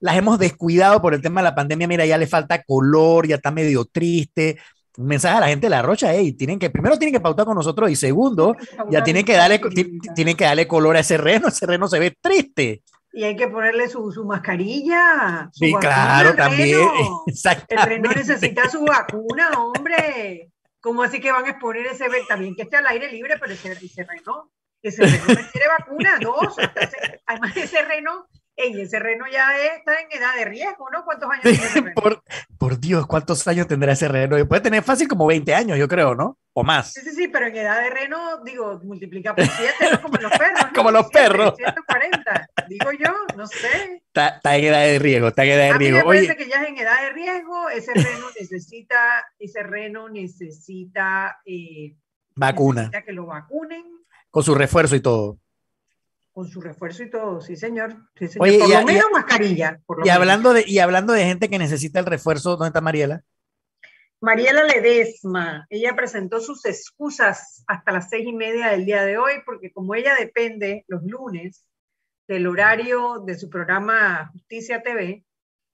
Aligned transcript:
las 0.00 0.16
hemos 0.16 0.38
descuidado 0.38 1.00
por 1.00 1.14
el 1.14 1.22
tema 1.22 1.40
de 1.40 1.44
la 1.44 1.54
pandemia. 1.54 1.88
Mira, 1.88 2.06
ya 2.06 2.18
le 2.18 2.26
falta 2.26 2.62
color, 2.62 3.26
ya 3.26 3.36
está 3.36 3.50
medio 3.50 3.84
triste. 3.84 4.58
Un 4.96 5.06
mensaje 5.06 5.36
a 5.36 5.40
la 5.40 5.48
gente 5.48 5.66
de 5.66 5.70
la 5.70 5.82
Rocha, 5.82 6.14
hey, 6.14 6.32
tienen 6.32 6.58
que, 6.58 6.70
primero 6.70 6.96
tienen 6.96 7.14
que 7.14 7.20
pautar 7.20 7.44
con 7.44 7.56
nosotros 7.56 7.90
y 7.90 7.96
segundo, 7.96 8.54
ya 8.90 9.02
tienen 9.02 9.24
que 9.24 9.32
darle, 9.32 9.60
tienen 10.14 10.36
que 10.36 10.44
darle 10.44 10.68
color 10.68 10.96
a 10.96 11.00
ese 11.00 11.16
reno, 11.16 11.48
ese 11.48 11.66
reno 11.66 11.88
se 11.88 11.98
ve 11.98 12.16
triste. 12.20 12.82
Y 13.12 13.24
hay 13.24 13.36
que 13.36 13.48
ponerle 13.48 13.88
su, 13.88 14.10
su 14.10 14.24
mascarilla. 14.24 15.48
sí, 15.52 15.72
claro, 15.80 16.34
también. 16.34 16.80
El 17.68 17.82
reno 17.82 18.10
necesita 18.10 18.68
su 18.68 18.84
vacuna, 18.84 19.50
hombre. 19.50 20.50
¿Cómo 20.80 21.02
así 21.02 21.20
que 21.20 21.32
van 21.32 21.46
a 21.46 21.50
exponer 21.50 21.86
ese 21.86 22.06
También 22.28 22.54
que 22.54 22.62
esté 22.62 22.76
al 22.76 22.86
aire 22.88 23.10
libre, 23.10 23.36
pero 23.40 23.52
ese, 23.52 23.72
ese 23.72 24.04
reno, 24.04 24.50
ese 24.82 25.02
reno 25.02 25.24
quiere 25.24 25.68
vacuna, 25.78 26.18
dos. 26.20 26.56
Además, 27.26 27.56
ese 27.56 27.82
reno 27.82 28.26
Ey, 28.56 28.80
ese 28.80 29.00
reno 29.00 29.24
ya 29.32 29.48
está 29.74 30.00
en 30.00 30.12
edad 30.12 30.36
de 30.36 30.44
riesgo, 30.44 30.88
¿no? 30.90 31.04
¿Cuántos 31.04 31.28
años 31.28 31.42
tiene 31.42 31.64
ese 31.64 31.80
reno? 31.80 31.94
por, 31.94 32.22
por, 32.56 32.78
Dios, 32.78 33.04
¿cuántos 33.06 33.46
años 33.48 33.66
tendrá 33.66 33.92
ese 33.92 34.06
reno? 34.06 34.36
Puede 34.46 34.62
tener 34.62 34.82
fácil 34.84 35.08
como 35.08 35.26
20 35.26 35.52
años, 35.52 35.76
yo 35.76 35.88
creo, 35.88 36.14
¿no? 36.14 36.38
O 36.52 36.62
más. 36.62 36.92
Sí, 36.92 37.00
sí, 37.00 37.10
sí, 37.10 37.28
pero 37.28 37.48
en 37.48 37.56
edad 37.56 37.82
de 37.82 37.90
reno, 37.90 38.44
digo, 38.44 38.80
multiplica 38.84 39.34
por 39.34 39.44
7, 39.44 39.74
¿no? 39.90 40.02
como 40.02 40.18
los 40.18 40.30
perros. 40.38 40.62
¿no? 40.62 40.72
como 40.72 40.90
los 40.92 41.06
perros. 41.08 41.54
140, 41.56 42.48
digo 42.68 42.92
yo, 42.92 43.12
no 43.36 43.46
sé. 43.48 44.02
Está, 44.06 44.28
está, 44.28 44.56
en 44.56 44.64
edad 44.66 44.82
de 44.82 44.98
riesgo, 45.00 45.28
está 45.28 45.44
en 45.44 45.50
edad 45.50 45.64
de 45.64 45.70
A 45.70 45.78
riesgo. 45.78 45.98
mí 45.98 46.04
me 46.16 46.26
parece 46.26 46.36
que 46.36 46.48
ya 46.48 46.62
es 46.62 46.68
en 46.68 46.78
edad 46.78 47.02
de 47.02 47.10
riesgo, 47.10 47.68
ese 47.70 47.92
reno 47.92 48.26
necesita, 48.38 49.26
ese 49.38 49.62
reno 49.64 50.08
necesita... 50.08 51.40
Eh, 51.44 51.96
Vacuna. 52.36 52.82
Necesita 52.82 53.02
que 53.02 53.12
lo 53.12 53.26
vacunen. 53.26 53.84
Con 54.30 54.44
su 54.44 54.54
refuerzo 54.54 54.94
y 54.94 55.00
todo 55.00 55.38
con 56.34 56.48
su 56.48 56.60
refuerzo 56.60 57.04
y 57.04 57.10
todo, 57.10 57.40
sí 57.40 57.56
señor. 57.56 57.96
Sí, 58.18 58.26
señor. 58.26 58.48
Oye, 58.48 58.58
por 58.58 58.68
lo 58.68 58.84
menos 58.84 59.06
mascarilla. 59.12 59.80
Por 59.86 59.98
lo 59.98 60.04
y, 60.04 60.08
menos. 60.08 60.20
Hablando 60.20 60.52
de, 60.52 60.64
y 60.66 60.80
hablando 60.80 61.12
de 61.12 61.24
gente 61.24 61.48
que 61.48 61.58
necesita 61.58 62.00
el 62.00 62.06
refuerzo, 62.06 62.50
¿dónde 62.50 62.66
está 62.66 62.80
Mariela? 62.80 63.22
Mariela 64.20 64.64
Ledesma, 64.64 65.66
ella 65.70 65.94
presentó 65.94 66.40
sus 66.40 66.64
excusas 66.64 67.62
hasta 67.68 67.92
las 67.92 68.08
seis 68.08 68.26
y 68.26 68.32
media 68.32 68.68
del 68.68 68.84
día 68.84 69.04
de 69.04 69.16
hoy, 69.16 69.34
porque 69.46 69.70
como 69.70 69.94
ella 69.94 70.14
depende 70.18 70.84
los 70.88 71.04
lunes 71.04 71.68
del 72.26 72.46
horario 72.46 73.22
de 73.24 73.38
su 73.38 73.48
programa 73.48 74.30
Justicia 74.32 74.82
TV, 74.82 75.24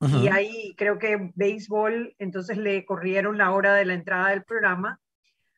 uh 0.00 0.06
-huh. 0.06 0.24
y 0.24 0.28
ahí 0.28 0.74
creo 0.76 0.98
que 0.98 1.30
béisbol, 1.36 2.14
entonces 2.18 2.58
le 2.58 2.84
corrieron 2.84 3.38
la 3.38 3.52
hora 3.52 3.74
de 3.74 3.84
la 3.84 3.94
entrada 3.94 4.30
del 4.30 4.42
programa 4.42 5.00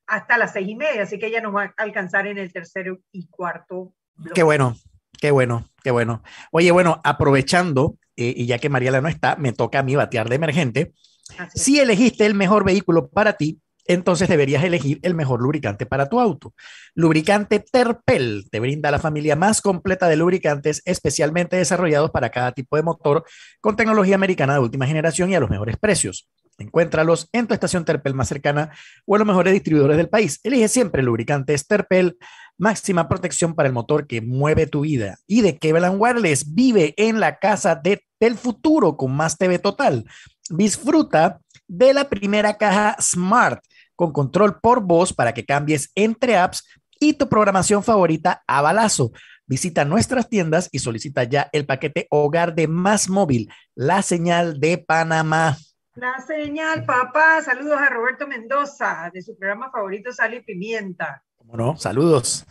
hasta 0.07 0.37
las 0.37 0.53
seis 0.53 0.69
y 0.69 0.77
media, 0.77 1.05
así 1.05 1.19
que 1.19 1.27
ella 1.27 1.41
nos 1.41 1.55
va 1.55 1.65
a 1.65 1.75
alcanzar 1.79 2.27
en 2.27 2.37
el 2.37 2.53
tercero 2.53 2.99
y 3.11 3.27
cuarto 3.29 3.95
bloque. 4.17 4.35
Qué 4.35 4.43
bueno, 4.43 4.77
Qué 5.23 5.31
bueno, 5.31 5.69
qué 5.85 5.93
bueno. 5.93 6.25
Oye, 6.51 6.73
bueno, 6.73 7.01
aprovechando, 7.05 7.97
eh, 8.17 8.35
y 8.37 8.47
ya 8.47 8.59
que 8.59 8.69
Mariela 8.69 9.01
no 9.01 9.07
está, 9.07 9.37
me 9.37 9.53
toca 9.53 9.79
a 9.79 9.85
mí 9.85 9.95
batear 9.95 10.29
de 10.29 10.35
emergente. 10.35 10.95
Así 11.39 11.75
si 11.75 11.79
elegiste 11.79 12.27
el 12.27 12.35
mejor 12.35 12.65
vehículo 12.65 13.09
para 13.09 13.35
ti, 13.35 13.61
entonces 13.87 14.29
deberías 14.29 14.65
elegir 14.65 14.99
el 15.03 15.15
mejor 15.15 15.41
lubricante 15.41 15.87
para 15.87 16.09
tu 16.09 16.19
auto. 16.19 16.55
Lubricante 16.97 17.61
Terpel 17.61 18.49
te 18.51 18.59
brinda 18.59 18.91
la 18.91 18.99
familia 18.99 19.37
más 19.37 19.61
completa 19.61 20.09
de 20.09 20.17
lubricantes 20.17 20.83
especialmente 20.87 21.55
desarrollados 21.55 22.11
para 22.11 22.31
cada 22.31 22.51
tipo 22.51 22.75
de 22.75 22.83
motor 22.83 23.25
con 23.61 23.77
tecnología 23.77 24.17
americana 24.17 24.55
de 24.55 24.59
última 24.59 24.89
generación 24.89 25.31
y 25.31 25.37
a 25.37 25.41
los 25.41 25.51
mejores 25.51 25.77
precios. 25.77 26.29
Encuéntralos 26.59 27.29
en 27.33 27.47
tu 27.47 27.55
estación 27.55 27.85
Terpel 27.85 28.15
más 28.15 28.29
cercana 28.29 28.71
o 29.07 29.15
en 29.15 29.21
los 29.21 29.29
mejores 29.29 29.53
distribuidores 29.53 29.97
del 29.97 30.09
país. 30.09 30.41
Elige 30.43 30.69
siempre 30.69 31.03
lubricantes 31.03 31.67
Terpel, 31.67 32.19
máxima 32.59 33.09
protección 33.09 33.55
para 33.55 33.69
el 33.69 33.73
motor 33.73 34.07
que 34.07 34.21
mueve 34.21 34.67
tu 34.67 34.83
vida. 34.83 35.19
Y 35.27 35.43
de 35.43 35.59
Kevlar 35.59 35.95
Wireless 35.97 36.55
vive 36.55 36.95
en 36.97 37.21
la 37.21 37.39
casa 37.39 37.75
de, 37.75 38.05
del 38.21 38.37
futuro 38.37 38.97
con 38.97 39.15
más 39.15 39.37
TV 39.37 39.59
total. 39.59 40.05
Disfruta 40.51 41.41
de 41.69 41.95
la 41.95 42.09
primera 42.09 42.57
caja 42.57 42.97
Smart 43.01 43.63
con 43.97 44.13
control 44.13 44.59
por 44.61 44.81
voz 44.83 45.13
para 45.13 45.33
que 45.33 45.45
cambies 45.45 45.91
entre 45.95 46.37
apps 46.37 46.65
y 46.99 47.15
tu 47.15 47.29
programación 47.29 47.83
favorita 47.83 48.43
a 48.47 48.63
balazo. 48.63 49.13
Visita 49.47 49.85
nuestras 49.85 50.29
tiendas 50.29 50.69
y 50.73 50.79
solicita 50.79 51.25
ya 51.25 51.49
el 51.53 51.67
paquete 51.67 52.07
hogar 52.11 52.55
de 52.55 52.69
Más 52.69 53.09
Móvil, 53.09 53.53
la 53.75 54.03
señal 54.03 54.61
de 54.61 54.79
Panamá. 54.79 55.57
La 55.95 56.21
señal, 56.27 56.87
papá. 56.87 57.43
Saludos 57.43 57.79
a 57.79 57.91
Roberto 57.91 58.27
Mendoza, 58.27 59.11
de 59.13 59.21
su 59.21 59.37
programa 59.37 59.71
favorito 59.71 60.11
Sal 60.11 60.33
y 60.33 60.41
Pimienta. 60.41 61.23
¿Cómo 61.53 61.67
no? 61.67 61.77
Saludos. 61.77 62.47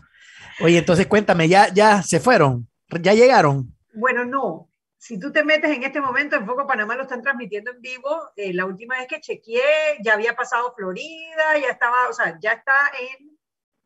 Oye, 0.59 0.77
entonces 0.77 1.07
cuéntame, 1.07 1.47
¿ya, 1.47 1.73
ya 1.73 2.03
se 2.03 2.19
fueron? 2.19 2.67
¿Ya 3.01 3.15
llegaron? 3.15 3.75
Bueno, 3.95 4.25
no. 4.25 4.69
Si 4.95 5.19
tú 5.19 5.31
te 5.31 5.43
metes 5.43 5.71
en 5.71 5.81
este 5.81 5.99
momento, 5.99 6.35
en 6.35 6.45
Foco 6.45 6.67
Panamá 6.67 6.95
lo 6.95 7.01
están 7.01 7.23
transmitiendo 7.23 7.71
en 7.71 7.81
vivo. 7.81 8.29
Eh, 8.35 8.53
la 8.53 8.65
última 8.67 8.99
vez 8.99 9.07
que 9.07 9.19
chequeé, 9.19 9.97
ya 10.03 10.13
había 10.13 10.35
pasado 10.35 10.75
Florida, 10.77 11.57
ya 11.59 11.69
estaba, 11.69 12.09
o 12.09 12.13
sea, 12.13 12.37
ya 12.39 12.51
está 12.51 12.75
en, 12.99 13.30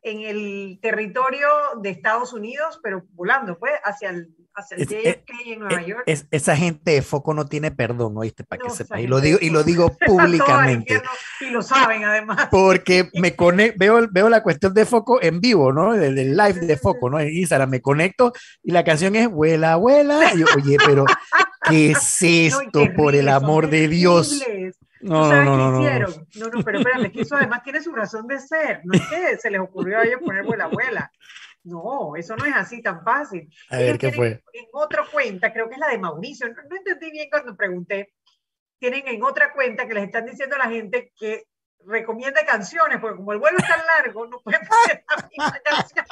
en 0.02 0.20
el 0.20 0.78
territorio 0.80 1.48
de 1.82 1.90
Estados 1.90 2.32
Unidos, 2.32 2.78
pero 2.82 3.04
volando, 3.12 3.58
pues, 3.58 3.72
hacia 3.82 4.10
el, 4.10 4.28
hacia 4.54 4.76
el 4.76 4.82
es, 4.82 4.88
JFK 4.88 5.30
es, 5.30 5.46
en 5.46 5.58
Nueva 5.60 5.82
York. 5.82 6.02
Es, 6.06 6.26
esa 6.30 6.56
gente 6.56 6.92
de 6.92 7.02
Foco 7.02 7.34
no 7.34 7.46
tiene 7.46 7.72
perdón, 7.72 8.16
¿oíste? 8.16 8.44
Para 8.44 8.62
no, 8.62 8.68
que 8.68 8.76
sepa. 8.76 9.00
Y 9.00 9.06
lo 9.06 9.20
digo, 9.20 9.38
y 9.40 9.50
lo 9.50 9.64
digo 9.64 9.96
públicamente. 10.06 11.02
y 11.40 11.50
lo 11.50 11.62
saben, 11.62 12.04
además. 12.04 12.48
Porque 12.50 13.10
me 13.14 13.34
conecto, 13.34 13.78
veo, 13.78 14.06
veo 14.10 14.28
la 14.28 14.42
cuestión 14.42 14.74
de 14.74 14.86
Foco 14.86 15.20
en 15.20 15.40
vivo, 15.40 15.72
¿no? 15.72 15.92
Del, 15.94 16.14
del 16.14 16.36
live 16.36 16.60
de 16.60 16.76
Foco, 16.76 17.10
¿no? 17.10 17.18
En 17.18 17.34
Instagram 17.34 17.70
me 17.70 17.82
conecto 17.82 18.32
y 18.62 18.72
la 18.72 18.84
canción 18.84 19.16
es 19.16 19.28
Vuela, 19.28 19.72
abuela. 19.72 20.32
Y 20.34 20.40
yo, 20.40 20.46
oye, 20.56 20.76
pero 20.84 21.04
¿qué 21.68 21.90
es 21.90 22.16
esto, 22.22 22.84
no, 22.84 22.94
por 22.94 23.14
el 23.16 23.28
amor 23.28 23.68
de 23.68 23.88
Dios? 23.88 24.40
No, 25.00 25.30
no, 25.30 25.44
no, 25.44 25.70
no, 25.72 25.80
hicieron? 25.80 26.28
No, 26.36 26.48
no, 26.48 26.64
pero 26.64 26.78
espérate, 26.78 27.12
que 27.12 27.20
eso 27.20 27.36
además 27.36 27.62
tiene 27.62 27.82
su 27.82 27.92
razón 27.92 28.26
de 28.26 28.38
ser. 28.38 28.80
No 28.84 28.94
es 28.94 29.06
que 29.08 29.36
se 29.36 29.50
les 29.50 29.60
ocurrió 29.60 29.98
a 29.98 30.04
ellos 30.04 30.20
poner 30.24 30.44
vuela 30.44 30.64
abuela. 30.64 31.10
No, 31.64 32.14
eso 32.16 32.36
no 32.36 32.44
es 32.44 32.54
así 32.54 32.80
tan 32.80 33.02
fácil. 33.02 33.48
A 33.70 33.78
ver, 33.78 33.98
¿qué 33.98 34.12
fue? 34.12 34.42
En 34.52 34.66
otra 34.72 35.04
cuenta, 35.10 35.52
creo 35.52 35.68
que 35.68 35.74
es 35.74 35.80
la 35.80 35.88
de 35.88 35.98
Mauricio, 35.98 36.48
no, 36.48 36.54
no, 36.54 36.76
entendí 36.76 37.10
bien 37.10 37.28
cuando 37.28 37.56
pregunté, 37.56 38.14
tienen 38.78 39.06
en 39.08 39.22
otra 39.24 39.52
cuenta 39.52 39.86
que 39.86 39.94
les 39.94 40.04
están 40.04 40.26
diciendo 40.26 40.54
a 40.56 40.60
la 40.60 40.70
gente 40.70 41.12
que 41.18 41.44
recomienda 41.84 42.44
canciones, 42.46 42.98
porque 43.00 43.16
como 43.16 43.32
el 43.32 43.38
vuelo 43.38 43.58
es 43.58 43.68
tan 43.68 43.80
largo, 43.84 44.26
no 44.26 44.40
pueden 44.40 44.60
poner 44.60 45.04
la 45.08 45.28
misma 45.28 45.60
canción. 45.64 46.06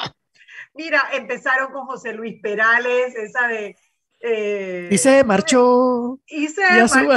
Mira, 0.75 1.02
empezaron 1.12 1.72
con 1.72 1.86
José 1.86 2.12
Luis 2.12 2.40
Perales, 2.42 3.14
esa 3.14 3.46
de... 3.46 3.76
Eh, 4.20 4.88
y 4.90 4.98
se 4.98 5.22
marchó. 5.22 6.19
Y 6.26 6.48
se 6.48 6.62
marchó. 6.62 6.98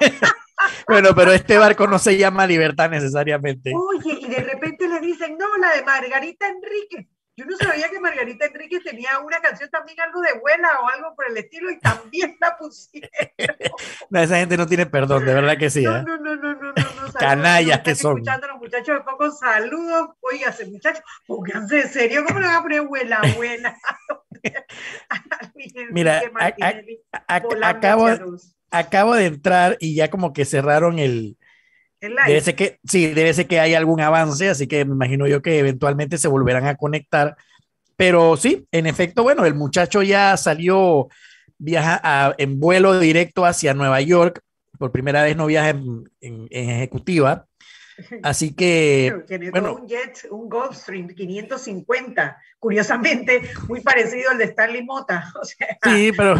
Bueno, 0.86 1.14
pero 1.14 1.32
este 1.32 1.58
barco 1.58 1.86
no 1.86 1.98
se 1.98 2.16
llama 2.16 2.46
Libertad 2.46 2.90
necesariamente. 2.90 3.72
Oye, 3.74 4.18
y 4.20 4.28
de 4.28 4.42
repente 4.42 4.88
le 4.88 5.00
dicen, 5.00 5.36
no, 5.38 5.56
la 5.58 5.76
de 5.76 5.84
Margarita 5.84 6.48
Enríquez. 6.48 7.06
Yo 7.36 7.46
no 7.46 7.56
sabía 7.56 7.88
que 7.88 7.98
Margarita 8.00 8.44
Enríquez 8.44 8.82
tenía 8.84 9.18
una 9.20 9.38
canción 9.40 9.70
también 9.70 9.98
algo 10.00 10.20
de 10.20 10.38
vuela 10.40 10.68
o 10.82 10.88
algo 10.88 11.14
por 11.14 11.26
el 11.30 11.36
estilo 11.38 11.70
y 11.70 11.78
también 11.78 12.36
la 12.40 12.56
pusieron. 12.56 13.10
No, 14.10 14.20
esa 14.20 14.36
gente 14.36 14.56
no 14.56 14.66
tiene 14.66 14.86
perdón, 14.86 15.24
de 15.24 15.32
verdad 15.32 15.56
que 15.56 15.70
sí. 15.70 15.84
No, 15.84 15.96
¿eh? 15.96 16.02
no, 16.04 16.18
no, 16.18 16.34
no, 16.34 16.54
no, 16.54 16.72
no, 16.72 16.72
no 16.72 17.12
Canallas 17.12 17.80
que 17.80 17.94
son. 17.94 18.18
Escuchando 18.18 18.46
a 18.46 18.48
los 18.50 18.58
muchachos 18.58 18.98
de 18.98 19.04
poco, 19.04 19.30
saludos. 19.30 20.10
Oígase, 20.20 20.66
muchachos, 20.66 21.04
pónganse 21.26 21.82
en 21.82 21.88
serio, 21.88 22.24
¿cómo 22.26 22.40
le 22.40 22.46
van 22.46 22.56
a 22.56 22.62
poner 22.62 22.82
vuela, 22.82 23.22
vuela? 23.36 23.76
Mira, 25.92 26.22
a, 26.38 26.46
a, 26.46 27.36
a, 27.36 27.68
acabo, 27.68 28.08
acabo 28.70 29.14
de 29.14 29.26
entrar 29.26 29.76
y 29.80 29.94
ya 29.94 30.10
como 30.10 30.32
que 30.32 30.44
cerraron 30.44 30.98
el, 30.98 31.36
el 32.00 32.14
debe 32.26 32.40
ser 32.40 32.54
que 32.56 32.78
sí 32.84 33.08
debe 33.08 33.34
ser 33.34 33.46
que 33.46 33.60
hay 33.60 33.74
algún 33.74 34.00
avance 34.00 34.48
así 34.48 34.66
que 34.66 34.84
me 34.84 34.94
imagino 34.94 35.26
yo 35.26 35.42
que 35.42 35.58
eventualmente 35.58 36.18
se 36.18 36.28
volverán 36.28 36.66
a 36.66 36.76
conectar. 36.76 37.36
Pero 37.96 38.36
sí 38.36 38.66
en 38.72 38.86
efecto 38.86 39.22
bueno 39.22 39.44
el 39.44 39.54
muchacho 39.54 40.02
ya 40.02 40.36
salió 40.36 41.08
viaja 41.58 42.00
a, 42.02 42.34
en 42.38 42.58
vuelo 42.58 42.98
directo 42.98 43.44
hacia 43.44 43.74
Nueva 43.74 44.00
York. 44.00 44.40
Por 44.78 44.92
primera 44.92 45.22
vez 45.22 45.36
no 45.36 45.46
viaja 45.46 45.70
en, 45.70 46.10
en, 46.20 46.46
en 46.50 46.70
ejecutiva 46.70 47.46
Así 48.22 48.54
que. 48.54 49.24
bueno, 49.50 49.74
un 49.74 49.88
jet, 49.88 50.26
un 50.30 50.48
Gulfstream 50.48 51.08
550, 51.08 52.36
curiosamente, 52.58 53.42
muy 53.68 53.80
parecido 53.80 54.30
al 54.30 54.38
de 54.38 54.44
Stanley 54.44 54.84
Mota. 54.84 55.32
O 55.40 55.44
sea, 55.44 55.78
sí, 55.82 56.12
pero. 56.16 56.36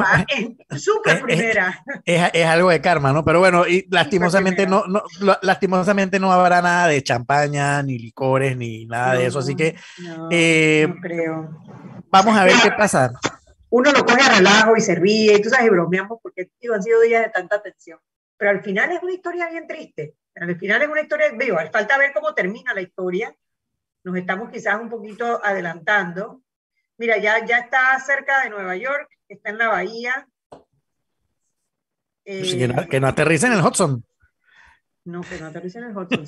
Súper 0.77 1.23
primera. 1.23 1.83
Es, 2.05 2.23
es, 2.23 2.31
es, 2.35 2.47
algo 2.47 2.71
de 2.71 2.81
karma, 2.81 3.13
¿no? 3.13 3.25
Pero 3.25 3.41
bueno, 3.41 3.67
y 3.67 3.87
lastimosamente 3.91 4.67
no, 4.67 4.85
no, 4.87 5.03
lastimosamente 5.43 6.19
no 6.19 6.33
habrá 6.33 6.63
nada 6.63 6.89
de 6.89 7.03
champaña, 7.03 7.83
ni 7.83 7.99
licores, 7.99 8.57
ni 8.57 8.87
nada 8.87 9.15
no, 9.15 9.21
de 9.21 9.27
eso. 9.27 9.39
Así 9.39 9.55
que. 9.55 9.77
No, 9.99 10.29
eh, 10.31 10.87
no 10.89 11.01
creo. 11.01 11.51
Vamos 12.11 12.37
a 12.37 12.45
ver 12.45 12.55
qué 12.63 12.73
pasa. 12.73 13.13
Uno 13.71 13.93
lo 13.93 14.05
coge 14.05 14.23
a 14.23 14.37
relajo 14.37 14.77
y 14.77 14.81
se 14.81 14.97
ríe, 14.97 15.35
y 15.35 15.43
tú 15.43 15.49
sabes, 15.49 15.67
y 15.67 15.71
bromeamos 15.71 16.19
porque 16.23 16.51
digo, 16.61 16.75
han 16.75 16.83
sido 16.83 17.01
días 17.01 17.23
de 17.23 17.31
tanta 17.31 17.63
tensión. 17.63 17.99
Pero 18.37 18.51
al 18.51 18.63
final 18.63 18.91
es 18.91 19.03
una 19.03 19.13
historia 19.13 19.49
bien 19.49 19.67
triste 19.69 20.15
al 20.35 20.59
final 20.59 20.83
es 20.83 20.89
una 20.89 21.03
historia, 21.03 21.31
digo, 21.31 21.59
falta 21.73 21.99
ver 21.99 22.13
cómo 22.13 22.35
termina 22.35 22.75
la 22.75 22.83
historia. 22.83 23.35
Nos 24.05 24.17
estamos 24.17 24.51
quizás 24.51 24.81
un 24.81 24.89
poquito 24.89 25.41
adelantando. 25.45 26.43
Mira, 26.97 27.19
ya, 27.19 27.45
ya 27.45 27.59
está 27.59 27.99
cerca 27.99 28.43
de 28.43 28.51
Nueva 28.51 28.77
York, 28.77 29.09
está 29.29 29.51
en 29.51 29.59
la 29.59 29.69
bahía. 29.69 30.29
que, 32.25 32.69
no, 32.69 32.89
que, 32.89 33.01
no, 33.01 33.09
aterrice 33.09 33.47
en 33.47 33.55
el 33.55 33.65
Hudson. 33.65 34.05
No, 35.05 35.23
que 35.23 35.39
no 35.39 35.47
aterrice 35.47 35.79
en 35.79 35.85
el 35.85 35.97
Hudson. 35.97 36.25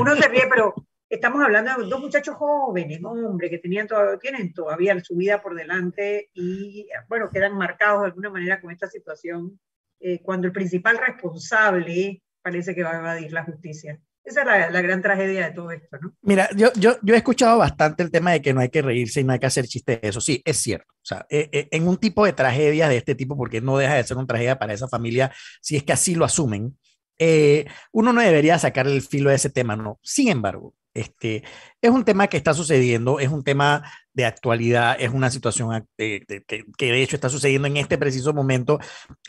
Uno 0.00 0.16
se 0.16 0.28
ríe, 0.28 0.46
pero 0.48 0.74
estamos 1.08 1.44
hablando 1.44 1.76
de 1.76 1.88
dos 1.88 2.00
muchachos 2.00 2.36
jóvenes, 2.36 3.00
hombre, 3.04 3.50
que 3.50 3.58
tenían 3.58 3.86
todo, 3.86 4.18
tienen 4.18 4.54
todavía 4.54 4.98
su 5.00 5.14
vida 5.14 5.42
por 5.42 5.54
delante 5.54 6.30
y, 6.32 6.88
bueno, 7.08 7.28
quedan 7.30 7.54
marcados 7.54 8.00
de 8.00 8.06
alguna 8.06 8.30
manera 8.30 8.60
con 8.60 8.70
esta 8.70 8.88
situación 8.88 9.60
eh, 10.00 10.22
cuando 10.22 10.46
el 10.46 10.52
principal 10.52 10.98
responsable 10.98 12.21
parece 12.42 12.74
que 12.74 12.82
va 12.82 12.92
a 12.92 12.98
evadir 12.98 13.32
la 13.32 13.44
justicia. 13.44 14.00
Esa 14.24 14.42
es 14.42 14.72
la, 14.72 14.82
gran 14.82 15.02
tragedia 15.02 15.48
de 15.48 15.52
todo 15.52 15.72
esto, 15.72 15.98
¿no? 16.00 16.14
Mira, 16.22 16.48
yo, 16.54 16.72
yo, 16.74 16.96
yo 17.02 17.14
he 17.14 17.16
escuchado 17.16 17.58
bastante 17.58 18.04
el 18.04 18.10
tema 18.10 18.30
de 18.30 18.40
que 18.40 18.54
no 18.54 18.60
hay 18.60 18.68
que 18.68 18.80
reírse 18.80 19.20
y 19.20 19.24
no 19.24 19.32
hay 19.32 19.40
que 19.40 19.46
hacer 19.46 19.66
chistes 19.66 20.00
de 20.00 20.08
eso. 20.08 20.20
Sí, 20.20 20.40
es 20.44 20.58
cierto. 20.58 20.86
O 20.92 21.04
sea, 21.04 21.26
eh, 21.28 21.48
eh, 21.50 21.68
en 21.72 21.88
un 21.88 21.96
tipo 21.96 22.24
de 22.24 22.32
tragedia 22.32 22.88
de 22.88 22.98
este 22.98 23.16
tipo, 23.16 23.36
porque 23.36 23.60
no 23.60 23.78
deja 23.78 23.94
de 23.94 24.04
ser 24.04 24.16
una 24.16 24.26
tragedia 24.26 24.58
para 24.58 24.74
esa 24.74 24.88
familia, 24.88 25.32
si 25.60 25.76
es 25.76 25.82
que 25.82 25.92
así 25.92 26.14
lo 26.14 26.24
asumen, 26.24 26.78
eh, 27.18 27.66
uno 27.90 28.12
no 28.12 28.20
debería 28.20 28.58
sacar 28.58 28.86
el 28.86 29.02
filo 29.02 29.30
de 29.30 29.36
ese 29.36 29.50
tema, 29.50 29.74
¿no? 29.74 29.98
Sin 30.02 30.28
embargo, 30.28 30.74
este, 30.94 31.42
es 31.80 31.90
un 31.90 32.04
tema 32.04 32.28
que 32.28 32.36
está 32.36 32.54
sucediendo, 32.54 33.18
es 33.18 33.28
un 33.28 33.42
tema 33.44 33.82
de 34.12 34.24
actualidad, 34.24 34.96
es 34.98 35.10
una 35.10 35.30
situación 35.30 35.86
que, 35.96 36.24
de 36.26 37.02
hecho 37.02 37.16
está 37.16 37.28
sucediendo 37.28 37.66
en 37.68 37.78
este 37.78 37.98
preciso 37.98 38.32
momento. 38.34 38.78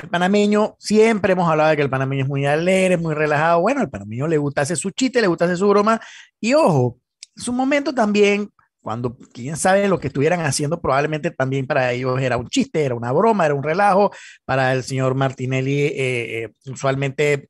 El 0.01 0.10
panameño, 0.10 0.75
siempre 0.80 1.33
hemos 1.33 1.50
hablado 1.50 1.69
de 1.69 1.75
que 1.77 1.81
el 1.81 1.89
panameño 1.89 2.24
es 2.24 2.30
muy 2.30 2.45
alegre, 2.45 2.98
muy 2.98 3.13
relajado. 3.13 3.62
Bueno, 3.62 3.81
al 3.81 3.89
panameño 3.89 4.27
le 4.27 4.38
gusta 4.38 4.62
hacer 4.62 4.77
su 4.77 4.92
chiste, 4.92 5.21
le 5.21 5.27
gusta 5.27 5.45
hacer 5.45 5.57
su 5.57 5.69
broma. 5.69 6.01
Y 6.39 6.54
ojo, 6.54 7.00
es 7.36 7.48
un 7.48 7.56
momento 7.56 7.94
también 7.94 8.50
cuando 8.81 9.18
quién 9.33 9.56
sabe 9.56 9.88
lo 9.88 9.98
que 9.98 10.07
estuvieran 10.07 10.42
haciendo, 10.42 10.81
probablemente 10.81 11.31
también 11.31 11.66
para 11.66 11.94
ellos 11.94 12.19
era 12.21 12.36
un 12.36 12.50
chiste, 12.50 12.83
era 12.83 12.95
una 12.95 13.13
broma, 13.13 13.45
era 13.45 13.56
un 13.56 13.63
relajo. 13.63 14.12
Para 14.44 14.74
el 14.74 14.83
señor 14.83 15.16
Martinelli, 15.16 15.83
eh, 15.83 15.94
eh, 16.44 16.50
usualmente 16.69 17.50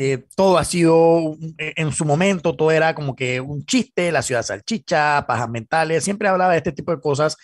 eh, 0.00 0.24
todo 0.36 0.58
ha 0.58 0.64
sido, 0.64 1.36
eh, 1.58 1.72
en 1.74 1.90
su 1.90 2.04
momento, 2.04 2.54
todo 2.54 2.70
era 2.70 2.94
como 2.94 3.16
que 3.16 3.40
un 3.40 3.64
chiste, 3.64 4.12
la 4.12 4.22
ciudad 4.22 4.44
salchicha, 4.44 5.26
pajas 5.26 5.50
mentales, 5.50 6.04
siempre 6.04 6.28
hablaba 6.28 6.52
de 6.52 6.58
este 6.58 6.70
tipo 6.70 6.92
de 6.92 7.00
cosas. 7.00 7.36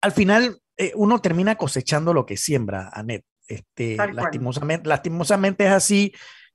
Al 0.00 0.12
final, 0.12 0.58
eh, 0.78 0.92
uno 0.94 1.18
termina 1.18 1.56
cosechando 1.56 2.14
lo 2.14 2.24
que 2.24 2.38
siembra, 2.38 2.88
Anet. 2.94 3.26
Este, 3.46 3.96
lastimosamente, 3.96 4.88
lastimosamente 4.88 5.66
es 5.66 5.72
así. 5.72 6.14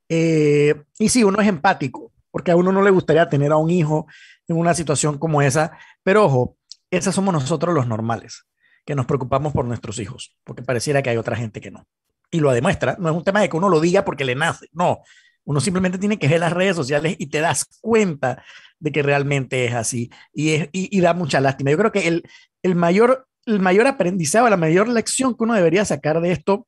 y 0.10 1.10
sí, 1.10 1.24
uno 1.24 1.40
es 1.40 1.48
empático, 1.48 2.12
porque 2.32 2.52
a 2.52 2.56
uno 2.56 2.72
no 2.72 2.82
le 2.82 2.90
gustaría 2.90 3.30
tener 3.30 3.52
a 3.52 3.58
un 3.58 3.70
hijo 3.70 4.08
en 4.48 4.58
una 4.58 4.74
situación 4.74 5.20
como 5.20 5.42
esa, 5.42 5.78
pero 6.02 6.26
ojo, 6.26 6.58
esos 6.90 7.14
somos 7.14 7.34
nosotros 7.34 7.76
los 7.76 7.86
normales, 7.86 8.46
que 8.86 8.96
nos 8.96 9.06
preocupamos 9.06 9.54
por 9.54 9.66
nuestros 9.66 10.00
hijos, 10.00 10.36
porque 10.44 10.64
pareciera 10.64 11.04
que 11.04 11.12
hay 11.12 11.18
otra 11.18 11.36
gente 11.36 11.62
que 11.62 11.70
no 11.70 11.86
y 12.36 12.40
lo 12.40 12.52
demuestra. 12.52 12.96
No 13.00 13.10
es 13.10 13.16
un 13.16 13.24
tema 13.24 13.42
de 13.42 13.50
que 13.50 13.58
uno 13.58 13.70
lo 13.70 13.80
diga 13.80 14.06
porque 14.06 14.26
le 14.26 14.36
nace, 14.36 14.68
no. 14.74 15.00
Uno 15.44 15.60
simplemente 15.60 15.98
tiene 15.98 16.18
que 16.18 16.28
ver 16.28 16.40
las 16.40 16.54
redes 16.54 16.76
sociales 16.76 17.16
y 17.20 17.28
te 17.28 17.40
das 17.40 17.66
cuenta 17.82 18.44
de 18.80 18.92
que 18.92 19.04
realmente 19.04 19.66
es 19.66 19.74
así 19.74 20.12
y, 20.34 20.50
es, 20.52 20.70
y, 20.72 21.00
da 21.02 21.14
mucha 21.14 21.40
lástima. 21.40 21.72
Yo 21.72 21.78
creo 21.78 21.92
que 21.92 22.08
el, 22.08 22.24
el, 22.64 22.76
mayor, 22.76 23.28
el 23.46 23.60
mayor 23.60 23.86
la 23.86 24.58
mayor 24.58 24.88
lección 24.88 25.36
que 25.36 25.44
uno 25.44 25.54
debería 25.54 25.86
sacar 25.86 26.20
de 26.20 26.32
esto 26.32 26.68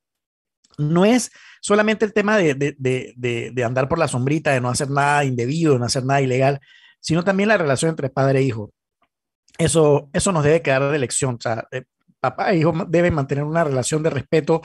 no 0.77 1.05
es 1.05 1.31
solamente 1.59 2.05
el 2.05 2.13
tema 2.13 2.37
de, 2.37 2.53
de, 2.53 2.75
de, 2.77 3.51
de, 3.51 3.63
andar 3.63 3.89
por 3.89 3.97
la 3.97 4.07
sombrita, 4.07 4.51
de 4.51 4.61
no 4.61 4.69
hacer 4.69 4.89
nada 4.91 5.25
indebido, 5.25 5.73
de 5.73 5.79
no 5.79 5.85
hacer 5.85 6.05
nada 6.05 6.21
ilegal, 6.21 6.59
sino 6.99 7.23
también 7.23 7.49
la 7.49 7.57
relación 7.57 7.89
entre 7.89 8.09
padre 8.09 8.39
e 8.39 8.43
hijo. 8.43 8.71
Eso, 9.57 10.09
eso 10.13 10.31
nos 10.31 10.43
debe 10.43 10.61
quedar 10.61 10.91
de 10.91 10.99
lección. 10.99 11.35
O 11.35 11.41
sea, 11.41 11.67
eh, 11.71 11.85
papá 12.19 12.51
e 12.51 12.57
hijo 12.57 12.73
deben 12.87 13.13
mantener 13.13 13.43
una 13.43 13.63
relación 13.63 14.03
de 14.03 14.11
respeto 14.11 14.61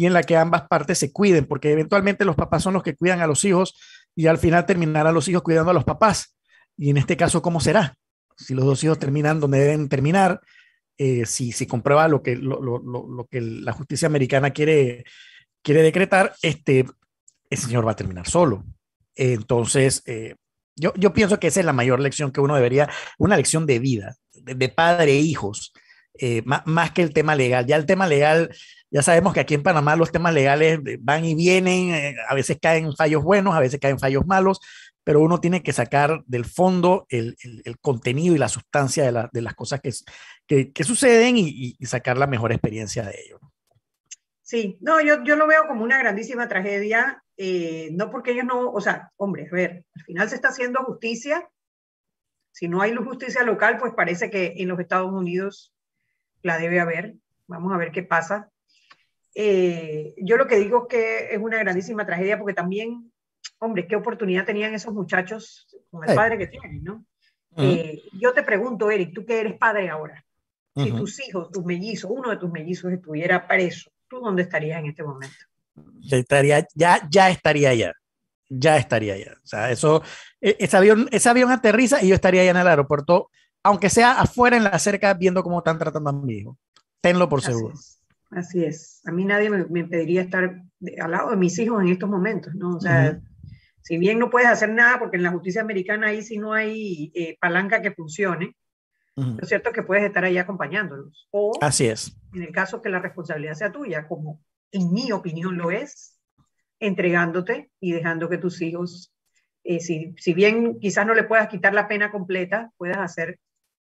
y 0.00 0.06
en 0.06 0.14
la 0.14 0.22
que 0.22 0.34
ambas 0.34 0.62
partes 0.66 0.96
se 0.96 1.12
cuiden, 1.12 1.44
porque 1.44 1.72
eventualmente 1.72 2.24
los 2.24 2.34
papás 2.34 2.62
son 2.62 2.72
los 2.72 2.82
que 2.82 2.96
cuidan 2.96 3.20
a 3.20 3.26
los 3.26 3.44
hijos 3.44 3.78
y 4.16 4.28
al 4.28 4.38
final 4.38 4.64
terminarán 4.64 5.12
los 5.12 5.28
hijos 5.28 5.42
cuidando 5.42 5.72
a 5.72 5.74
los 5.74 5.84
papás. 5.84 6.38
Y 6.74 6.88
en 6.88 6.96
este 6.96 7.18
caso, 7.18 7.42
¿cómo 7.42 7.60
será? 7.60 7.98
Si 8.34 8.54
los 8.54 8.64
dos 8.64 8.82
hijos 8.82 8.98
terminan 8.98 9.40
donde 9.40 9.58
deben 9.58 9.90
terminar, 9.90 10.40
eh, 10.96 11.26
si, 11.26 11.52
si 11.52 11.66
comprueba 11.66 12.08
lo 12.08 12.22
que, 12.22 12.34
lo, 12.34 12.62
lo, 12.62 12.78
lo, 12.78 13.26
que 13.26 13.42
la 13.42 13.72
justicia 13.72 14.06
americana 14.06 14.52
quiere, 14.52 15.04
quiere 15.62 15.82
decretar, 15.82 16.32
este, 16.40 16.86
ese 17.50 17.66
señor 17.66 17.86
va 17.86 17.92
a 17.92 17.96
terminar 17.96 18.26
solo. 18.26 18.64
entonces, 19.16 20.02
eh, 20.06 20.36
yo, 20.76 20.94
yo 20.96 21.12
pienso 21.12 21.38
que 21.38 21.48
esa 21.48 21.60
es 21.60 21.66
la 21.66 21.74
mayor 21.74 22.00
lección 22.00 22.32
que 22.32 22.40
uno 22.40 22.54
debería, 22.54 22.88
una 23.18 23.36
lección 23.36 23.66
de 23.66 23.78
vida, 23.78 24.16
de, 24.32 24.54
de 24.54 24.68
padre 24.70 25.12
e 25.12 25.20
hijos, 25.20 25.74
eh, 26.18 26.42
más, 26.44 26.90
que 26.92 27.02
el 27.02 27.12
tema 27.12 27.34
legal. 27.34 27.66
Ya 27.66 27.76
el 27.76 27.86
tema 27.86 28.06
legal 28.06 28.50
ya 28.90 29.02
sabemos 29.02 29.32
que 29.32 29.40
aquí 29.40 29.54
en 29.54 29.62
Panamá 29.62 29.94
los 29.96 30.10
temas 30.10 30.34
legales 30.34 30.80
van 31.00 31.24
y 31.24 31.34
vienen, 31.34 31.94
eh, 31.94 32.16
a 32.28 32.34
veces 32.34 32.58
caen 32.60 32.94
fallos 32.96 33.22
buenos, 33.22 33.54
a 33.54 33.60
veces 33.60 33.78
caen 33.78 33.98
fallos 33.98 34.26
malos, 34.26 34.60
pero 35.04 35.20
uno 35.20 35.40
tiene 35.40 35.62
que 35.62 35.72
sacar 35.72 36.22
del 36.26 36.44
fondo 36.44 37.06
el, 37.08 37.36
contenido 37.80 38.34
y 38.34 38.38
la 38.38 38.48
sustancia 38.48 39.04
de, 39.04 39.12
la, 39.12 39.30
de 39.32 39.42
las 39.42 39.54
cosas 39.54 39.80
que, 39.80 40.72
que, 40.72 40.84
suceden 40.84 41.36
y, 41.36 41.76
y, 41.78 41.86
sacar 41.86 42.18
la 42.18 42.26
mejor 42.26 42.52
experiencia 42.52 43.04
de 43.04 43.14
ello. 43.24 43.40
Sí, 44.42 44.76
no, 44.80 45.00
yo, 45.00 45.22
yo 45.22 45.36
lo 45.36 45.46
veo 45.46 45.68
como 45.68 45.84
una 45.84 45.98
grandísima 45.98 46.48
tragedia, 46.48 47.22
eh, 47.36 47.90
no 47.92 48.10
porque 48.10 48.32
ellos 48.32 48.44
no, 48.44 48.70
o 48.70 48.80
sea, 48.80 49.12
hombre, 49.16 49.48
a 49.50 49.54
ver, 49.54 49.84
al 49.94 50.02
final 50.02 50.28
se 50.28 50.34
está 50.34 50.48
haciendo 50.48 50.84
justicia, 50.84 51.48
si 52.52 52.66
no 52.66 52.82
hay 52.82 52.94
justicia 52.94 53.44
local, 53.44 53.78
pues 53.78 53.94
parece 53.94 54.28
que 54.28 54.54
en 54.56 54.68
los 54.68 54.80
Estados 54.80 55.12
Unidos 55.12 55.72
la 56.42 56.58
debe 56.58 56.80
haber, 56.80 57.14
vamos 57.46 57.72
a 57.72 57.76
ver 57.76 57.90
qué 57.92 58.02
pasa. 58.02 58.48
Eh, 59.34 60.14
yo 60.18 60.36
lo 60.36 60.46
que 60.46 60.56
digo 60.56 60.82
es 60.82 60.88
que 60.88 61.34
es 61.34 61.38
una 61.38 61.58
grandísima 61.58 62.04
tragedia 62.04 62.38
porque 62.38 62.54
también, 62.54 63.12
hombre, 63.58 63.86
qué 63.86 63.96
oportunidad 63.96 64.44
tenían 64.44 64.74
esos 64.74 64.92
muchachos 64.92 65.68
con 65.90 66.08
el 66.08 66.14
padre 66.14 66.38
que 66.38 66.46
tienen, 66.46 66.82
¿no? 66.82 67.04
eh, 67.56 68.00
yo 68.12 68.32
te 68.32 68.42
pregunto, 68.42 68.90
Eric, 68.90 69.12
tú 69.12 69.24
que 69.24 69.40
eres 69.40 69.58
padre 69.58 69.88
ahora, 69.90 70.24
uh 70.74 70.82
-huh. 70.82 70.84
si 70.84 70.92
tus 70.92 71.28
hijos, 71.28 71.50
tus 71.50 71.64
mellizos, 71.64 72.10
uno 72.12 72.30
de 72.30 72.36
tus 72.36 72.50
mellizos 72.50 72.92
estuviera 72.92 73.46
preso, 73.46 73.90
¿tú 74.08 74.20
dónde 74.20 74.42
estarías 74.42 74.80
en 74.80 74.86
este 74.86 75.02
momento? 75.02 75.36
Estaría, 76.10 76.66
ya, 76.74 77.06
ya 77.10 77.30
estaría 77.30 77.70
allá. 77.70 77.92
Ya 78.48 78.76
estaría 78.76 79.14
allá. 79.14 79.36
O 79.44 79.46
sea, 79.46 79.70
eso, 79.70 80.02
e, 80.40 80.56
ese 80.58 80.76
avión, 80.76 81.08
ese 81.12 81.28
avión 81.28 81.52
aterriza 81.52 82.02
y 82.02 82.08
yo 82.08 82.14
estaría 82.16 82.42
allá 82.42 82.50
en 82.50 82.56
el 82.56 82.66
aeropuerto, 82.66 83.30
aunque 83.62 83.90
sea 83.90 84.20
afuera 84.20 84.56
en 84.56 84.64
la 84.64 84.78
cerca, 84.78 85.14
viendo 85.14 85.42
cómo 85.42 85.58
están 85.58 85.78
tratando 85.78 86.10
a 86.10 86.12
mi 86.12 86.34
hijo. 86.34 86.58
Tenlo 87.00 87.28
por 87.28 87.40
Así 87.40 87.48
seguro. 87.48 87.74
Es. 87.74 88.02
Así 88.30 88.64
es. 88.64 89.00
A 89.06 89.12
mí 89.12 89.24
nadie 89.24 89.50
me, 89.50 89.64
me 89.66 89.84
pediría 89.84 90.22
estar 90.22 90.62
de, 90.78 90.96
al 91.00 91.10
lado 91.10 91.30
de 91.30 91.36
mis 91.36 91.58
hijos 91.58 91.82
en 91.82 91.88
estos 91.88 92.08
momentos, 92.08 92.54
¿no? 92.54 92.76
O 92.76 92.80
sea, 92.80 93.10
uh 93.10 93.14
-huh. 93.14 93.52
si 93.82 93.98
bien 93.98 94.18
no 94.18 94.30
puedes 94.30 94.48
hacer 94.48 94.70
nada, 94.70 94.98
porque 94.98 95.16
en 95.16 95.24
la 95.24 95.32
justicia 95.32 95.62
americana 95.62 96.08
ahí 96.08 96.22
sí 96.22 96.38
no 96.38 96.52
hay 96.52 97.10
eh, 97.14 97.36
palanca 97.40 97.82
que 97.82 97.92
funcione, 97.92 98.56
uh 99.16 99.22
-huh. 99.22 99.40
lo 99.40 99.46
cierto 99.46 99.70
es 99.70 99.74
que 99.74 99.82
puedes 99.82 100.04
estar 100.04 100.24
ahí 100.24 100.38
acompañándolos. 100.38 101.28
O, 101.32 101.58
Así 101.60 101.86
es. 101.86 102.16
En 102.32 102.42
el 102.42 102.52
caso 102.52 102.80
que 102.80 102.88
la 102.88 103.00
responsabilidad 103.00 103.54
sea 103.54 103.72
tuya, 103.72 104.06
como 104.06 104.40
en 104.70 104.92
mi 104.92 105.10
opinión 105.10 105.56
lo 105.56 105.72
es, 105.72 106.20
entregándote 106.78 107.70
y 107.80 107.92
dejando 107.92 108.28
que 108.28 108.38
tus 108.38 108.62
hijos, 108.62 109.12
eh, 109.64 109.80
si, 109.80 110.14
si 110.16 110.32
bien 110.34 110.78
quizás 110.78 111.04
no 111.04 111.14
le 111.14 111.24
puedas 111.24 111.48
quitar 111.48 111.74
la 111.74 111.88
pena 111.88 112.10
completa, 112.12 112.70
puedas 112.78 112.98
hacer 112.98 113.38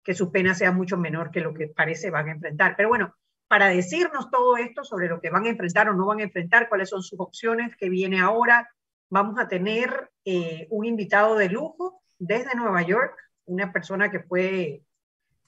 que 0.05 0.13
su 0.13 0.31
pena 0.31 0.53
sea 0.53 0.71
mucho 0.71 0.97
menor 0.97 1.31
que 1.31 1.41
lo 1.41 1.53
que 1.53 1.67
parece 1.67 2.11
van 2.11 2.29
a 2.29 2.33
enfrentar. 2.33 2.75
Pero 2.77 2.89
bueno, 2.89 3.15
para 3.47 3.67
decirnos 3.67 4.29
todo 4.29 4.55
esto 4.55 4.83
sobre 4.83 5.09
lo 5.09 5.19
que 5.19 5.31
van 5.31 5.45
a 5.45 5.49
enfrentar 5.49 5.89
o 5.89 5.93
no 5.95 6.05
van 6.05 6.19
a 6.19 6.23
enfrentar, 6.23 6.69
cuáles 6.69 6.89
son 6.89 7.01
sus 7.01 7.19
opciones, 7.19 7.75
que 7.75 7.89
viene 7.89 8.21
ahora. 8.21 8.69
Vamos 9.09 9.39
a 9.39 9.47
tener 9.47 10.11
eh, 10.23 10.67
un 10.69 10.85
invitado 10.85 11.35
de 11.35 11.49
lujo 11.49 12.03
desde 12.19 12.55
Nueva 12.55 12.83
York, 12.83 13.15
una 13.45 13.73
persona 13.73 14.11
que 14.11 14.19
fue 14.19 14.83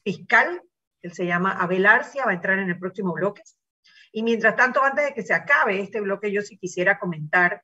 fiscal, 0.04 0.62
él 1.04 1.14
se 1.14 1.26
llama 1.26 1.52
Abel 1.52 1.86
Arcia, 1.86 2.26
va 2.26 2.32
a 2.32 2.36
entrar 2.36 2.58
en 2.58 2.70
el 2.70 2.80
próximo 2.80 3.14
bloque. 3.14 3.44
Y 4.12 4.24
mientras 4.24 4.56
tanto, 4.56 4.84
antes 4.84 5.06
de 5.06 5.14
que 5.14 5.22
se 5.22 5.34
acabe 5.34 5.80
este 5.80 6.02
bloque, 6.02 6.32
yo 6.32 6.42
sí 6.42 6.58
quisiera 6.58 6.98
comentar 6.98 7.62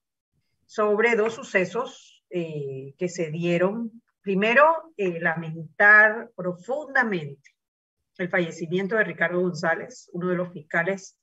sobre 0.68 1.16
dos 1.16 1.34
sucesos 1.34 2.24
eh, 2.30 2.94
que 2.98 3.10
se 3.10 3.32
dieron. 3.32 4.04
Primero, 4.24 4.94
eh, 4.96 5.20
lamentar 5.20 6.32
profundamente. 6.34 7.52
El 8.18 8.30
fallecimiento 8.30 8.96
de 8.96 9.04
Ricardo 9.04 9.42
González, 9.42 10.10
uno 10.14 10.30
de 10.30 10.38
los 10.38 10.54
fiscales 10.54 11.20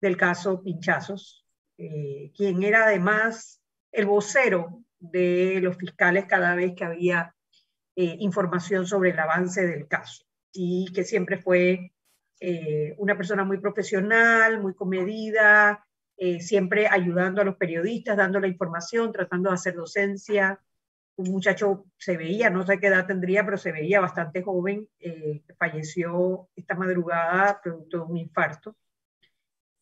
del 0.00 0.16
caso 0.16 0.60
Pinchazos, 0.60 1.46
eh, 1.78 2.32
quien 2.36 2.64
era 2.64 2.86
además 2.86 3.62
el 3.92 4.06
vocero 4.06 4.82
de 4.98 5.60
los 5.62 5.76
fiscales 5.76 6.24
cada 6.24 6.56
vez 6.56 6.74
que 6.74 6.84
había 6.84 7.32
eh, 7.94 8.16
información 8.18 8.88
sobre 8.88 9.10
el 9.10 9.18
avance 9.20 9.64
del 9.64 9.86
caso 9.86 10.24
y 10.52 10.92
que 10.92 11.04
siempre 11.04 11.38
fue 11.38 11.92
una 12.98 13.16
persona 13.16 13.44
muy 13.44 13.58
profesional, 13.58 14.60
muy 14.60 14.74
comedida, 14.74 15.86
siempre 16.38 16.86
ayudando 16.86 17.40
a 17.40 17.44
los 17.44 17.56
periodistas, 17.56 18.18
dando 18.18 18.38
la 18.40 18.46
información, 18.46 19.10
tratando 19.10 19.48
de 19.48 19.54
hacer 19.54 19.74
docencia, 19.74 20.60
un 21.16 21.30
muchacho 21.30 21.86
se 21.96 22.16
veía, 22.16 22.50
no 22.50 22.66
sé 22.66 22.78
qué 22.78 22.88
edad 22.88 23.06
tendría, 23.06 23.44
pero 23.44 23.56
se 23.56 23.72
veía 23.72 24.00
bastante 24.00 24.42
joven, 24.42 24.88
eh, 25.00 25.42
falleció 25.58 26.48
esta 26.54 26.74
madrugada 26.74 27.60
producto 27.62 27.98
de 27.98 28.04
un 28.04 28.16
infarto. 28.18 28.76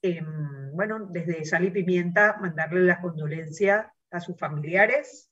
em, 0.02 0.70
bueno, 0.72 1.06
desde 1.10 1.46
Sal 1.46 1.64
y 1.64 1.70
Pimienta, 1.70 2.36
mandarle 2.38 2.82
la 2.82 3.00
condolencia 3.00 3.90
a 4.10 4.20
sus 4.20 4.38
familiares 4.38 5.30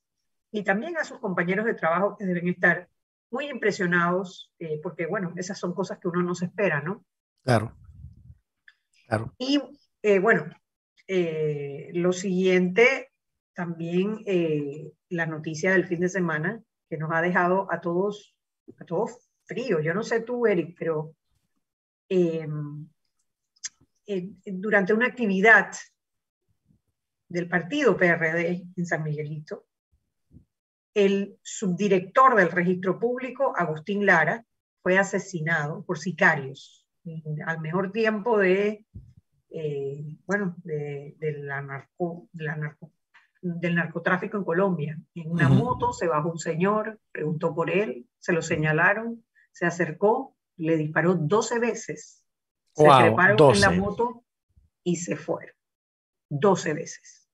y 0.51 0.65
también 0.65 0.97
a 0.97 1.05
sus 1.05 1.19
compañeros 1.19 1.67
de 1.67 1.75
trabajo 1.75 2.17
que 2.17 2.25
deben 2.25 2.49
estar 2.49 2.89
muy 3.31 3.51
impresionados, 3.51 4.51
eh, 4.59 4.81
porque 4.83 5.05
bueno, 5.05 5.35
esas 5.37 5.59
son 5.59 5.75
cosas 5.75 5.99
que 5.99 6.09
uno 6.09 6.23
no 6.23 6.35
se 6.35 6.47
espera, 6.47 6.81
¿no? 6.81 7.05
Claro. 7.45 7.77
claro. 9.07 9.35
Y 9.37 9.61
eh, 10.03 10.19
bueno, 10.19 10.47
lo 11.93 12.13
siguiente, 12.15 13.12
también 13.55 14.25
la 15.09 15.27
noticia 15.27 15.73
del 15.73 15.87
fin 15.87 16.01
de 16.01 16.09
semana, 16.09 16.63
que 16.89 16.99
nos 16.99 17.11
ha 17.13 17.23
dejado 17.23 17.71
a 17.71 17.81
todos, 17.81 18.35
a 18.79 18.85
todos 18.85 19.31
frío. 19.45 19.81
Yo 19.81 19.95
no 19.95 20.03
sé 20.03 20.21
tú, 20.21 20.47
Eric, 20.47 20.77
pero 20.79 21.15
em, 22.09 22.89
durante 24.47 24.93
una 24.93 25.07
actividad 25.07 25.71
del 27.29 27.49
partido 27.49 27.97
PRD 27.97 28.67
en 28.77 28.87
San 28.87 29.03
Miguelito, 29.03 29.67
el 30.95 31.39
subdirector 31.43 32.37
del 32.37 32.51
registro 32.51 32.99
público, 32.99 33.55
Agustín 33.57 34.05
Lara, 34.05 34.45
fue 34.83 34.99
asesinado 34.99 35.85
por 35.85 35.99
sicarios 35.99 36.83
al 37.47 37.61
mejor 37.61 37.91
tiempo 37.93 38.39
de, 38.39 38.87
eh, 39.51 40.17
bueno, 40.27 40.55
de, 40.63 41.17
la 41.39 41.63
narco, 41.63 42.29
del 43.43 43.75
narcotráfico 43.75 44.39
en 44.39 44.45
Colombia. 44.45 44.99
En 45.15 45.31
una 45.31 45.49
moto 45.49 45.93
se 45.93 46.07
bajó 46.07 46.31
un 46.31 46.39
señor, 46.39 47.01
preguntó 47.11 47.55
por 47.55 47.71
él, 47.71 48.07
se 48.19 48.33
lo 48.33 48.41
señalaron, 48.41 49.25
se 49.51 49.67
acercó, 49.67 50.37
le 50.57 50.77
disparó 50.77 51.15
12 51.15 51.59
veces, 51.59 52.25
se 52.75 52.85
treparon 52.85 53.55
en 53.55 53.61
la 53.61 53.71
moto 53.71 54.25
y 54.85 54.97
se 54.97 55.17
fueron. 55.17 55.55
12 56.31 56.73
veces. 56.73 57.29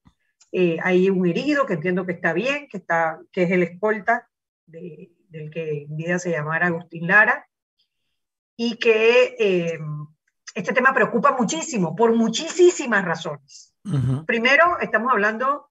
Eh, 0.51 0.79
hay 0.83 1.11
un 1.11 1.27
herido 1.27 1.67
que 1.67 1.75
entiendo 1.75 2.07
que 2.07 2.13
está 2.13 2.33
bien, 2.33 2.69
que, 2.69 2.79
está, 2.79 3.21
que 3.31 3.43
es 3.43 3.51
el 3.51 3.63
escolta 3.63 4.29
del 4.67 5.51
que 5.53 5.83
en 5.83 5.97
vida 5.97 6.19
se 6.19 6.31
llamara 6.31 6.69
Agustín 6.69 7.07
Lara, 7.07 7.47
y 8.57 8.77
que 8.77 9.37
eh, 9.39 9.79
este 10.55 10.73
tema 10.73 10.93
preocupa 10.93 11.37
muchísimo, 11.39 11.95
por 11.95 12.15
muchísimas 12.17 13.05
razones. 13.05 13.75
Primero, 14.27 14.79
estamos 14.81 15.13
hablando 15.13 15.71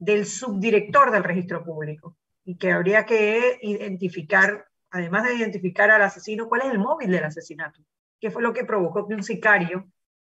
del 0.00 0.26
subdirector 0.26 1.12
del 1.12 1.22
registro 1.22 1.62
público, 1.62 2.16
y 2.44 2.56
que 2.56 2.72
habría 2.72 3.06
que 3.06 3.58
identificar, 3.62 4.66
además 4.90 5.24
de 5.24 5.36
identificar 5.36 5.90
al 5.90 6.02
asesino, 6.02 6.48
cuál 6.48 6.62
es 6.62 6.70
el 6.70 6.78
móvil 6.78 7.12
del 7.12 7.24
asesinato, 7.24 7.80
qué 8.18 8.30
fue 8.30 8.42
lo 8.42 8.52
que 8.52 8.64
provocó 8.64 9.06
que 9.06 9.14
un 9.14 9.22
sicario 9.22 9.88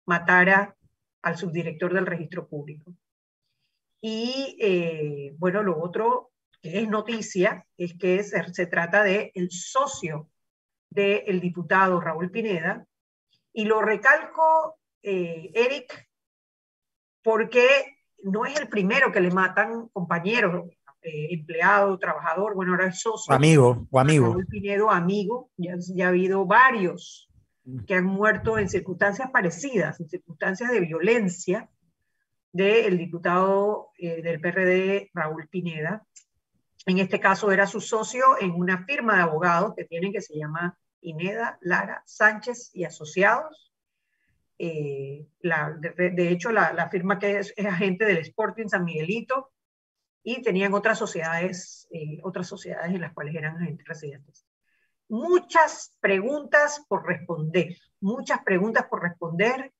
matara 0.05 0.75
al 1.22 1.38
subdirector 1.38 1.93
del 1.93 2.05
registro 2.05 2.48
público. 2.48 2.93
Y 4.01 4.58
eh, 4.60 5.34
bueno, 5.38 5.63
lo 5.63 5.82
otro 5.82 6.34
que 6.62 6.82
es 6.82 6.89
noticia 6.89 7.65
es 7.77 7.93
que 7.93 8.22
se, 8.24 8.67
trata 8.67 9.01
del 9.01 9.32
el 9.34 9.50
socio 9.50 10.29
del 10.89 11.39
diputado 11.39 12.01
Raúl 12.01 12.29
Pineda. 12.29 12.86
Y 13.53 13.65
lo 13.65 13.82
recalco, 13.82 14.77
eh, 15.01 15.51
Eric, 15.53 16.10
porque 17.22 17.93
no 18.24 18.46
es 18.46 18.60
el 18.60 18.68
primero 18.68 19.12
que 19.12 19.22
le 19.22 19.32
matan 19.32 19.88
compañeros, 19.89 20.70
eh, 21.01 21.34
empleado, 21.34 21.98
trabajador, 22.00 22.56
bueno, 22.56 22.72
ahora 22.72 22.88
es 22.88 23.00
socio. 23.00 23.34
amigo, 23.34 23.88
o 23.92 24.00
amigo. 24.00 24.27
Raúl 24.32 24.48
Pineda, 24.48 24.96
amigo, 24.96 25.50
ya, 25.58 25.75
ya 25.77 26.06
ha 26.06 26.10
habido 26.10 26.46
varios 26.46 27.30
mm. 27.65 27.84
que 27.86 27.96
han 27.96 28.06
muerto 28.06 28.58
en 28.58 28.70
circunstancias 28.70 29.30
parecidas, 29.32 30.00
en 30.00 30.10
circunstancias 30.10 30.72
de 30.72 30.80
violencia, 30.80 31.70
del 32.53 32.98
diputado 32.98 33.89
eh, 33.98 34.22
del 34.22 34.39
PRD, 34.39 35.10
Raúl 35.13 35.48
Pineda. 35.50 36.06
En 36.86 37.00
este 37.00 37.20
caso 37.20 37.51
era 37.51 37.68
su 37.68 37.82
socio 37.82 38.24
en 38.39 38.51
una 38.51 38.86
firma 38.86 39.15
de 39.15 39.24
abogados 39.24 39.74
que 39.75 39.86
tienen 39.86 40.13
que 40.13 40.22
se 40.22 40.38
llama 40.38 40.77
Pineda, 41.01 41.58
Lara, 41.62 42.03
Sánchez 42.06 42.72
y 42.74 42.86
Asociados. 42.86 43.73
Eh, 44.58 45.28
de, 45.42 46.30
hecho, 46.30 46.52
la, 46.52 46.90
firma 46.90 47.20
que 47.20 47.40
es, 47.40 47.54
agente 47.58 48.06
del 48.06 48.18
Sporting 48.20 48.68
San 48.68 48.86
Miguelito 48.86 49.52
y 50.24 50.42
tenían 50.42 50.74
otras 50.74 50.98
sociedades, 50.98 51.88
eh, 51.92 52.20
otras 52.24 52.48
sociedades 52.48 52.94
en 52.94 53.02
las 53.02 53.14
cuales 53.14 53.36
eran 53.36 53.58
agentes 53.58 53.88
residentes. 53.88 54.46
Muchas 55.10 55.98
preguntas 56.00 56.86
por 56.88 57.06
responder, 57.06 57.76
muchas 58.00 58.42
preguntas 58.44 58.86
por 58.90 59.04
responder. 59.04 59.72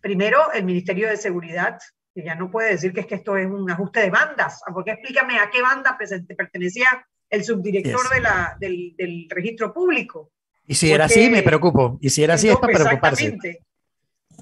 Primero, 0.00 0.52
el 0.52 0.64
Ministerio 0.64 1.08
de 1.08 1.16
Seguridad, 1.16 1.78
que 2.14 2.24
ya 2.24 2.34
no 2.34 2.50
puede 2.50 2.70
decir 2.70 2.92
que 2.92 3.00
es 3.00 3.06
que 3.06 3.16
esto 3.16 3.36
es 3.36 3.46
un 3.46 3.70
ajuste 3.70 4.00
de 4.00 4.10
bandas, 4.10 4.62
ah, 4.66 4.72
porque 4.72 4.92
explícame 4.92 5.38
a 5.38 5.50
qué 5.50 5.62
banda 5.62 5.98
pertenecía 6.36 7.06
el 7.28 7.44
subdirector 7.44 8.08
de 8.12 8.20
la, 8.20 8.56
del, 8.58 8.94
del, 8.96 9.26
registro 9.28 9.72
público. 9.72 10.32
Y 10.70 10.76
si 10.76 10.92
era 10.92 11.06
así, 11.06 11.28
me 11.28 11.42
preocupo. 11.42 11.98
Y 12.00 12.10
si 12.10 12.22
era 12.22 12.34
así, 12.34 12.48
es 12.48 12.56
para 12.56 12.72
preocuparse. 12.72 13.36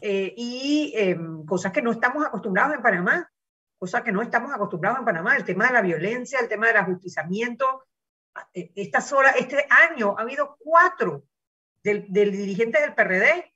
Eh, 0.03 0.35
y 0.37 0.93
em, 0.95 1.47
cosas 1.47 1.73
que 1.73 1.81
no 1.81 1.91
estamos 1.91 2.23
acostumbrados 2.23 2.75
en 2.75 2.83
Panamá, 2.83 3.33
cosas 3.79 4.03
que 4.03 4.13
no 4.13 4.21
estamos 4.21 4.53
acostumbrados 4.53 4.99
en 4.99 5.07
Panamá, 5.07 5.37
el 5.37 5.45
tema 5.45 5.69
de 5.69 5.73
la 5.73 5.81
violencia, 5.81 6.39
el 6.39 6.49
tema 6.51 6.67
del 6.67 6.77
ajustizamiento. 6.77 7.85
Ah, 8.35 8.47
eh, 8.53 8.71
esta 8.77 9.01
sola, 9.01 9.31
este 9.31 9.67
año 9.71 10.17
ha 10.19 10.21
habido 10.21 10.59
cuatro 10.59 11.25
del, 11.83 12.05
del 12.13 12.33
dirigente 12.33 12.79
del 12.79 12.95
PRD 12.95 13.55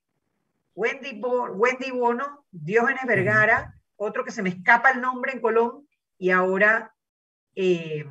Wendy, 0.74 1.20
Wendy 1.20 1.90
Bono, 1.90 2.46
Diógenes 2.50 3.04
Vergara, 3.06 3.78
otro 3.96 4.24
que 4.24 4.32
se 4.32 4.42
me 4.42 4.48
escapa 4.48 4.92
el 4.92 5.02
nombre 5.02 5.32
en 5.32 5.42
Colón, 5.42 5.86
y 6.16 6.30
ahora 6.30 6.94
eh, 7.54 8.06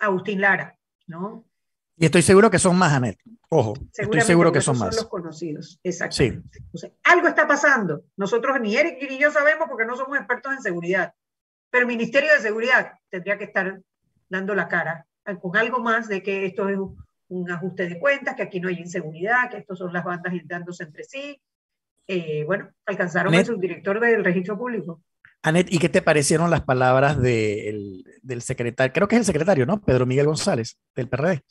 Agustín 0.00 0.42
Lara, 0.42 0.76
¿no? 1.06 1.46
Y 2.02 2.06
estoy 2.06 2.22
seguro 2.22 2.50
que 2.50 2.58
son 2.58 2.76
más, 2.76 2.92
Anet. 2.94 3.16
Ojo, 3.48 3.74
estoy 3.96 4.22
seguro 4.22 4.50
que 4.50 4.60
son, 4.60 4.76
más. 4.76 4.92
Son 4.92 5.04
los 5.04 5.08
conocidos, 5.08 5.78
exactamente. 5.84 6.58
algo 7.04 7.28
está 7.28 7.46
pasando. 7.46 8.02
Nosotros 8.16 8.60
ni 8.60 8.74
Eric 8.76 9.08
ni 9.08 9.20
yo 9.20 9.30
sabemos 9.30 9.68
porque 9.68 9.84
no 9.84 9.96
somos 9.96 10.18
expertos 10.18 10.52
en 10.52 10.62
seguridad. 10.62 11.14
Pero 11.70 11.82
el 11.82 11.86
Ministerio 11.86 12.32
de 12.32 12.40
Seguridad 12.40 12.94
tendría 13.08 13.38
que 13.38 13.44
estar 13.44 13.80
dando 14.28 14.52
la 14.56 14.66
cara 14.66 15.06
con 15.40 15.56
algo 15.56 15.78
más 15.78 16.08
de 16.08 16.24
que 16.24 16.46
esto 16.46 16.68
es 16.68 16.76
un 17.28 17.50
ajuste 17.52 17.88
de 17.88 18.00
cuentas, 18.00 18.34
que 18.34 18.42
aquí 18.42 18.58
no 18.58 18.68
hay 18.68 18.80
inseguridad, 18.80 19.48
que 19.48 19.58
estos 19.58 19.78
son 19.78 19.92
las 19.92 20.02
bandas 20.02 20.32
dándose 20.46 20.82
entre 20.82 21.04
sí, 21.04 21.40
eh, 22.08 22.42
bueno, 22.44 22.68
alcanzaron 22.84 23.32
al 23.32 23.46
subdirector 23.46 24.00
del 24.00 24.24
registro 24.24 24.58
público. 24.58 25.00
Anet, 25.44 25.72
¿y 25.72 25.78
qué 25.78 25.88
te 25.88 26.02
parecieron 26.02 26.50
las 26.50 26.62
palabras 26.62 27.22
del 27.22 28.02
secretario? 28.40 28.92
Creo 28.92 29.06
que 29.06 29.14
es 29.14 29.20
el 29.20 29.26
secretario, 29.26 29.66
¿no? 29.66 29.80
Pedro 29.80 30.04
Miguel 30.04 30.26
González, 30.26 30.76
del 30.96 31.08
PRD. 31.08 31.44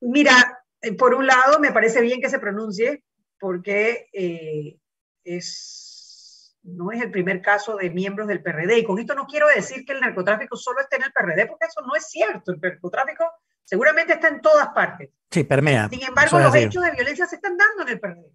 Mira, 0.00 0.62
eh, 0.80 0.92
por 0.92 1.14
un 1.14 1.26
lado, 1.26 1.58
me 1.58 1.72
parece 1.72 2.00
bien 2.00 2.20
que 2.20 2.28
se 2.28 2.38
pronuncie, 2.38 3.02
porque 3.38 4.08
eh, 4.12 4.78
es, 5.24 6.56
no 6.62 6.92
es 6.92 7.02
el 7.02 7.10
primer 7.10 7.42
caso 7.42 7.76
de 7.76 7.90
miembros 7.90 8.28
del 8.28 8.42
PRD. 8.42 8.78
Y 8.78 8.84
con 8.84 8.98
esto 8.98 9.14
no 9.14 9.26
quiero 9.26 9.48
decir 9.48 9.84
que 9.84 9.92
el 9.92 10.00
narcotráfico 10.00 10.56
solo 10.56 10.80
esté 10.80 10.96
en 10.96 11.04
el 11.04 11.12
PRD, 11.12 11.46
porque 11.46 11.66
eso 11.66 11.80
no 11.86 11.94
es 11.94 12.06
cierto. 12.08 12.52
El 12.52 12.60
narcotráfico 12.60 13.24
seguramente 13.64 14.14
está 14.14 14.28
en 14.28 14.40
todas 14.40 14.68
partes. 14.68 15.10
Sí, 15.30 15.44
permea. 15.44 15.88
Sin 15.88 16.02
embargo, 16.02 16.38
los 16.38 16.54
hechos 16.54 16.84
de 16.84 16.92
violencia 16.92 17.26
se 17.26 17.36
están 17.36 17.56
dando 17.56 17.82
en 17.82 17.88
el 17.88 18.00
PRD 18.00 18.32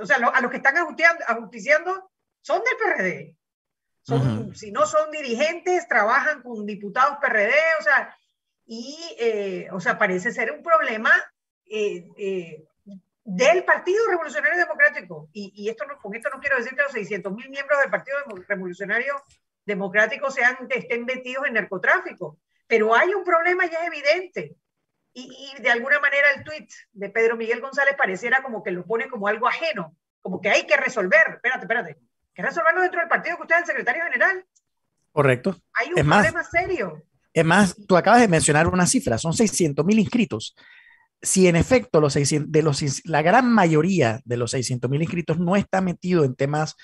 o 0.00 0.06
sea, 0.06 0.16
a 0.16 0.40
los 0.40 0.50
que 0.50 0.56
están 0.58 0.76
ajusticiando 0.76 2.10
son 2.40 2.62
del 2.62 2.76
PRD. 2.76 3.34
Si 4.54 4.70
no 4.72 4.86
son 4.86 5.10
dirigentes, 5.10 5.86
trabajan 5.86 6.42
con 6.42 6.64
diputados 6.64 7.18
PRD, 7.20 7.52
o 7.78 7.82
sea, 7.82 8.16
y, 8.70 9.16
eh, 9.18 9.68
o 9.72 9.80
sea, 9.80 9.98
parece 9.98 10.30
ser 10.30 10.52
un 10.52 10.62
problema 10.62 11.10
eh, 11.64 12.06
eh, 12.18 12.66
del 13.24 13.64
Partido 13.64 14.06
Revolucionario 14.10 14.58
Democrático. 14.58 15.30
Y, 15.32 15.66
esto 15.70 15.86
no, 15.86 15.98
con 15.98 16.14
esto 16.14 16.28
no 16.28 16.38
quiero 16.38 16.58
decir 16.58 16.76
que 16.76 16.82
los 16.82 16.92
600 16.92 17.32
mil 17.32 17.48
miembros 17.48 17.80
del 17.80 17.90
Partido 17.90 18.18
Revolucionario 18.46 19.14
Democrático 19.64 20.30
sean, 20.30 20.56
estén 20.68 21.06
metidos 21.06 21.46
en 21.46 21.54
narcotráfico, 21.54 22.38
pero 22.66 22.94
hay 22.94 23.14
un 23.14 23.24
problema 23.24 23.64
ya 23.64 23.86
evidente. 23.86 24.54
Y, 25.14 25.50
de 25.60 25.70
alguna 25.70 25.98
manera 25.98 26.30
el 26.36 26.44
tuit 26.44 26.70
de 26.92 27.08
Pedro 27.08 27.38
Miguel 27.38 27.62
González 27.62 27.94
pareciera 27.96 28.42
como 28.42 28.62
que 28.62 28.70
lo 28.70 28.84
pone 28.84 29.08
como 29.08 29.28
algo 29.28 29.48
ajeno, 29.48 29.96
como 30.20 30.42
que 30.42 30.50
hay 30.50 30.66
que 30.66 30.76
resolver, 30.76 31.26
espérate, 31.36 31.62
espérate, 31.62 31.96
que 32.34 32.42
resolverlo 32.42 32.82
dentro 32.82 33.00
del 33.00 33.08
partido 33.08 33.36
que 33.36 33.42
usted 33.42 33.54
es 33.54 33.60
el 33.62 33.66
secretario 33.68 34.04
general. 34.04 34.46
Correcto. 35.10 35.56
Hay 35.72 35.88
un 35.88 36.06
problema 36.06 36.44
serio. 36.44 37.02
Es 37.38 37.44
más, 37.44 37.76
tú 37.86 37.96
acabas 37.96 38.20
de 38.20 38.26
mencionar 38.26 38.66
una 38.66 38.84
cifra, 38.84 39.16
son 39.16 39.32
600 39.32 39.86
mil 39.86 40.00
inscritos. 40.00 40.56
Si 41.22 41.46
en 41.46 41.54
efecto 41.54 42.00
los 42.00 42.14
600, 42.14 42.50
de 42.50 42.62
los, 42.62 42.82
la 43.04 43.22
gran 43.22 43.52
mayoría 43.52 44.20
de 44.24 44.36
los 44.36 44.50
600 44.50 44.90
mil 44.90 45.02
inscritos 45.02 45.38
no 45.38 45.54
está 45.54 45.80
metido 45.80 46.24
en 46.24 46.34
temas 46.34 46.74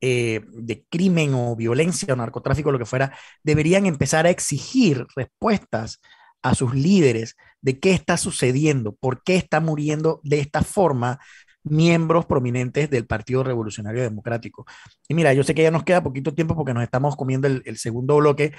eh, 0.00 0.40
de 0.48 0.84
crimen 0.88 1.34
o 1.34 1.54
violencia 1.54 2.12
o 2.12 2.16
narcotráfico, 2.16 2.72
lo 2.72 2.78
que 2.80 2.86
fuera, 2.86 3.16
deberían 3.44 3.86
empezar 3.86 4.26
a 4.26 4.30
exigir 4.30 5.06
respuestas 5.14 6.00
a 6.42 6.56
sus 6.56 6.74
líderes 6.74 7.36
de 7.60 7.78
qué 7.78 7.92
está 7.92 8.16
sucediendo, 8.16 8.96
por 8.96 9.22
qué 9.22 9.36
está 9.36 9.60
muriendo 9.60 10.20
de 10.24 10.40
esta 10.40 10.62
forma 10.62 11.20
miembros 11.62 12.26
prominentes 12.26 12.88
del 12.90 13.06
Partido 13.06 13.42
Revolucionario 13.42 14.02
Democrático. 14.02 14.66
Y 15.08 15.14
mira, 15.14 15.32
yo 15.34 15.42
sé 15.42 15.54
que 15.54 15.62
ya 15.62 15.70
nos 15.70 15.84
queda 15.84 16.02
poquito 16.02 16.34
tiempo 16.34 16.56
porque 16.56 16.74
nos 16.74 16.82
estamos 16.82 17.16
comiendo 17.16 17.48
el, 17.48 17.76
segundo 17.76 18.16
bloque, 18.16 18.52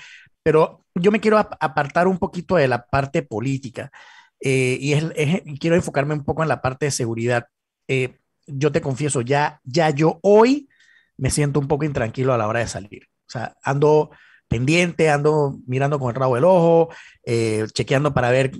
pero 0.44 0.86
yo 0.96 1.12
me 1.12 1.20
quiero 1.20 1.38
apartar 1.38 2.08
un 2.08 2.18
poquito 2.18 2.56
de 2.56 2.68
la 2.68 2.86
parte 2.86 3.22
política 3.24 3.92
eh, 4.40 4.78
y 4.80 5.58
quiero 5.60 5.76
enfocarme 5.76 6.14
un 6.14 6.24
poco 6.24 6.44
en 6.44 6.50
la 6.50 6.62
parte 6.62 6.86
de 6.86 6.92
seguridad. 6.92 7.48
Eh, 7.88 8.18
yo 8.48 8.72
te 8.72 8.82
confieso, 8.82 9.22
ya, 9.22 9.60
ya 9.64 9.90
yo 9.90 10.20
hoy 10.22 10.68
me 11.18 11.30
siento 11.30 11.60
un 11.60 11.68
poco 11.68 11.86
intranquilo 11.86 12.34
a 12.34 12.38
la 12.38 12.48
hora 12.48 12.60
de 12.60 12.68
salir. 12.68 13.08
O 13.28 13.32
sea, 13.32 13.56
ando 13.64 14.12
pendiente, 14.48 15.10
ando 15.10 15.60
mirando 15.66 15.98
con 15.98 16.10
el 16.10 16.16
rabo 16.16 16.36
del 16.36 16.44
ojo, 16.44 16.90
eh, 17.26 17.66
chequeando 17.74 18.14
para 18.14 18.32
ver 18.32 18.52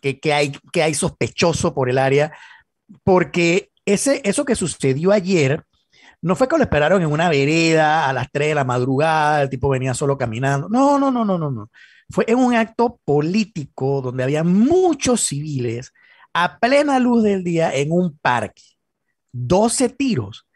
qué, 0.00 0.32
hay, 0.32 0.52
qué 0.72 0.82
hay 0.82 0.94
sospechoso 0.94 1.74
por 1.74 1.90
el 1.90 1.98
área, 1.98 2.32
porque 3.02 3.69
ese, 3.92 4.20
eso 4.24 4.44
que 4.44 4.54
sucedió 4.54 5.12
ayer 5.12 5.64
no 6.22 6.36
fue 6.36 6.48
que 6.48 6.56
lo 6.56 6.62
esperaron 6.62 7.02
en 7.02 7.10
una 7.10 7.28
vereda 7.28 8.08
a 8.08 8.12
las 8.12 8.30
3 8.30 8.48
de 8.48 8.54
la 8.54 8.64
madrugada, 8.64 9.42
el 9.42 9.50
tipo 9.50 9.68
venía 9.68 9.94
solo 9.94 10.18
caminando. 10.18 10.68
No, 10.68 10.98
no, 10.98 11.10
no, 11.10 11.24
no, 11.24 11.38
no, 11.38 11.50
no. 11.50 11.70
Fue 12.10 12.24
en 12.28 12.38
un 12.38 12.54
acto 12.54 13.00
político 13.04 14.02
donde 14.02 14.24
había 14.24 14.44
muchos 14.44 15.22
civiles 15.22 15.92
a 16.34 16.58
plena 16.58 16.98
luz 16.98 17.22
del 17.22 17.42
día 17.42 17.74
en 17.74 17.92
un 17.92 18.18
parque. 18.18 18.62
12 19.32 19.88
tiros. 19.90 20.46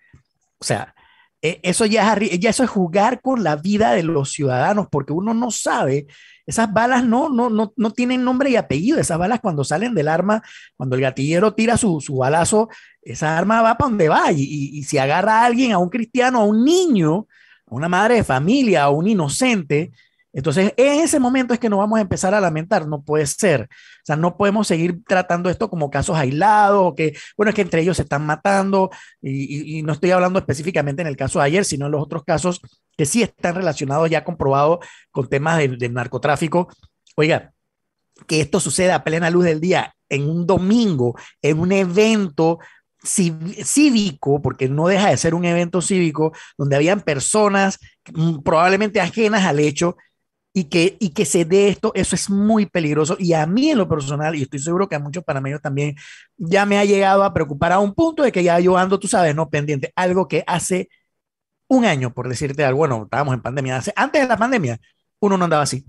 O 0.59 0.65
sea, 0.65 0.95
e, 1.41 1.61
eso 1.63 1.87
ya, 1.87 2.19
ya 2.19 2.51
eso 2.51 2.65
es 2.65 2.71
jugar 2.71 3.21
con 3.21 3.43
la 3.43 3.57
vida 3.57 3.93
de 3.93 4.03
los 4.03 4.33
ciudadanos, 4.33 4.89
porque 4.91 5.13
uno 5.13 5.33
no 5.33 5.51
sabe 5.51 6.07
esas 6.47 6.73
balas 6.73 7.05
no, 7.05 7.29
no, 7.29 7.49
no, 7.49 7.73
no 7.77 7.91
tienen 7.93 8.25
nombre 8.25 8.51
y 8.51 8.57
apellido. 8.57 8.99
Esas 8.99 9.19
balas 9.19 9.41
cuando 9.41 9.65
salen 9.65 9.95
del 9.95 10.09
arma, 10.09 10.43
cuando 10.77 10.97
el 10.97 11.03
gatillero 11.03 11.55
tira 11.55 11.77
su, 11.77 12.01
su 12.01 12.17
balazo, 12.17 12.69
esa 13.03 13.39
arma 13.39 13.63
va 13.63 13.77
para 13.77 13.89
donde 13.89 14.09
va. 14.09 14.31
Y, 14.33 14.71
y, 14.73 14.83
si 14.85 14.99
agarra 14.99 15.41
a 15.41 15.45
alguien, 15.47 15.73
a 15.73 15.79
un 15.79 15.89
cristiano, 15.89 16.41
a 16.41 16.45
un 16.45 16.65
niño, 16.65 17.27
a 17.67 17.75
una 17.75 17.89
madre 17.89 18.17
de 18.17 18.25
familia, 18.25 18.85
a 18.85 18.91
un 18.91 19.09
inocente, 19.09 19.93
entonces, 20.35 20.75
en 20.77 21.01
ese 21.01 21.21
momento 21.21 21.55
es 21.55 21.61
que 21.61 21.69
nos 21.69 21.79
vamos 21.79 21.97
a 21.97 22.03
empezar 22.03 22.35
a 22.35 22.41
lamentar, 22.41 22.89
no 22.89 23.03
puede 23.03 23.25
ser. 23.25 23.63
O 23.63 24.05
sea, 24.05 24.17
no 24.17 24.37
podemos 24.37 24.67
seguir 24.67 25.05
tratando 25.07 25.49
esto 25.49 25.71
como 25.71 25.91
casos 25.91 26.17
aislados, 26.17 26.83
o 26.85 26.95
que, 26.97 27.17
bueno, 27.37 27.51
es 27.51 27.55
que 27.55 27.63
entre 27.63 27.83
ellos 27.83 27.97
se 27.97 28.03
están 28.03 28.27
matando, 28.27 28.91
y, 29.23 29.83
no 29.85 29.93
estoy 29.93 30.11
hablando 30.11 30.41
específicamente 30.41 31.03
en 31.03 31.09
el 31.09 31.17
caso 31.17 31.39
de 31.39 31.45
ayer, 31.45 31.65
sino 31.65 31.87
en 31.87 31.93
los 31.93 32.03
otros 32.03 32.25
casos 32.25 32.61
que 32.97 33.07
sí 33.07 33.23
están 33.23 33.55
relacionados, 33.55 34.11
ya 34.11 34.25
comprobados 34.25 34.81
con 35.13 35.29
temas 35.29 35.59
del 35.59 35.79
de 35.79 35.89
narcotráfico. 35.89 36.69
Oiga, 37.15 37.53
que 38.27 38.41
esto 38.41 38.59
suceda 38.59 38.97
a 38.97 39.05
plena 39.05 39.31
luz 39.31 39.45
del 39.45 39.61
día, 39.61 39.95
en 40.09 40.29
un 40.29 40.49
domingo, 40.49 41.17
en 41.43 41.61
un 41.61 41.71
evento 41.71 42.59
cívico, 43.05 44.43
porque 44.43 44.69
no 44.69 44.89
deja 44.89 45.11
de 45.11 45.17
ser 45.17 45.35
un 45.35 45.45
evento 45.45 45.81
cívico, 45.81 46.33
donde 46.59 46.75
habían 46.75 47.03
personas 47.03 47.79
mm, 48.13 48.41
probablemente 48.43 49.01
ajenas 49.01 49.45
al 49.45 49.61
hecho, 49.61 49.97
y 50.57 50.65
que, 50.65 50.97
y 51.01 51.11
que 51.11 51.25
se 51.25 51.45
dé 51.45 51.69
esto, 51.69 51.91
eso 51.97 52.15
es 52.15 52.31
muy 52.31 52.67
peligroso. 52.67 53.17
Y 53.19 53.33
a 53.33 53.45
mí 53.45 53.71
en 53.71 53.79
lo 53.79 53.89
personal, 53.89 54.37
y 54.37 54.43
estoy 54.43 54.61
seguro 54.61 54.89
que 54.89 54.95
a 54.95 55.01
muchos 55.01 55.25
panameños 55.25 55.61
también, 55.61 55.97
ya 56.37 56.65
me 56.65 56.79
ha 56.79 56.85
llegado 56.85 57.25
a 57.25 57.35
preocupar 57.35 57.73
a 57.73 57.81
un 57.81 57.93
punto 57.93 58.23
de 58.23 58.31
que 58.31 58.45
ya 58.45 58.61
yo 58.61 58.79
ando, 58.79 59.01
tú 59.01 59.09
sabes, 59.09 59.35
no 59.35 59.51
pendiente, 59.51 59.93
algo 59.97 60.29
que 60.29 60.45
hace 60.47 60.89
un 61.67 61.85
año, 61.85 62.15
por 62.15 62.29
decirte 62.29 62.65
algo, 62.65 62.79
bueno, 62.79 63.03
estábamos 63.05 63.35
en 63.35 63.43
pandemia, 63.43 63.79
hace, 63.79 63.93
antes 63.97 64.23
de 64.23 64.29
la 64.29 64.37
pandemia, 64.37 64.79
uno 65.19 65.37
no 65.37 65.45
andaba 65.45 65.65
así. 65.65 65.85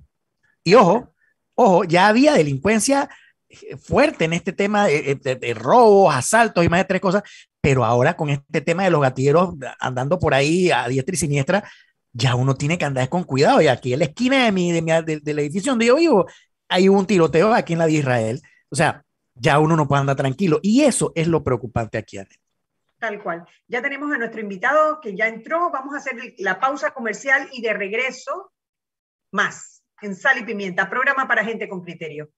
Y 0.63 0.73
ojo, 0.73 1.13
ojo, 1.53 1.83
ya 1.83 2.07
había 2.07 2.33
delincuencia 2.33 3.07
eh, 3.47 3.77
fuerte 3.77 4.25
en 4.25 4.33
este 4.33 4.51
tema 4.51 4.87
de, 4.87 5.15
de, 5.21 5.35
de 5.35 5.53
robos, 5.53 6.15
asaltos 6.15 6.65
y 6.65 6.69
más 6.69 6.79
de 6.79 6.85
tres 6.85 7.01
cosas, 7.01 7.21
pero 7.61 7.85
ahora 7.85 8.15
con 8.15 8.29
este 8.31 8.61
tema 8.61 8.83
de 8.83 8.89
los 8.89 9.01
gatilleros 9.01 9.53
andando 9.79 10.17
por 10.17 10.33
ahí 10.33 10.71
a 10.71 10.87
diestra 10.87 11.13
y 11.13 11.17
siniestra, 11.17 11.69
ya 12.15 12.35
uno 12.35 12.55
tiene 12.55 12.77
que 12.77 12.85
andar 12.85 13.09
con 13.09 13.25
cuidado. 13.25 13.61
Y 13.61 13.67
aquí 13.67 13.93
en 13.93 13.99
la 13.99 14.05
esquina 14.05 14.45
de 14.45 14.51
mi, 14.51 14.71
de 14.71 14.81
mi 14.81 14.91
de, 15.03 15.19
del 15.19 15.39
edificio 15.39 15.73
donde 15.73 15.87
yo 15.87 15.97
vivo, 15.97 16.25
hay 16.69 16.87
un 16.87 17.05
tiroteo 17.05 17.53
aquí 17.53 17.73
en 17.73 17.79
la 17.79 17.87
de 17.87 17.93
Israel. 17.93 18.41
O 18.69 18.75
sea, 18.75 19.03
ya 19.33 19.59
uno 19.59 19.75
no 19.75 19.87
puede 19.87 20.01
andar 20.01 20.15
tranquilo. 20.15 20.59
Y 20.63 20.83
eso 20.83 21.11
es 21.13 21.27
lo 21.27 21.43
preocupante 21.43 21.97
aquí, 21.97 22.17
Ana. 22.17 22.29
Tal 22.99 23.21
cual. 23.21 23.45
Ya 23.67 23.81
tenemos 23.81 24.11
a 24.13 24.17
nuestro 24.17 24.39
invitado 24.39 25.01
que 25.01 25.15
ya 25.15 25.27
entró. 25.27 25.69
Vamos 25.71 25.93
a 25.93 25.97
hacer 25.97 26.15
la 26.37 26.57
pausa 26.59 26.91
comercial 26.91 27.49
y 27.51 27.61
de 27.61 27.73
regreso 27.73 28.53
más 29.31 29.83
en 30.01 30.15
Sal 30.15 30.39
y 30.39 30.45
Pimienta, 30.45 30.89
programa 30.89 31.27
para 31.27 31.43
gente 31.43 31.67
con 31.67 31.83
criterio. 31.83 32.29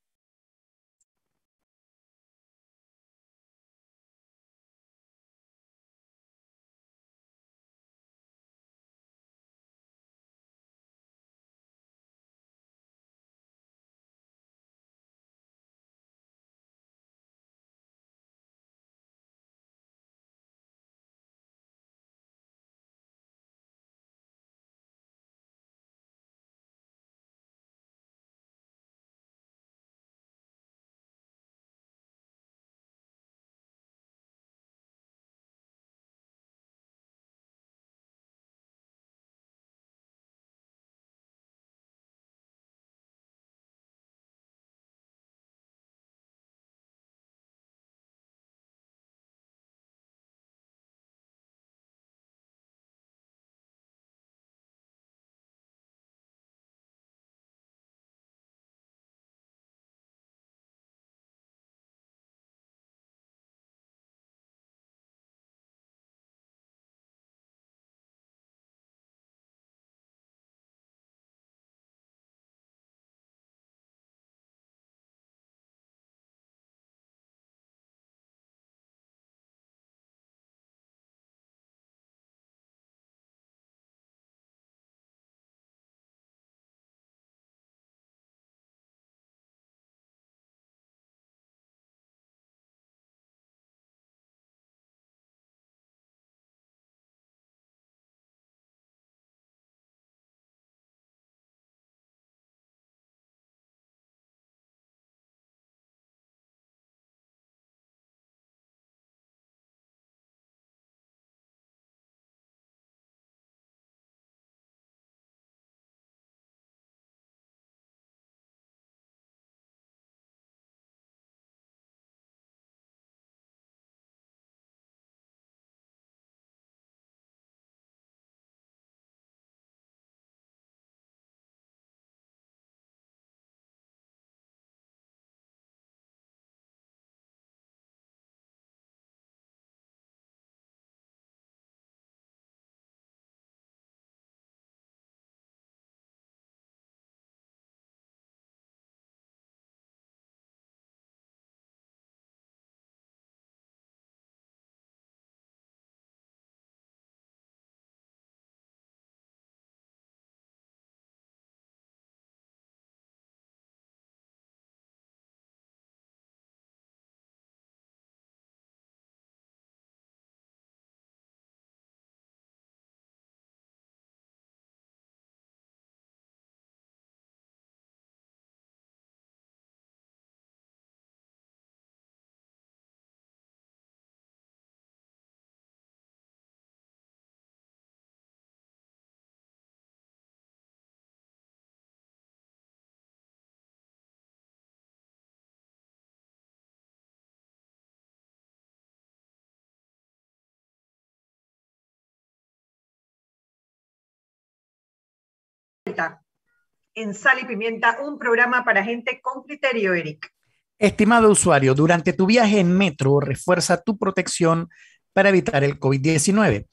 En 206.96 207.14
Sal 207.14 207.40
y 207.42 207.46
Pimienta, 207.46 207.98
un 208.04 208.18
programa 208.18 208.64
para 208.64 208.84
gente 208.84 209.20
con 209.22 209.44
criterio, 209.44 209.94
Eric. 209.94 210.32
Estimado 210.80 211.30
usuario, 211.30 211.74
durante 211.74 212.14
tu 212.14 212.26
viaje 212.26 212.60
en 212.60 212.76
metro, 212.76 213.20
refuerza 213.20 213.82
tu 213.82 213.98
protección 213.98 214.70
para 215.14 215.30
evitar 215.30 215.64
el 215.64 215.80
COVID-19. 215.80 216.68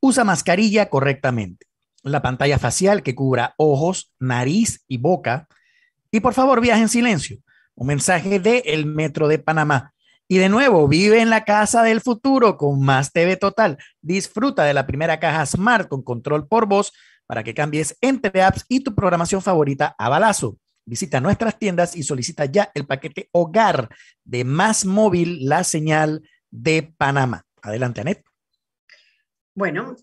Usa 0.00 0.24
mascarilla 0.24 0.88
correctamente, 0.88 1.66
la 2.02 2.22
pantalla 2.22 2.58
facial 2.58 3.02
que 3.02 3.14
cubra 3.14 3.54
ojos, 3.56 4.12
nariz 4.18 4.84
y 4.88 4.98
boca. 4.98 5.48
Y 6.10 6.20
por 6.20 6.34
favor, 6.34 6.60
viaje 6.60 6.82
en 6.82 6.88
silencio. 6.88 7.38
Un 7.74 7.88
mensaje 7.88 8.40
de 8.40 8.62
El 8.66 8.86
Metro 8.86 9.28
de 9.28 9.38
Panamá. 9.38 9.92
Y 10.28 10.38
de 10.38 10.48
nuevo, 10.48 10.88
vive 10.88 11.20
en 11.20 11.30
la 11.30 11.44
casa 11.44 11.82
del 11.82 12.00
futuro 12.00 12.56
con 12.56 12.80
Más 12.80 13.12
TV 13.12 13.36
Total. 13.36 13.78
Disfruta 14.00 14.64
de 14.64 14.74
la 14.74 14.86
primera 14.86 15.20
caja 15.20 15.46
Smart 15.46 15.88
con 15.88 16.02
control 16.02 16.48
por 16.48 16.66
voz 16.66 16.92
para 17.26 17.44
que 17.44 17.54
cambies 17.54 17.96
entre 18.00 18.42
apps 18.42 18.64
y 18.68 18.80
tu 18.80 18.94
programación 18.94 19.42
favorita 19.42 19.94
a 19.98 20.08
balazo. 20.08 20.58
Visita 20.84 21.20
nuestras 21.20 21.58
tiendas 21.58 21.96
y 21.96 22.02
solicita 22.02 22.44
ya 22.44 22.70
el 22.74 22.86
paquete 22.86 23.28
hogar 23.32 23.88
de 24.24 24.44
Más 24.44 24.84
Móvil, 24.84 25.44
la 25.46 25.64
señal 25.64 26.22
de 26.50 26.94
Panamá. 26.96 27.44
Adelante, 27.60 28.00
Anet. 28.00 28.24
Bueno, 29.54 29.96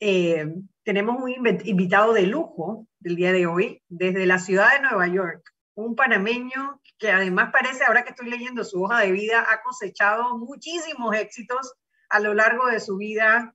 eh, 0.00 0.52
tenemos 0.82 1.22
un 1.22 1.30
invitado 1.64 2.12
de 2.12 2.26
lujo 2.26 2.88
del 2.98 3.16
día 3.16 3.32
de 3.32 3.46
hoy 3.46 3.82
desde 3.88 4.26
la 4.26 4.38
ciudad 4.38 4.72
de 4.72 4.82
Nueva 4.82 5.06
York, 5.06 5.54
un 5.74 5.94
panameño 5.94 6.80
que 6.98 7.10
además 7.10 7.50
parece, 7.52 7.84
ahora 7.84 8.02
que 8.02 8.10
estoy 8.10 8.30
leyendo 8.30 8.64
su 8.64 8.82
hoja 8.82 9.00
de 9.00 9.12
vida, 9.12 9.46
ha 9.48 9.62
cosechado 9.62 10.38
muchísimos 10.38 11.14
éxitos 11.14 11.74
a 12.08 12.18
lo 12.20 12.34
largo 12.34 12.66
de 12.66 12.80
su 12.80 12.96
vida 12.96 13.54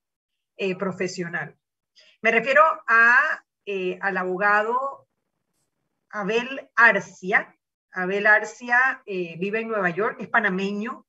eh, 0.58 0.76
profesional. 0.78 1.59
Me 2.22 2.32
refiero 2.32 2.62
a, 2.86 3.16
eh, 3.66 3.98
al 4.02 4.18
abogado 4.18 5.08
Abel 6.10 6.70
Arcia. 6.76 7.56
Abel 7.92 8.28
Arcia 8.28 9.02
eh, 9.06 9.38
vive 9.40 9.62
en 9.62 9.70
Nueva 9.70 9.90
York, 9.90 10.18
es 10.20 10.28
panameño, 10.28 11.06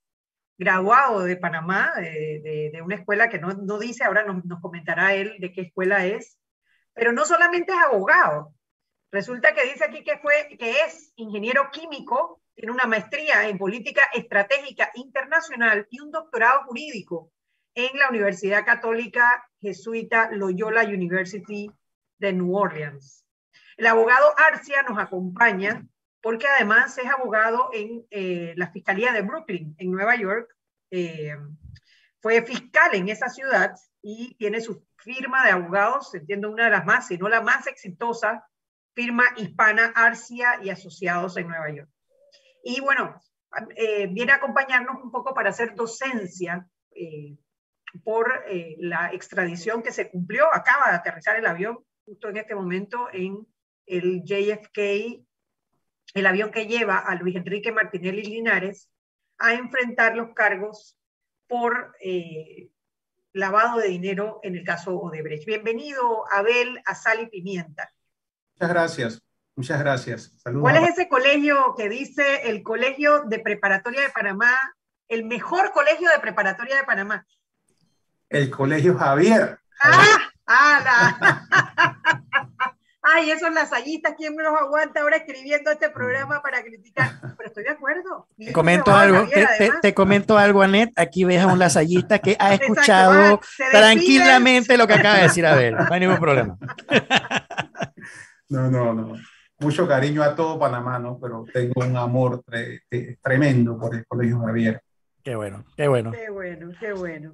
graduado 0.56 1.24
de 1.24 1.36
Panamá, 1.36 1.92
de, 1.96 2.80
una 2.84 2.94
escuela 2.94 3.28
que 3.28 3.40
no, 3.40 3.78
dice, 3.78 4.04
ahora 4.04 4.24
nos, 4.24 4.44
nos, 4.44 4.60
comentará 4.60 5.14
él 5.14 5.36
de 5.40 5.52
qué 5.52 5.62
escuela 5.62 6.06
es, 6.06 6.38
pero 6.92 7.12
no 7.12 7.24
solamente 7.24 7.72
es 7.72 7.78
abogado, 7.78 8.54
resulta 9.10 9.54
que 9.54 9.64
dice 9.64 9.84
aquí 9.84 10.04
que, 10.04 10.18
fue, 10.18 10.56
que 10.58 10.82
es 10.82 11.12
ingeniero 11.16 11.70
químico, 11.72 12.40
tiene 12.54 12.72
una 12.72 12.84
maestría 12.84 13.48
en 13.48 13.58
política 13.58 14.02
estratégica 14.12 14.90
internacional 14.94 15.86
y 15.90 16.00
un 16.00 16.10
doctorado 16.10 16.64
jurídico 16.64 17.32
en 17.74 17.98
la 17.98 18.08
Universidad 18.08 18.64
Católica 18.64 19.48
Jesuita 19.60 20.30
Loyola 20.32 20.84
University 20.84 21.70
de 22.18 22.32
New 22.32 22.54
Orleans. 22.54 23.24
El 23.76 23.86
abogado 23.86 24.34
Arcia 24.36 24.82
nos 24.82 24.98
acompaña 24.98 25.86
porque 26.20 26.46
además 26.46 26.96
es 26.98 27.06
abogado 27.06 27.70
en 27.72 28.06
eh, 28.10 28.52
la 28.56 28.70
Fiscalía 28.70 29.12
de 29.12 29.22
Brooklyn, 29.22 29.74
en 29.78 29.90
Nueva 29.90 30.16
York. 30.16 30.54
Eh, 30.90 31.34
fue 32.20 32.42
fiscal 32.42 32.94
en 32.94 33.08
esa 33.08 33.28
ciudad 33.28 33.74
y 34.02 34.34
tiene 34.34 34.60
su 34.60 34.86
firma 34.96 35.44
de 35.44 35.52
abogados, 35.52 36.14
entiendo 36.14 36.50
una 36.50 36.64
de 36.64 36.70
las 36.70 36.84
más, 36.84 37.06
si 37.06 37.16
no 37.16 37.28
la 37.28 37.40
más 37.40 37.66
exitosa, 37.66 38.46
firma 38.94 39.24
hispana 39.36 39.92
Arcia 39.94 40.60
y 40.62 40.68
Asociados 40.68 41.36
en 41.38 41.48
Nueva 41.48 41.70
York. 41.70 41.88
Y 42.62 42.80
bueno, 42.80 43.18
eh, 43.76 44.06
viene 44.08 44.32
a 44.32 44.36
acompañarnos 44.36 45.02
un 45.02 45.10
poco 45.10 45.32
para 45.32 45.50
hacer 45.50 45.74
docencia 45.74 46.68
por 48.04 48.44
la 48.78 49.12
extradición 49.12 49.82
que 49.82 49.92
se 49.92 50.10
cumplió. 50.10 50.46
Acaba 50.52 50.90
de 50.90 50.96
aterrizar 50.96 51.36
el 51.36 51.46
avión 51.46 51.84
justo 52.04 52.28
en 52.28 52.38
este 52.38 52.54
momento 52.54 53.08
en 53.12 53.46
el 53.86 54.22
JFK, 54.24 55.24
el 56.14 56.26
avión 56.26 56.50
que 56.50 56.66
lleva 56.66 56.98
a 56.98 57.14
Luis 57.14 57.36
Enrique 57.36 57.72
Martinelli 57.72 58.22
Linares 58.22 58.88
a 59.38 59.54
enfrentar 59.54 60.16
los 60.16 60.34
cargos 60.34 60.96
por 61.46 61.96
eh, 62.00 62.70
lavado 63.32 63.78
de 63.78 63.88
dinero 63.88 64.40
en 64.42 64.56
el 64.56 64.64
caso 64.64 64.96
Odebrecht. 64.96 65.46
Bienvenido, 65.46 66.24
Abel, 66.30 66.80
a 66.84 66.94
Sal 66.94 67.22
y 67.22 67.26
Pimienta. 67.26 67.90
Muchas 68.54 68.68
gracias. 68.74 69.22
Muchas 69.56 69.80
gracias. 69.80 70.32
Saludos 70.36 70.62
¿Cuál 70.62 70.84
es 70.84 70.90
ese 70.90 71.08
colegio 71.08 71.74
que 71.76 71.88
dice 71.88 72.48
el 72.48 72.62
Colegio 72.62 73.24
de 73.24 73.40
Preparatoria 73.40 74.02
de 74.02 74.10
Panamá, 74.10 74.56
el 75.08 75.24
mejor 75.24 75.72
colegio 75.72 76.08
de 76.10 76.18
preparatoria 76.20 76.76
de 76.76 76.84
Panamá? 76.84 77.26
El 78.30 78.48
Colegio 78.48 78.96
Javier. 78.96 79.58
¡Ah! 79.82 80.18
¡Ah! 80.46 81.46
ay, 83.02 83.30
esos 83.30 83.52
lasallistas, 83.52 84.14
¿quién 84.16 84.34
me 84.36 84.42
los 84.42 84.54
aguanta 84.58 85.00
ahora 85.00 85.16
escribiendo 85.16 85.70
este 85.70 85.90
programa 85.90 86.40
para 86.42 86.62
criticar? 86.62 87.20
Pero 87.36 87.48
estoy 87.48 87.64
de 87.64 87.70
acuerdo. 87.70 88.28
Te 88.38 88.52
comento 88.52 88.94
algo, 88.94 89.26
te, 89.82 89.94
comento 89.94 90.38
algo, 90.38 90.62
Anet. 90.62 90.92
Aquí 90.96 91.24
ves 91.24 91.42
a 91.42 91.48
un 91.48 91.58
lasallista 91.58 92.18
que 92.20 92.36
ha 92.38 92.54
escuchado 92.54 93.40
tranquilamente 93.70 94.76
lo 94.76 94.86
que 94.86 94.94
acaba 94.94 95.16
de 95.16 95.22
decir 95.22 95.44
Abel. 95.44 95.74
No 95.74 95.86
hay 95.90 96.00
ningún 96.00 96.18
problema. 96.18 96.56
No, 98.48 98.68
no, 98.68 98.92
no. 98.92 99.12
Mucho 99.60 99.86
cariño 99.86 100.24
a 100.24 100.34
todo 100.34 100.58
Panamá, 100.58 100.98
¿no? 100.98 101.20
Pero 101.20 101.44
tengo 101.52 101.86
un 101.86 101.96
amor 101.96 102.42
tremendo 103.22 103.78
por 103.78 103.94
el 103.94 104.04
Colegio 104.06 104.40
Javier. 104.40 104.82
Qué 105.22 105.36
bueno, 105.36 105.64
qué 105.76 105.86
bueno. 105.86 106.10
Qué 106.10 106.30
bueno, 106.30 106.72
qué 106.80 106.92
bueno. 106.92 107.32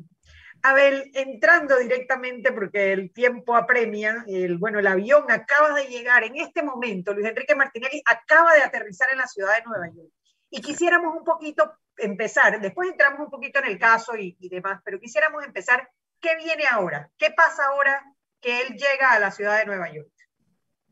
Abel, 0.62 1.11
entrando 1.14 1.79
directamente, 1.79 2.53
porque 2.53 2.92
el 2.92 3.12
tiempo 3.12 3.57
apremia, 3.57 4.25
el, 4.27 4.59
bueno, 4.59 4.79
el 4.79 4.87
avión 4.87 5.25
acaba 5.31 5.75
de 5.75 5.87
llegar 5.87 6.25
en 6.25 6.37
este 6.37 6.62
momento, 6.62 7.14
Luis 7.14 7.27
Enrique 7.27 7.55
Martinelli 7.55 8.03
acaba 8.05 8.55
de 8.55 8.62
aterrizar 8.62 9.11
en 9.11 9.19
la 9.19 9.27
ciudad 9.27 9.57
de 9.57 9.64
Nueva 9.64 9.88
York. 9.88 10.11
Y 10.51 10.61
quisiéramos 10.61 11.16
un 11.16 11.25
poquito 11.25 11.79
empezar, 11.97 12.61
después 12.61 12.90
entramos 12.90 13.21
un 13.21 13.31
poquito 13.31 13.59
en 13.59 13.66
el 13.66 13.79
caso 13.79 14.16
y, 14.16 14.37
demás, 14.49 14.81
pero 14.85 14.99
quisiéramos 14.99 15.45
empezar, 15.45 15.88
¿qué 16.21 16.37
viene 16.37 16.64
ahora? 16.66 17.11
¿Qué 17.16 17.31
pasa 17.31 17.66
ahora 17.66 18.03
que 18.40 18.61
él 18.62 18.75
llega 18.75 19.12
a 19.12 19.19
la 19.19 19.31
ciudad 19.31 19.59
de 19.59 19.66
Nueva 19.66 19.92
York? 19.92 20.11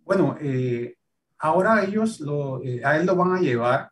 Bueno, 0.04 0.36
eh, 0.40 0.96
ahora 1.38 1.82
ellos 1.82 2.20
lo, 2.20 2.62
eh, 2.62 2.82
a 2.84 2.96
él 2.96 3.06
lo 3.06 3.16
van 3.16 3.36
a 3.36 3.40
llevar 3.40 3.90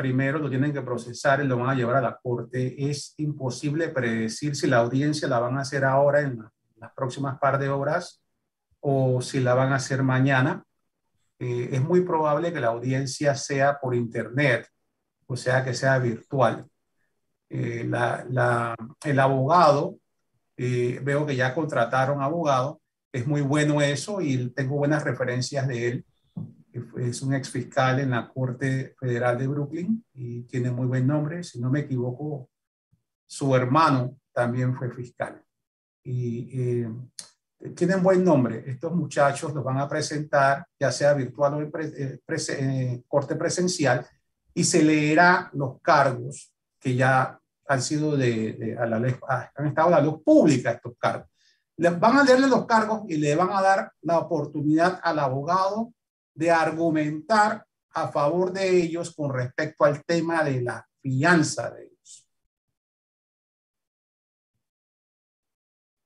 primero 0.00 0.38
lo 0.38 0.48
tienen 0.48 0.72
que 0.72 0.80
procesar 0.80 1.44
y 1.44 1.46
lo 1.46 1.58
van 1.58 1.68
a 1.68 1.74
llevar 1.74 1.96
a 1.96 2.00
la 2.00 2.18
corte. 2.22 2.90
Es 2.90 3.14
imposible 3.18 3.90
predecir 3.90 4.56
si 4.56 4.66
la 4.66 4.78
audiencia 4.78 5.28
la 5.28 5.38
van 5.38 5.58
a 5.58 5.60
hacer 5.60 5.84
ahora 5.84 6.20
en 6.20 6.42
las 6.76 6.92
próximas 6.92 7.38
par 7.38 7.58
de 7.58 7.68
horas 7.68 8.22
o 8.80 9.20
si 9.20 9.40
la 9.40 9.52
van 9.52 9.72
a 9.72 9.76
hacer 9.76 10.02
mañana. 10.02 10.64
Eh, 11.38 11.68
es 11.72 11.82
muy 11.82 12.00
probable 12.00 12.50
que 12.50 12.60
la 12.60 12.68
audiencia 12.68 13.34
sea 13.34 13.78
por 13.78 13.94
internet, 13.94 14.66
o 15.26 15.36
sea, 15.36 15.62
que 15.62 15.74
sea 15.74 15.98
virtual. 15.98 16.66
Eh, 17.50 17.90
el 19.04 19.20
abogado, 19.20 19.96
eh, 20.56 20.98
veo 21.02 21.26
que 21.26 21.36
ya 21.36 21.54
contrataron 21.54 22.22
abogado, 22.22 22.80
es 23.12 23.26
muy 23.26 23.42
bueno 23.42 23.82
eso 23.82 24.22
y 24.22 24.48
tengo 24.50 24.76
buenas 24.76 25.04
referencias 25.04 25.68
de 25.68 25.88
él 25.88 26.06
es 26.72 27.22
un 27.22 27.34
ex 27.34 27.50
fiscal 27.50 28.00
en 28.00 28.10
la 28.10 28.28
Corte 28.28 28.94
Federal 28.98 29.38
de 29.38 29.46
Brooklyn 29.46 30.04
y 30.14 30.42
tiene 30.42 30.70
muy 30.70 30.86
buen 30.86 31.06
nombre. 31.06 31.42
Si 31.42 31.60
no 31.60 31.70
me 31.70 31.80
equivoco, 31.80 32.50
su 33.26 33.54
hermano 33.54 34.18
también 34.32 34.74
fue 34.76 34.90
fiscal. 34.90 35.42
Y 36.02 36.48
eh, 36.52 36.90
tienen 37.74 38.02
buen 38.02 38.24
nombre. 38.24 38.64
Estos 38.66 38.92
muchachos 38.92 39.52
los 39.52 39.64
van 39.64 39.78
a 39.78 39.88
presentar, 39.88 40.66
ya 40.78 40.90
sea 40.90 41.14
virtual 41.14 41.54
o 41.54 41.60
en 41.60 41.72
eh, 41.96 42.20
eh, 42.26 43.02
corte 43.06 43.36
presencial, 43.36 44.06
y 44.54 44.64
se 44.64 44.82
leerá 44.82 45.50
los 45.54 45.80
cargos 45.80 46.52
que 46.78 46.96
ya 46.96 47.38
han 47.68 47.82
sido 47.82 48.16
de, 48.16 48.76
a 48.80 48.86
la 48.86 48.98
ley, 48.98 49.14
han 49.54 49.66
estado 49.66 49.88
a 49.88 49.92
la 49.92 50.00
luz 50.00 50.22
pública 50.24 50.72
estos 50.72 50.94
cargos. 50.98 51.28
Les 51.76 51.98
van 51.98 52.18
a 52.18 52.24
leerle 52.24 52.48
los 52.48 52.66
cargos 52.66 53.02
y 53.08 53.16
le 53.16 53.36
van 53.36 53.50
a 53.52 53.62
dar 53.62 53.92
la 54.02 54.18
oportunidad 54.18 54.98
al 55.02 55.18
abogado 55.18 55.92
de 56.40 56.50
argumentar 56.50 57.66
a 57.90 58.08
favor 58.08 58.50
de 58.50 58.66
ellos 58.66 59.14
con 59.14 59.30
respecto 59.30 59.84
al 59.84 60.02
tema 60.06 60.42
de 60.42 60.62
la 60.62 60.88
fianza 61.02 61.70
de 61.70 61.82
ellos. 61.82 62.26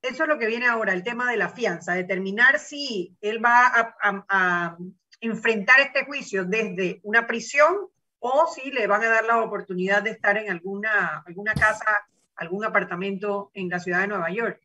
Eso 0.01 0.23
es 0.23 0.29
lo 0.29 0.37
que 0.37 0.47
viene 0.47 0.67
ahora, 0.67 0.91
el 0.91 1.03
tema 1.03 1.31
de 1.31 1.37
la 1.37 1.47
fianza, 1.47 1.93
determinar 1.93 2.59
si 2.59 3.15
él 3.21 3.43
va 3.43 3.95
a, 4.27 4.77
enfrentar 5.21 5.79
este 5.79 6.03
juicio 6.03 6.43
desde 6.43 6.99
una 7.03 7.25
prisión 7.25 7.87
o 8.19 8.45
si 8.53 8.71
le 8.71 8.87
van 8.87 9.03
a 9.03 9.09
dar 9.09 9.23
la 9.23 9.41
oportunidad 9.41 10.03
de 10.03 10.11
estar 10.11 10.37
en 10.37 10.51
alguna, 10.51 11.23
alguna 11.25 11.53
casa, 11.53 12.05
algún 12.35 12.65
apartamento 12.65 13.51
en 13.53 13.69
la 13.69 13.79
ciudad 13.79 14.01
de 14.01 14.07
Nueva 14.07 14.29
York. 14.31 14.59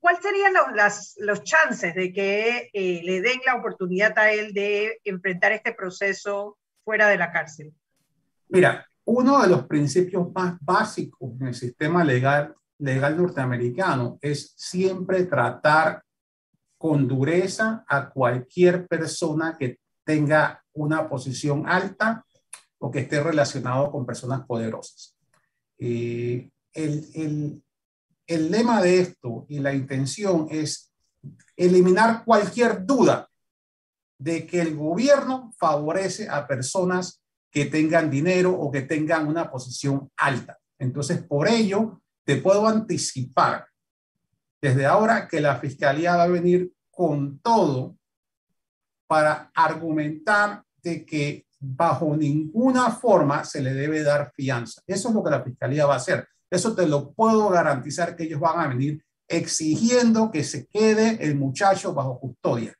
¿Cuáles 0.00 0.22
serían 0.22 0.54
los, 0.54 1.14
los 1.18 1.44
chances 1.44 1.94
de 1.94 2.12
que 2.12 2.70
eh, 2.72 3.02
le 3.04 3.20
den 3.20 3.40
la 3.44 3.56
oportunidad 3.56 4.18
a 4.18 4.32
él 4.32 4.54
de 4.54 4.98
enfrentar 5.04 5.52
este 5.52 5.74
proceso 5.74 6.58
fuera 6.84 7.08
de 7.08 7.18
la 7.18 7.30
cárcel? 7.30 7.74
Mira, 8.48 8.86
uno 9.04 9.42
de 9.42 9.48
los 9.48 9.66
principios 9.66 10.32
más 10.32 10.56
básicos 10.60 11.32
en 11.40 11.48
el 11.48 11.54
sistema 11.54 12.02
legal, 12.02 12.54
legal 12.78 13.16
norteamericano 13.16 14.18
es 14.22 14.54
siempre 14.56 15.24
tratar 15.24 16.02
con 16.78 17.06
dureza 17.06 17.84
a 17.86 18.08
cualquier 18.08 18.86
persona 18.86 19.56
que 19.58 19.80
tenga 20.02 20.64
una 20.72 21.08
posición 21.10 21.68
alta 21.68 22.24
o 22.78 22.90
que 22.90 23.00
esté 23.00 23.22
relacionado 23.22 23.90
con 23.90 24.06
personas 24.06 24.46
poderosas. 24.46 25.14
Eh, 25.76 26.50
el, 26.72 27.04
el 27.14 27.62
lema 28.38 28.80
de 28.82 29.00
esto 29.00 29.46
y 29.48 29.58
la 29.58 29.74
intención 29.74 30.46
es 30.50 30.92
eliminar 31.56 32.24
cualquier 32.24 32.84
duda 32.86 33.28
de 34.18 34.46
que 34.46 34.60
el 34.60 34.76
gobierno 34.76 35.52
favorece 35.58 36.28
a 36.28 36.46
personas 36.46 37.22
que 37.50 37.66
tengan 37.66 38.10
dinero 38.10 38.52
o 38.52 38.70
que 38.70 38.82
tengan 38.82 39.26
una 39.26 39.50
posición 39.50 40.10
alta. 40.16 40.58
Entonces, 40.78 41.22
por 41.22 41.48
ello, 41.48 42.00
te 42.24 42.36
puedo 42.36 42.68
anticipar 42.68 43.66
desde 44.62 44.86
ahora 44.86 45.26
que 45.26 45.40
la 45.40 45.56
fiscalía 45.56 46.16
va 46.16 46.24
a 46.24 46.28
venir 46.28 46.72
con 46.90 47.40
todo 47.40 47.96
para 49.06 49.50
argumentar 49.54 50.62
de 50.82 51.04
que 51.04 51.46
bajo 51.58 52.16
ninguna 52.16 52.90
forma 52.90 53.44
se 53.44 53.60
le 53.60 53.74
debe 53.74 54.02
dar 54.02 54.32
fianza. 54.34 54.82
Eso 54.86 55.08
es 55.08 55.14
lo 55.14 55.24
que 55.24 55.30
la 55.30 55.42
fiscalía 55.42 55.86
va 55.86 55.94
a 55.94 55.98
hacer. 55.98 56.26
Eso 56.50 56.74
te 56.74 56.86
lo 56.86 57.12
puedo 57.12 57.48
garantizar 57.48 58.16
que 58.16 58.24
ellos 58.24 58.40
van 58.40 58.60
a 58.60 58.68
venir 58.68 59.04
exigiendo 59.28 60.30
que 60.30 60.42
se 60.42 60.66
quede 60.66 61.24
el 61.24 61.36
muchacho 61.36 61.94
bajo 61.94 62.18
custodia. 62.18 62.74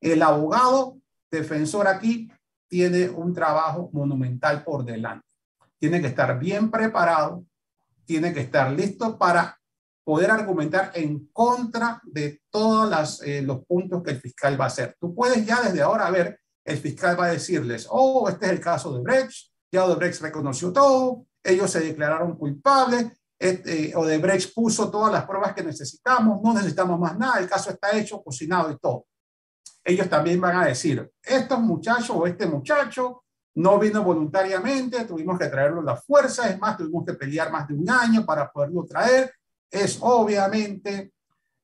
El 0.00 0.22
abogado 0.22 0.98
defensor 1.30 1.88
aquí 1.88 2.30
tiene 2.68 3.08
un 3.08 3.32
trabajo 3.32 3.88
monumental 3.92 4.62
por 4.62 4.84
delante. 4.84 5.26
Tiene 5.78 6.00
que 6.00 6.08
estar 6.08 6.38
bien 6.38 6.70
preparado, 6.70 7.44
tiene 8.04 8.34
que 8.34 8.40
estar 8.40 8.70
listo 8.70 9.18
para 9.18 9.58
poder 10.04 10.30
argumentar 10.30 10.92
en 10.94 11.28
contra 11.32 12.00
de 12.04 12.42
todos 12.50 13.22
eh, 13.22 13.40
los 13.40 13.64
puntos 13.64 14.02
que 14.02 14.10
el 14.10 14.20
fiscal 14.20 14.60
va 14.60 14.64
a 14.64 14.68
hacer. 14.68 14.96
Tú 15.00 15.14
puedes 15.14 15.46
ya 15.46 15.62
desde 15.62 15.80
ahora 15.80 16.10
ver, 16.10 16.38
el 16.64 16.76
fiscal 16.76 17.18
va 17.18 17.26
a 17.26 17.32
decirles, 17.32 17.86
oh, 17.90 18.28
este 18.28 18.46
es 18.46 18.52
el 18.52 18.60
caso 18.60 18.94
de 18.94 19.02
Brecht, 19.02 19.50
ya 19.72 19.84
Odebrecht 19.84 20.20
reconoció 20.20 20.72
todo, 20.72 21.26
ellos 21.44 21.70
se 21.70 21.80
declararon 21.80 22.36
culpables, 22.36 23.12
este, 23.38 23.94
Odebrecht 23.94 24.54
puso 24.54 24.90
todas 24.90 25.12
las 25.12 25.26
pruebas 25.26 25.52
que 25.52 25.62
necesitamos, 25.62 26.40
no 26.42 26.54
necesitamos 26.54 26.98
más 26.98 27.18
nada, 27.18 27.38
el 27.38 27.48
caso 27.48 27.70
está 27.70 27.96
hecho, 27.96 28.22
cocinado 28.22 28.70
y 28.70 28.78
todo. 28.78 29.06
Ellos 29.84 30.08
también 30.08 30.40
van 30.40 30.56
a 30.56 30.66
decir, 30.66 31.12
estos 31.22 31.60
muchachos 31.60 32.10
o 32.10 32.26
este 32.26 32.46
muchacho 32.46 33.24
no 33.56 33.78
vino 33.78 34.02
voluntariamente, 34.02 35.04
tuvimos 35.04 35.38
que 35.38 35.48
traerlo 35.48 35.80
a 35.80 35.84
la 35.84 35.96
fuerza, 35.96 36.48
es 36.48 36.58
más, 36.58 36.76
tuvimos 36.76 37.04
que 37.04 37.14
pelear 37.14 37.52
más 37.52 37.68
de 37.68 37.74
un 37.74 37.88
año 37.88 38.24
para 38.24 38.50
poderlo 38.50 38.84
traer. 38.84 39.32
Es 39.70 39.98
obviamente 40.00 41.12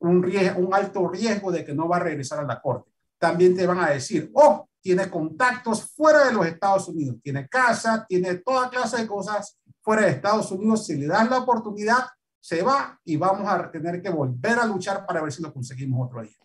un, 0.00 0.22
riesgo, 0.22 0.60
un 0.60 0.74
alto 0.74 1.08
riesgo 1.08 1.50
de 1.50 1.64
que 1.64 1.74
no 1.74 1.88
va 1.88 1.96
a 1.96 2.00
regresar 2.00 2.40
a 2.40 2.44
la 2.44 2.60
corte. 2.60 2.90
También 3.18 3.56
te 3.56 3.66
van 3.66 3.80
a 3.80 3.90
decir, 3.90 4.30
oh, 4.34 4.68
tiene 4.80 5.10
contactos 5.10 5.90
fuera 5.94 6.26
de 6.26 6.32
los 6.32 6.46
Estados 6.46 6.88
Unidos, 6.88 7.16
tiene 7.22 7.48
casa, 7.48 8.06
tiene 8.08 8.36
toda 8.36 8.70
clase 8.70 8.98
de 8.98 9.06
cosas 9.06 9.58
fuera 9.82 10.02
de 10.02 10.10
Estados 10.10 10.50
Unidos, 10.52 10.86
si 10.86 10.96
le 10.96 11.06
dan 11.06 11.30
la 11.30 11.38
oportunidad, 11.38 12.06
se 12.40 12.62
va 12.62 12.98
y 13.04 13.16
vamos 13.16 13.48
a 13.48 13.70
tener 13.70 14.00
que 14.00 14.10
volver 14.10 14.58
a 14.58 14.66
luchar 14.66 15.04
para 15.06 15.22
ver 15.22 15.32
si 15.32 15.42
lo 15.42 15.52
conseguimos 15.52 16.06
otro 16.06 16.22
día. 16.22 16.36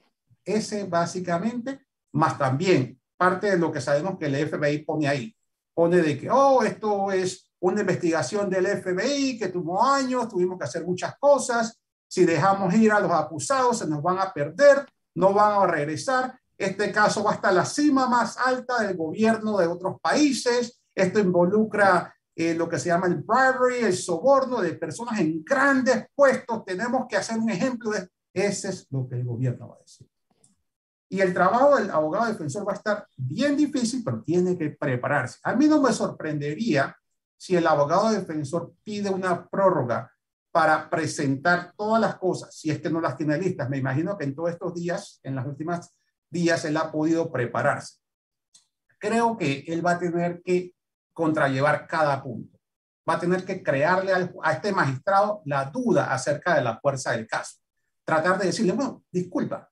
Ese 0.44 0.84
básicamente, 0.84 1.88
más 2.12 2.38
también 2.38 3.00
parte 3.18 3.52
de 3.52 3.58
lo 3.58 3.72
que 3.72 3.82
sabemos 3.82 4.18
que 4.20 4.26
el 4.26 4.48
FBI 4.48 4.80
pone 4.80 5.08
ahí. 5.08 5.36
Pone 5.74 5.98
de 5.98 6.18
que, 6.18 6.30
oh, 6.30 6.64
esto 6.64 7.12
es 7.12 7.52
una 7.60 7.82
investigación 7.82 8.50
del 8.50 8.68
FBI 8.68 9.38
que 9.38 9.50
tuvo 9.50 9.84
años, 9.84 10.30
tuvimos 10.30 10.58
que 10.58 10.66
hacer 10.66 10.86
muchas 10.86 11.18
cosas. 11.18 11.80
Si 12.08 12.26
dejamos 12.26 12.74
ir 12.76 12.92
a 12.92 13.00
los 13.00 13.12
acusados, 13.12 13.80
se 13.80 13.88
nos 13.88 14.02
van 14.02 14.20
a 14.20 14.32
perder, 14.32 14.86
no 15.16 15.34
van 15.34 15.64
a 15.64 15.68
regresar. 15.68 16.40
Este 16.58 16.92
caso 16.92 17.24
va 17.24 17.32
hasta 17.32 17.52
la 17.52 17.66
cima 17.66 18.08
más 18.08 18.38
alta 18.38 18.82
del 18.82 18.96
gobierno 18.96 19.58
de 19.58 19.68
otros 19.68 20.00
países. 20.00 20.82
Esto 20.94 21.20
involucra 21.20 22.15
eh, 22.36 22.54
lo 22.54 22.68
que 22.68 22.80
se 22.80 22.90
llama 22.90 23.08
el 23.08 23.16
bribery, 23.16 23.86
el 23.86 23.96
soborno 23.96 24.62
de 24.62 24.74
personas 24.74 25.20
en 25.20 25.44
grandes 25.44 26.06
puestos. 26.14 26.66
Tenemos 26.66 27.06
que 27.08 27.16
hacer 27.16 27.38
un 27.38 27.50
ejemplo 27.50 27.92
de 27.92 28.10
ese 28.34 28.70
es 28.70 28.88
lo 28.90 29.08
que 29.08 29.16
el 29.16 29.24
gobierno 29.24 29.70
va 29.70 29.76
a 29.76 29.80
decir. 29.80 30.10
Y 31.08 31.22
el 31.22 31.34
trabajo 31.34 31.78
del 31.78 31.90
abogado 31.90 32.26
defensor 32.26 32.68
va 32.68 32.74
a 32.74 32.76
estar 32.76 33.08
bien 33.16 33.56
difícil, 33.56 34.04
pero 34.04 34.22
tiene 34.22 34.58
que 34.58 34.72
prepararse. 34.72 35.40
A 35.44 35.56
mí 35.56 35.68
no 35.68 35.82
me 35.82 35.94
sorprendería 35.94 36.94
si 37.38 37.56
el 37.56 37.66
abogado 37.66 38.10
defensor 38.10 38.74
pide 38.84 39.10
una 39.10 39.48
prórroga 39.48 40.12
para 40.52 40.90
presentar 40.90 41.74
todas 41.78 42.02
las 42.02 42.18
cosas, 42.18 42.54
si 42.54 42.72
es 42.72 42.82
que 42.82 42.90
no 42.90 43.00
las 43.00 43.16
tiene 43.16 43.38
listas. 43.38 43.70
Me 43.70 43.78
imagino 43.78 44.18
que 44.18 44.26
en 44.26 44.36
todos 44.36 44.50
estos 44.50 44.74
días, 44.74 45.22
en 45.24 45.36
las 45.36 45.46
últimas 45.46 45.96
días, 46.30 46.66
él 46.66 46.76
ha 46.76 46.92
podido 46.92 47.32
prepararse. 47.32 48.00
Creo 49.00 49.38
que 49.38 49.64
él 49.68 49.86
va 49.86 49.92
a 49.92 50.00
tener 50.00 50.42
que 50.44 50.75
contrallevar 51.16 51.88
cada 51.88 52.22
punto. 52.22 52.60
Va 53.10 53.14
a 53.14 53.20
tener 53.20 53.46
que 53.46 53.64
crearle 53.64 54.12
a 54.44 54.52
este 54.52 54.72
magistrado 54.72 55.42
la 55.46 55.66
duda 55.66 56.12
acerca 56.14 56.56
de 56.56 56.62
la 56.62 56.78
fuerza 56.80 57.12
del 57.12 57.26
caso. 57.26 57.56
Tratar 58.04 58.38
de 58.38 58.48
decirle, 58.48 58.74
bueno, 58.74 59.04
disculpa, 59.12 59.70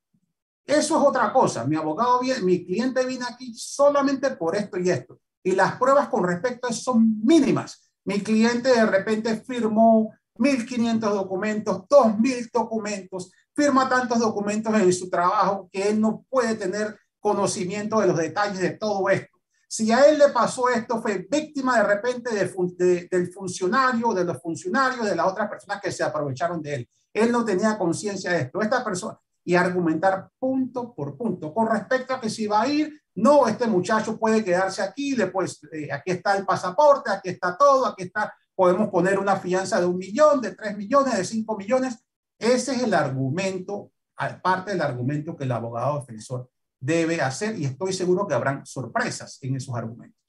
eso 0.66 0.98
es 0.98 1.04
otra 1.08 1.34
cosa. 1.34 1.66
Mi 1.66 1.76
abogado, 1.76 2.22
mi 2.44 2.66
cliente 2.66 3.06
viene 3.06 3.26
aquí 3.30 3.54
solamente 3.56 4.32
por 4.32 4.56
esto 4.56 4.80
y 4.80 4.90
esto. 4.90 5.20
Y 5.44 5.52
las 5.52 5.76
pruebas 5.76 6.08
con 6.08 6.24
respecto 6.24 6.68
a 6.68 6.70
eso 6.70 6.82
son 6.82 7.22
mínimas. 7.24 7.92
Mi 8.06 8.22
cliente 8.22 8.70
de 8.70 8.86
repente 8.86 9.36
firmó 9.46 10.14
1.500 10.36 11.00
documentos, 11.00 11.78
2.000 11.90 12.50
documentos, 12.52 13.32
firma 13.54 13.90
tantos 13.90 14.20
documentos 14.20 14.74
en 14.74 14.94
su 14.94 15.10
trabajo 15.10 15.70
que 15.72 15.90
él 15.90 16.00
no 16.00 16.26
puede 16.30 16.56
tener 16.56 16.98
conocimiento 17.20 18.00
de 18.00 18.08
los 18.08 18.18
detalles 18.18 18.60
de 18.60 18.72
todo 18.72 19.10
esto. 19.10 19.33
Si 19.76 19.92
a 19.92 20.06
él 20.06 20.20
le 20.20 20.30
pasó 20.30 20.70
esto, 20.70 21.02
fue 21.02 21.26
víctima 21.28 21.78
de 21.78 21.84
repente 21.84 22.30
del 22.36 23.32
funcionario, 23.34 24.14
de 24.14 24.24
los 24.24 24.40
funcionarios, 24.40 25.04
de 25.04 25.16
las 25.16 25.26
otras 25.26 25.50
personas 25.50 25.82
que 25.82 25.92
se 25.92 26.04
aprovecharon 26.04 26.62
de 26.62 26.76
él. 26.76 26.90
Él 27.12 27.32
no 27.32 27.44
tenía 27.44 27.76
conciencia 27.76 28.34
de 28.34 28.42
esto. 28.42 28.62
Esta 28.62 28.84
persona, 28.84 29.20
y 29.44 29.56
argumentar 29.56 30.30
punto 30.38 30.94
por 30.94 31.18
punto 31.18 31.52
con 31.52 31.68
respecto 31.68 32.14
a 32.14 32.22
que 32.22 32.30
si 32.30 32.46
va 32.46 32.62
a 32.62 32.68
ir, 32.68 33.02
no, 33.16 33.48
este 33.48 33.66
muchacho 33.66 34.20
puede 34.20 34.44
quedarse 34.44 34.84
aquí, 34.84 35.16
después 35.16 35.60
eh, 35.72 35.92
aquí 35.92 36.12
está 36.12 36.38
el 36.38 36.46
pasaporte, 36.46 37.10
aquí 37.10 37.30
está 37.30 37.58
todo, 37.58 37.88
aquí 37.88 38.04
está, 38.04 38.32
podemos 38.54 38.90
poner 38.90 39.18
una 39.18 39.38
fianza 39.38 39.80
de 39.80 39.88
un 39.88 39.98
millón, 39.98 40.40
de 40.40 40.54
tres 40.54 40.78
millones, 40.78 41.18
de 41.18 41.26
cinco 41.26 41.58
millones. 41.58 41.98
Ese 42.38 42.74
es 42.74 42.84
el 42.84 42.94
argumento, 42.94 43.90
aparte 44.18 44.74
del 44.74 44.82
argumento 44.82 45.36
que 45.36 45.46
el 45.46 45.52
abogado 45.52 46.00
defensor 46.00 46.52
debe 46.84 47.22
hacer 47.22 47.58
y 47.58 47.63
estoy 47.63 47.93
seguro 47.93 48.28
que 48.28 48.34
habrán 48.34 48.65
sorpresas 48.65 49.39
en 49.41 49.56
esos 49.56 49.74
argumentos. 49.74 50.19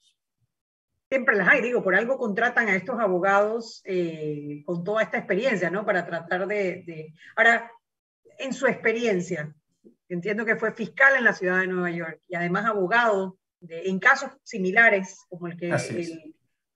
Siempre 1.09 1.35
las 1.35 1.49
hay, 1.49 1.61
digo, 1.61 1.83
por 1.83 1.95
algo 1.95 2.17
contratan 2.17 2.69
a 2.69 2.75
estos 2.75 2.97
abogados 2.97 3.81
eh, 3.83 4.63
con 4.65 4.83
toda 4.83 5.03
esta 5.03 5.17
experiencia, 5.17 5.69
¿no? 5.69 5.85
Para 5.85 6.05
tratar 6.05 6.47
de, 6.47 6.83
de... 6.87 7.13
Ahora, 7.35 7.69
en 8.39 8.53
su 8.53 8.67
experiencia, 8.67 9.53
entiendo 10.07 10.45
que 10.45 10.55
fue 10.55 10.73
fiscal 10.73 11.15
en 11.17 11.25
la 11.25 11.33
ciudad 11.33 11.59
de 11.59 11.67
Nueva 11.67 11.91
York 11.91 12.21
y 12.29 12.35
además 12.35 12.65
abogado 12.65 13.37
de, 13.59 13.89
en 13.89 13.99
casos 13.99 14.31
similares 14.43 15.25
como 15.27 15.47
el 15.47 15.57
que 15.57 15.75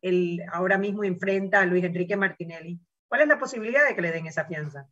él, 0.02 0.42
ahora 0.52 0.78
mismo 0.78 1.06
enfrenta 1.06 1.62
a 1.62 1.66
Luis 1.66 1.86
Enrique 1.86 2.18
Martinelli, 2.18 2.80
¿cuál 3.08 3.22
es 3.22 3.28
la 3.30 3.40
posibilidad 3.40 3.88
de 3.88 3.96
que 3.96 4.02
le 4.02 4.12
den 4.12 4.28
esa 4.28 4.46
fianza? 4.46 4.88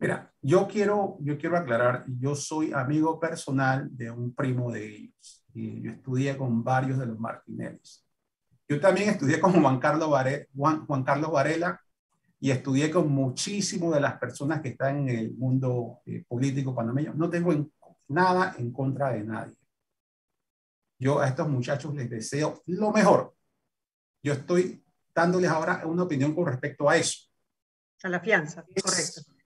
Mira, 0.00 0.32
yo 0.40 0.66
quiero, 0.66 1.18
yo 1.20 1.36
quiero 1.36 1.58
aclarar, 1.58 2.06
yo 2.18 2.34
soy 2.34 2.72
amigo 2.72 3.20
personal 3.20 3.86
de 3.94 4.10
un 4.10 4.34
primo 4.34 4.72
de 4.72 4.96
ellos 4.96 5.44
y 5.52 5.82
yo 5.82 5.90
estudié 5.90 6.38
con 6.38 6.64
varios 6.64 6.98
de 6.98 7.04
los 7.04 7.18
Martinellis. 7.18 8.02
Yo 8.66 8.80
también 8.80 9.10
estudié 9.10 9.38
con 9.38 9.52
Juan 9.60 9.78
Carlos, 9.78 10.08
Juan, 10.56 11.04
Carlos 11.04 11.30
Varela 11.30 11.78
y 12.40 12.50
estudié 12.50 12.90
con 12.90 13.08
muchísimas 13.10 13.92
de 13.92 14.00
las 14.00 14.18
personas 14.18 14.62
que 14.62 14.70
están 14.70 15.00
en 15.00 15.08
el 15.10 15.34
mundo 15.34 16.00
eh, 16.06 16.24
político 16.26 16.74
panameño. 16.74 17.12
No 17.12 17.28
tengo 17.28 17.52
nada 18.08 18.54
en 18.56 18.72
contra 18.72 19.10
de 19.10 19.22
nadie. 19.22 19.56
Yo 20.98 21.20
a 21.20 21.28
estos 21.28 21.46
muchachos 21.46 21.94
les 21.94 22.08
deseo 22.08 22.62
lo 22.66 22.90
mejor. 22.90 23.34
Yo 24.22 24.32
estoy 24.32 24.82
dándoles 25.14 25.50
ahora 25.50 25.82
una 25.84 26.04
opinión 26.04 26.34
con 26.34 26.46
respecto 26.46 26.88
a 26.88 26.96
eso. 26.96 27.28
A 28.02 28.08
la 28.08 28.20
fianza, 28.20 28.64
correcto 28.82 29.39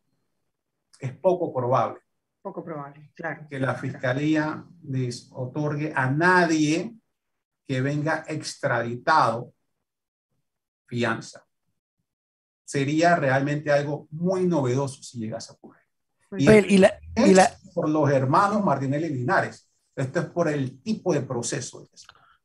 es 1.05 1.13
poco 1.17 1.53
probable. 1.53 2.01
Poco 2.43 2.65
probable, 2.65 3.11
claro. 3.15 3.47
Que 3.49 3.59
la 3.59 3.75
fiscalía 3.75 4.65
les 4.83 5.31
otorgue 5.33 5.93
a 5.95 6.11
nadie 6.11 6.95
que 7.67 7.81
venga 7.81 8.25
extraditado 8.29 9.55
fianza. 10.87 11.47
Sería 12.65 13.17
realmente 13.17 13.71
algo 13.71 14.09
muy 14.11 14.47
novedoso 14.47 15.03
si 15.03 15.19
llegase 15.19 15.53
a 15.53 15.55
ocurrir. 15.55 15.83
Y, 16.37 16.79
la, 16.79 16.99
por 17.75 17.89
los 17.89 18.11
hermanos 18.11 18.65
Martinelli 18.65 19.09
Linares. 19.09 19.71
Esto 19.95 20.21
es 20.21 20.27
por 20.27 20.49
el 20.49 20.83
tipo 20.83 21.15
de 21.15 21.21
proceso. 21.21 21.89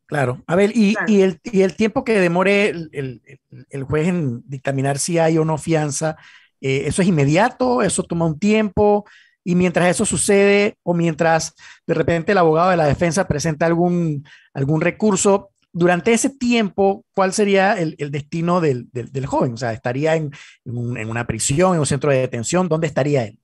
Claro. 0.06 0.44
A 0.48 0.56
ver, 0.56 0.72
y, 0.76 0.96
y, 1.08 1.22
el, 1.22 1.40
y 1.44 1.62
el, 1.62 1.76
tiempo 1.76 2.04
que 2.04 2.20
demore 2.20 2.70
el, 2.70 2.90
el, 2.94 3.22
el, 3.70 3.84
juez 3.84 4.08
en 4.08 4.44
dictaminar 4.48 5.00
si 5.00 5.18
hay 5.18 5.38
o 5.38 5.46
no 5.46 5.58
fianza, 5.58 6.18
eh, 6.62 6.84
¿Eso 6.88 7.02
es 7.02 7.08
inmediato? 7.08 7.82
¿Eso 7.82 8.04
toma 8.04 8.26
un 8.26 8.40
tiempo? 8.40 9.06
y 9.42 9.56
mientras 9.56 9.90
eso 9.90 10.06
sucede 10.06 10.78
o 10.84 10.94
mientras 10.94 11.56
de 11.88 11.94
repente 11.96 12.34
el 12.34 12.38
abogado 12.38 12.70
de 12.70 12.78
la 12.78 12.86
defensa 12.86 13.28
presenta 13.28 13.66
algún, 13.66 14.24
algún 14.54 14.80
recurso, 14.80 15.50
durante 15.72 16.14
ese 16.14 16.30
tiempo, 16.30 17.06
¿cuál 17.16 17.34
sería 17.34 17.74
el, 17.74 17.96
el 18.00 18.12
destino 18.12 18.60
del, 18.60 18.90
del, 18.92 19.12
del, 19.12 19.26
joven? 19.26 19.54
O 19.54 19.58
sea, 19.58 19.72
¿estaría 19.72 20.16
en, 20.16 20.32
en, 20.66 20.78
un, 20.78 20.98
en, 20.98 21.10
una 21.10 21.28
prisión, 21.28 21.74
en 21.74 21.80
un 21.80 21.86
centro 21.86 22.12
de 22.12 22.20
detención? 22.20 22.68
¿Dónde 22.68 22.88
estaría 22.88 23.26
él? 23.26 23.40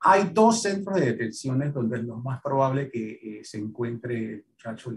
Hay 0.00 0.30
dos 0.32 0.62
centros 0.62 0.98
de 0.98 1.06
detenciones 1.06 1.72
donde 1.72 1.98
es 1.98 2.04
lo 2.04 2.16
más 2.16 2.40
probable 2.42 2.90
que 2.90 3.12
eh, 3.12 3.44
se 3.44 3.58
encuentre 3.58 4.16
el 4.16 4.44
muchacho 4.48 4.92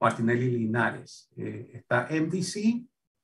Martinelli 0.00 0.50
Linares. 0.50 1.30
Eh, 1.36 1.70
está 1.74 2.08
MDC 2.10 2.56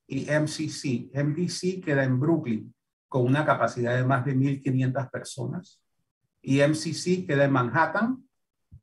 y 0.07 0.27
MCC. 0.27 1.11
MDC 1.14 1.83
queda 1.83 2.05
en 2.05 2.21
Brooklyn 2.21 2.75
con 3.12 3.27
una 3.27 3.44
capacidad 3.44 3.94
de 3.94 4.05
más 4.05 4.25
de 4.25 4.35
1.500 4.35 5.11
personas 5.11 5.83
y 6.40 6.62
MCC 6.62 7.27
queda 7.27 7.44
en 7.44 7.53
Manhattan 7.53 8.27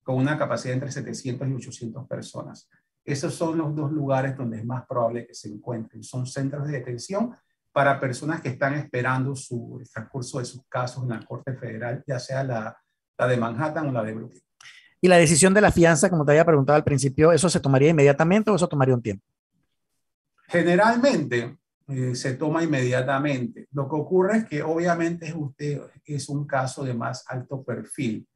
con 0.04 0.18
una 0.18 0.38
capacidad 0.38 0.76
entre 0.76 0.92
700 0.92 1.48
y 1.48 1.54
800 1.56 2.08
personas. 2.08 2.70
Esos 3.04 3.34
son 3.34 3.58
los 3.58 3.76
dos 3.76 3.92
lugares 3.92 4.38
donde 4.38 4.60
es 4.60 4.66
más 4.66 4.86
probable 4.86 5.26
que 5.26 5.34
se 5.34 5.50
encuentren. 5.50 6.04
Son 6.04 6.28
centros 6.28 6.68
de 6.68 6.74
detención 6.74 7.36
para 7.72 8.00
personas 8.00 8.40
que 8.42 8.50
están 8.50 8.76
esperando 8.76 9.36
su, 9.36 9.80
el 9.82 9.90
transcurso 9.90 10.38
de 10.38 10.46
sus 10.46 10.62
casos 10.70 11.02
en 11.02 11.10
la 11.10 11.26
Corte 11.26 11.56
Federal, 11.56 12.04
ya 12.06 12.20
sea 12.20 12.44
la, 12.44 12.78
la 13.18 13.28
de 13.28 13.36
Manhattan 13.36 13.88
o 13.88 13.92
la 13.92 14.04
de 14.04 14.14
Brooklyn. 14.14 14.44
Y 15.02 15.08
la 15.08 15.18
decisión 15.18 15.56
de 15.56 15.62
la 15.62 15.72
fianza, 15.72 16.08
como 16.08 16.24
te 16.24 16.34
había 16.34 16.46
preguntado 16.46 16.76
al 16.76 16.84
principio, 16.84 17.32
¿eso 17.32 17.50
se 17.50 17.60
tomaría 17.60 17.90
inmediatamente 17.90 18.52
o 18.52 18.56
eso 18.56 18.68
tomaría 18.68 18.94
un 18.94 19.02
tiempo? 19.02 19.26
Generalmente 20.48 21.59
eh, 21.90 22.14
se 22.14 22.36
toma 22.36 22.64
inmediatamente. 22.64 23.68
Lo 23.72 23.90
que 23.90 23.96
ocurre 23.96 24.38
es 24.38 24.46
que 24.46 24.62
obviamente 24.62 25.34
usted 25.34 25.82
es 26.06 26.30
un 26.30 26.46
caso 26.46 26.84
de 26.84 26.94
más 26.94 27.26
alto 27.28 27.64
perfil. 27.64 28.28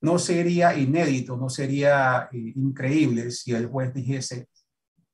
No 0.00 0.20
sería 0.20 0.76
inédito, 0.76 1.36
no 1.36 1.48
sería 1.48 2.28
eh, 2.30 2.52
increíble 2.54 3.32
si 3.32 3.52
el 3.54 3.66
juez 3.66 3.92
dijese, 3.92 4.48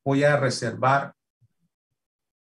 voy 0.03 0.23
a 0.23 0.37
reservar 0.37 1.15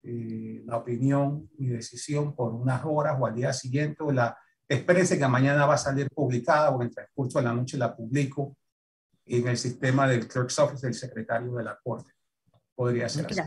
eh, 0.01 0.63
la 0.65 0.77
opinión 0.77 1.47
y 1.59 1.67
decisión 1.67 2.35
por 2.35 2.51
unas 2.51 2.81
horas 2.83 3.15
o 3.19 3.27
al 3.27 3.35
día 3.35 3.53
siguiente, 3.53 4.03
o 4.03 4.11
la, 4.11 4.35
espérese 4.67 5.19
que 5.19 5.27
mañana 5.27 5.67
va 5.67 5.75
a 5.75 5.77
salir 5.77 6.09
publicada 6.09 6.71
o 6.71 6.81
en 6.81 6.87
el 6.87 6.95
transcurso 6.95 7.37
de 7.37 7.45
la 7.45 7.53
noche 7.53 7.77
la 7.77 7.95
publico 7.95 8.57
en 9.25 9.47
el 9.47 9.57
sistema 9.57 10.07
del 10.07 10.27
Clerk's 10.27 10.57
Office 10.57 10.87
del 10.87 10.95
secretario 10.95 11.53
de 11.53 11.63
la 11.63 11.79
Corte. 11.83 12.11
Podría 12.73 13.07
ser 13.09 13.27
así. 13.27 13.41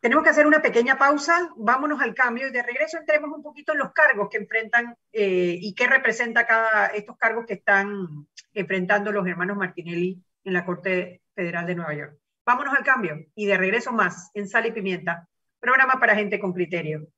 Tenemos 0.00 0.24
que 0.24 0.30
hacer 0.30 0.46
una 0.46 0.60
pequeña 0.60 0.98
pausa, 0.98 1.50
vámonos 1.56 2.00
al 2.00 2.14
cambio 2.14 2.48
y 2.48 2.52
de 2.52 2.62
regreso 2.62 2.98
entremos 2.98 3.30
un 3.34 3.42
poquito 3.42 3.72
en 3.72 3.78
los 3.78 3.92
cargos 3.92 4.28
que 4.30 4.36
enfrentan 4.36 4.96
eh, 5.12 5.58
y 5.60 5.74
qué 5.74 5.86
representa 5.86 6.46
cada 6.46 6.86
estos 6.88 7.16
cargos 7.16 7.46
que 7.46 7.54
están 7.54 8.26
enfrentando 8.52 9.10
los 9.10 9.26
hermanos 9.26 9.56
Martinelli 9.56 10.22
en 10.44 10.52
la 10.52 10.64
Corte 10.64 11.22
Federal 11.34 11.66
de 11.66 11.74
Nueva 11.74 11.94
York. 11.94 12.18
Vámonos 12.44 12.74
al 12.74 12.84
cambio 12.84 13.26
y 13.34 13.46
de 13.46 13.56
regreso 13.56 13.92
más 13.92 14.30
en 14.34 14.48
Sal 14.48 14.66
y 14.66 14.72
Pimienta, 14.72 15.28
programa 15.58 15.98
para 15.98 16.14
gente 16.14 16.38
con 16.38 16.52
criterio. 16.52 17.08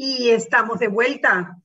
Y 0.00 0.30
estamos 0.30 0.78
de 0.78 0.86
vuelta 0.86 1.58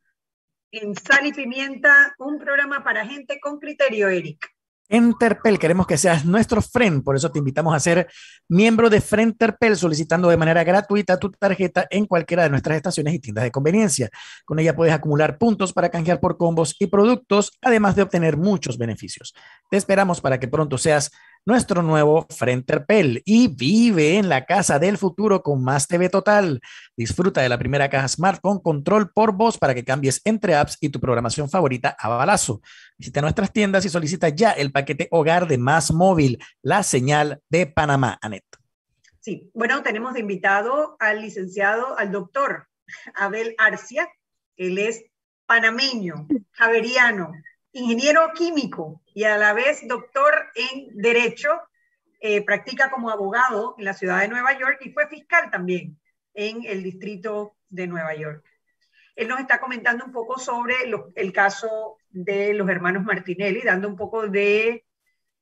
en 0.71 0.95
Sal 0.95 1.27
y 1.27 1.34
Pimienta, 1.34 2.15
un 2.17 2.39
programa 2.39 2.84
para 2.84 3.05
gente 3.05 3.39
con 3.39 3.59
criterio, 3.59 4.09
Eric. 4.09 4.53
Enterpel, 4.89 5.59
queremos 5.59 5.88
que 5.88 5.97
seas 5.97 6.25
nuestro 6.25 6.61
friend, 6.61 7.03
por 7.03 7.15
eso 7.15 7.31
te 7.31 7.39
invitamos 7.39 7.75
a 7.75 7.79
ser 7.79 8.07
miembro 8.49 8.89
de 8.89 9.01
Frenterpel 9.01 9.77
solicitando 9.77 10.29
de 10.29 10.38
manera 10.38 10.63
gratuita 10.63 11.17
tu 11.17 11.31
tarjeta 11.31 11.88
en 11.89 12.05
cualquiera 12.05 12.43
de 12.43 12.49
nuestras 12.49 12.75
estaciones 12.75 13.13
y 13.13 13.19
tiendas 13.19 13.43
de 13.43 13.51
conveniencia. 13.51 14.09
Con 14.45 14.59
ella 14.59 14.75
puedes 14.75 14.93
acumular 14.93 15.38
puntos 15.38 15.71
para 15.71 15.89
canjear 15.89 16.19
por 16.19 16.38
combos 16.38 16.75
y 16.79 16.88
productos, 16.88 17.57
además 17.61 17.95
de 17.95 18.01
obtener 18.01 18.36
muchos 18.36 18.77
beneficios. 18.77 19.34
Te 19.69 19.77
esperamos 19.77 20.21
para 20.21 20.39
que 20.39 20.47
pronto 20.47 20.77
seas 20.77 21.11
nuestro 21.45 21.81
nuevo 21.81 22.25
Frenterpel 22.29 23.21
y 23.25 23.47
vive 23.47 24.17
en 24.17 24.29
la 24.29 24.45
casa 24.45 24.79
del 24.79 24.97
futuro 24.97 25.41
con 25.41 25.63
más 25.63 25.87
TV 25.87 26.09
Total. 26.09 26.61
Disfruta 26.95 27.41
de 27.41 27.49
la 27.49 27.57
primera 27.57 27.89
caja 27.89 28.07
Smart 28.07 28.41
con 28.41 28.59
control 28.59 29.11
por 29.11 29.33
voz 29.33 29.57
para 29.57 29.75
que 29.75 29.83
cambies 29.83 30.21
entre 30.23 30.55
apps 30.55 30.77
y 30.79 30.89
tu 30.89 30.99
programación 30.99 31.49
favorita 31.49 31.95
a 31.99 32.09
balazo. 32.09 32.61
Visita 32.97 33.21
nuestras 33.21 33.51
tiendas 33.51 33.85
y 33.85 33.89
solicita 33.89 34.29
ya 34.29 34.51
el 34.51 34.71
paquete 34.71 35.07
hogar 35.11 35.47
de 35.47 35.57
Más 35.57 35.91
Móvil, 35.91 36.39
la 36.61 36.83
señal 36.83 37.41
de 37.49 37.67
Panamá, 37.67 38.17
Anet. 38.21 38.45
Sí, 39.19 39.49
bueno, 39.53 39.83
tenemos 39.83 40.13
de 40.13 40.21
invitado 40.21 40.97
al 40.99 41.21
licenciado, 41.21 41.97
al 41.97 42.11
doctor 42.11 42.67
Abel 43.15 43.55
Arcia. 43.57 44.09
Él 44.55 44.77
es 44.77 45.03
panameño, 45.45 46.27
javeriano, 46.51 47.31
ingeniero 47.71 48.31
químico 48.35 49.02
y 49.14 49.24
a 49.26 49.38
la 49.38 49.53
vez 49.53 49.88
doctor 49.88 50.34
en 50.55 50.89
Derecho. 50.95 51.49
Eh, 52.26 52.41
practica 52.41 52.89
como 52.89 53.09
abogado 53.09 53.76
en 53.78 53.84
la 53.84 53.93
ciudad 53.93 54.22
de 54.22 54.30
Nueva 54.30 54.57
York 54.57 54.78
y 54.80 54.93
fue 54.93 55.09
fiscal 55.09 55.51
también 55.51 55.99
en 56.34 56.64
el 56.64 56.82
distrito 56.82 57.57
de 57.68 57.86
Nueva 57.86 58.16
York. 58.16 58.45
Él 59.18 59.28
nos 59.28 59.41
está 59.41 59.59
comentando 59.59 60.05
un 60.05 60.14
poco 60.14 60.39
sobre 60.39 60.76
el 61.16 61.34
caso 61.34 61.97
de 62.11 62.53
los 62.53 62.70
hermanos 62.70 63.03
Martinelli, 63.03 63.61
dando 63.61 63.89
un 63.89 63.97
poco 63.97 64.28
de, 64.30 64.86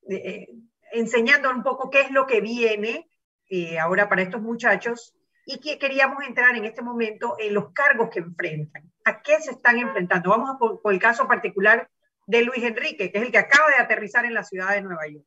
eh, 0.10 0.48
enseñando 0.92 1.52
un 1.52 1.62
poco 1.62 1.92
qué 1.92 2.02
es 2.02 2.10
lo 2.10 2.26
que 2.26 2.42
viene 2.42 3.08
eh, 3.48 3.78
ahora 3.78 4.10
para 4.10 4.24
estos 4.24 4.42
muchachos 4.42 5.14
y 5.46 5.60
que 5.60 5.78
queríamos 5.78 6.24
entrar 6.28 6.56
en 6.56 6.66
este 6.66 6.82
momento 6.82 7.36
en 7.38 7.54
los 7.54 7.74
cargos 7.74 8.10
que 8.10 8.22
enfrentan. 8.22 8.92
¿A 9.06 9.22
qué 9.22 9.40
se 9.40 9.52
están 9.52 9.78
enfrentando? 9.78 10.32
Vamos 10.32 10.50
a 10.50 10.58
por 10.58 10.92
el 10.92 11.00
caso 11.00 11.28
particular 11.28 11.92
de 12.32 12.46
Luis 12.46 12.64
Enrique, 12.64 13.12
que 13.12 13.18
es 13.18 13.26
el 13.26 13.32
que 13.32 13.38
acaba 13.38 13.70
de 13.70 13.84
aterrizar 13.84 14.24
en 14.24 14.34
la 14.34 14.46
ciudad 14.46 14.74
de 14.74 14.82
Nueva 14.82 15.06
York. 15.06 15.26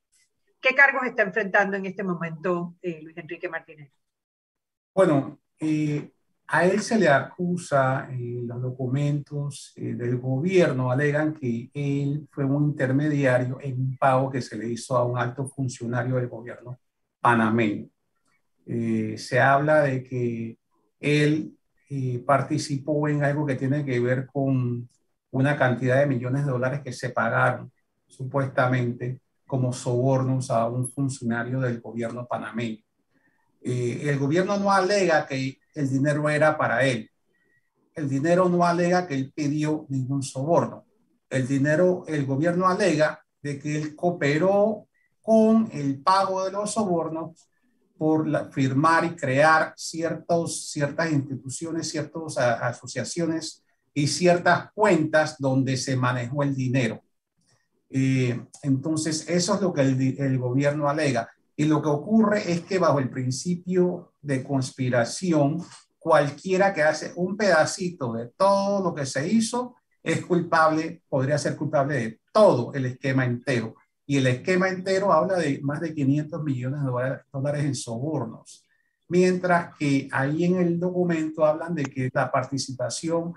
¿Qué 0.58 0.74
cargos 0.74 1.02
está 1.04 1.22
enfrentando 1.22 1.76
en 1.76 1.84
este 1.84 2.02
momento 2.02 2.76
eh, 2.80 3.00
Luis 3.02 3.16
Enrique 3.18 3.46
Martínez? 3.46 3.92
Bueno, 4.94 5.38
eh, 5.60 6.10
a 6.46 6.64
él 6.64 6.80
se 6.80 6.98
le 6.98 7.08
acusa, 7.08 8.08
eh, 8.10 8.40
los 8.42 8.62
documentos 8.62 9.74
del 9.76 10.16
gobierno 10.16 10.90
alegan 10.90 11.34
que 11.34 11.68
él 11.74 12.26
fue 12.30 12.46
un 12.46 12.70
intermediario 12.70 13.58
en 13.60 13.78
un 13.78 13.98
pago 13.98 14.30
que 14.30 14.40
se 14.40 14.56
le 14.56 14.68
hizo 14.68 14.96
a 14.96 15.04
un 15.04 15.18
alto 15.18 15.46
funcionario 15.46 16.16
del 16.16 16.28
gobierno 16.28 16.78
panameño. 17.20 17.86
se 18.64 19.40
habla 19.40 19.82
de 19.82 20.02
que 20.02 20.58
él 21.00 21.54
participó 22.24 23.08
en 23.08 23.22
algo 23.22 23.44
que 23.44 23.56
tiene 23.56 23.84
que 23.84 24.00
ver 24.00 24.26
con 24.26 24.88
una 25.34 25.56
cantidad 25.56 25.98
de 25.98 26.06
millones 26.06 26.46
de 26.46 26.52
dólares 26.52 26.80
que 26.84 26.92
se 26.92 27.10
pagaron 27.10 27.72
supuestamente 28.06 29.20
como 29.44 29.72
sobornos 29.72 30.48
a 30.48 30.68
un 30.68 30.88
funcionario 30.88 31.58
del 31.58 31.80
gobierno 31.80 32.24
panameño. 32.24 32.78
Eh, 33.60 34.02
el 34.04 34.18
gobierno 34.18 34.56
no 34.58 34.70
alega 34.70 35.26
que 35.26 35.58
el 35.74 35.90
dinero 35.90 36.30
era 36.30 36.56
para 36.56 36.84
él. 36.86 37.10
El 37.94 38.08
dinero 38.08 38.48
no 38.48 38.64
alega 38.64 39.08
que 39.08 39.14
él 39.14 39.32
pidió 39.34 39.86
ningún 39.88 40.22
soborno. 40.22 40.86
El 41.28 41.48
dinero, 41.48 42.04
el 42.06 42.26
gobierno 42.26 42.68
alega 42.68 43.20
de 43.42 43.58
que 43.58 43.76
él 43.76 43.96
cooperó 43.96 44.86
con 45.20 45.68
el 45.72 46.00
pago 46.00 46.44
de 46.44 46.52
los 46.52 46.74
sobornos 46.74 47.48
por 47.98 48.52
firmar 48.52 49.04
y 49.04 49.16
crear 49.16 49.74
ciertos, 49.76 50.70
ciertas 50.70 51.10
instituciones, 51.10 51.90
ciertas 51.90 52.38
asociaciones 52.38 53.63
y 53.94 54.08
ciertas 54.08 54.72
cuentas 54.74 55.36
donde 55.38 55.76
se 55.76 55.96
manejó 55.96 56.42
el 56.42 56.54
dinero. 56.54 57.00
Eh, 57.88 58.44
entonces, 58.62 59.28
eso 59.28 59.54
es 59.54 59.60
lo 59.60 59.72
que 59.72 59.82
el, 59.82 60.20
el, 60.20 60.38
gobierno 60.38 60.88
alega. 60.88 61.30
Y 61.56 61.64
lo 61.64 61.80
que 61.80 61.88
ocurre 61.88 62.50
es 62.50 62.62
que 62.62 62.78
bajo 62.78 62.98
el 62.98 63.08
principio 63.08 64.12
de 64.20 64.42
conspiración, 64.42 65.62
cualquiera 66.00 66.74
que 66.74 66.82
hace 66.82 67.12
un 67.14 67.36
pedacito 67.36 68.12
de 68.14 68.30
todo 68.36 68.82
lo 68.82 68.94
que 68.94 69.06
se 69.06 69.28
hizo 69.28 69.76
es 70.02 70.26
culpable, 70.26 71.02
podría 71.08 71.38
ser 71.38 71.56
culpable 71.56 71.94
de 71.94 72.20
todo 72.32 72.74
el 72.74 72.86
esquema 72.86 73.24
entero. 73.24 73.76
Y 74.06 74.18
el 74.18 74.26
esquema 74.26 74.68
entero 74.68 75.12
habla 75.12 75.36
de 75.36 75.60
más 75.62 75.80
de 75.80 75.94
500 75.94 76.42
millones 76.42 76.80
de 76.82 77.20
dólares 77.32 77.64
en 77.64 77.74
sobornos. 77.74 78.66
Mientras 79.08 79.74
que 79.78 80.08
ahí 80.12 80.44
en 80.44 80.56
el 80.56 80.78
documento 80.78 81.44
hablan 81.46 81.74
de 81.74 81.84
que 81.84 82.10
la 82.12 82.30
participación 82.30 83.34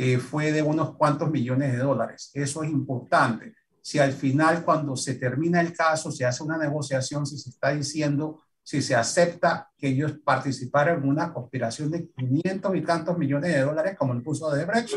eh, 0.00 0.18
fue 0.18 0.52
de 0.52 0.62
unos 0.62 0.96
cuantos 0.96 1.28
millones 1.28 1.72
de 1.72 1.78
dólares. 1.78 2.30
Eso 2.32 2.62
es 2.62 2.70
importante. 2.70 3.54
Si 3.82 3.98
al 3.98 4.12
final, 4.12 4.64
cuando 4.64 4.94
se 4.94 5.16
termina 5.16 5.60
el 5.60 5.72
caso, 5.72 6.12
se 6.12 6.24
hace 6.24 6.44
una 6.44 6.56
negociación, 6.56 7.26
si 7.26 7.36
se 7.36 7.50
está 7.50 7.70
diciendo, 7.70 8.40
si 8.62 8.80
se 8.80 8.94
acepta 8.94 9.70
que 9.76 9.88
ellos 9.88 10.12
participaron 10.24 11.02
en 11.02 11.08
una 11.08 11.32
conspiración 11.32 11.90
de 11.90 12.08
500 12.10 12.76
y 12.76 12.82
tantos 12.82 13.18
millones 13.18 13.52
de 13.52 13.62
dólares, 13.62 13.96
como 13.98 14.12
el 14.12 14.22
puso 14.22 14.48
de 14.52 14.64
Brecht, 14.64 14.94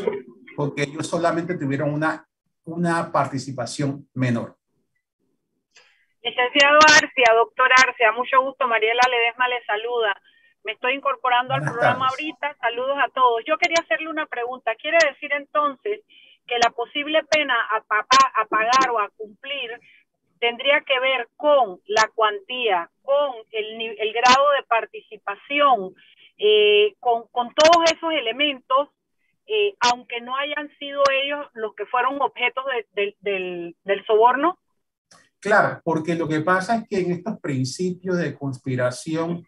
porque 0.54 0.84
ellos 0.84 1.08
solamente 1.08 1.58
tuvieron 1.58 1.92
una, 1.92 2.24
una 2.64 3.10
participación 3.10 4.08
menor. 4.14 4.56
Licenciado 6.22 6.78
Arcia, 6.94 7.34
doctor 7.34 7.70
Arcia, 7.88 8.12
mucho 8.12 8.40
gusto. 8.42 8.68
Mariela 8.68 9.02
Ledesma 9.10 9.48
le 9.48 9.64
saluda. 9.64 10.14
Me 10.64 10.72
estoy 10.72 10.94
incorporando 10.94 11.54
al 11.54 11.62
programa 11.62 12.08
ahorita. 12.08 12.56
Saludos 12.60 12.96
a 13.02 13.08
todos. 13.10 13.42
Yo 13.46 13.58
quería 13.58 13.82
hacerle 13.82 14.08
una 14.08 14.26
pregunta. 14.26 14.74
¿Quiere 14.76 14.98
decir 15.08 15.32
entonces 15.32 16.00
que 16.46 16.58
la 16.62 16.70
posible 16.70 17.22
pena 17.24 17.54
a, 17.54 17.76
a 17.78 18.44
pagar 18.46 18.90
o 18.90 19.00
a 19.00 19.08
cumplir 19.16 19.70
tendría 20.42 20.80
que 20.80 20.98
ver 20.98 21.28
con 21.36 21.80
la 21.86 22.10
cuantía, 22.16 22.90
con 23.02 23.30
el, 23.52 23.80
el 23.80 24.12
grado 24.12 24.50
de 24.56 24.64
participación, 24.64 25.94
eh, 26.36 26.96
con, 26.98 27.28
con, 27.30 27.54
todos 27.54 27.88
esos 27.92 28.12
elementos, 28.12 28.88
eh, 29.46 29.76
aunque 29.78 30.20
no 30.20 30.36
hayan 30.36 30.68
sido 30.80 31.00
ellos 31.12 31.46
los 31.54 31.76
que 31.76 31.86
fueron 31.86 32.20
objetos 32.20 32.64
de, 32.92 33.14
del, 33.20 33.76
del 33.84 34.04
soborno? 34.04 34.58
Claro, 35.38 35.80
porque 35.84 36.16
lo 36.16 36.26
que 36.26 36.40
pasa 36.40 36.74
es 36.74 36.88
que 36.88 36.98
en 36.98 37.12
estos 37.12 37.38
principios 37.38 38.18
de 38.18 38.34
conspiración 38.34 39.46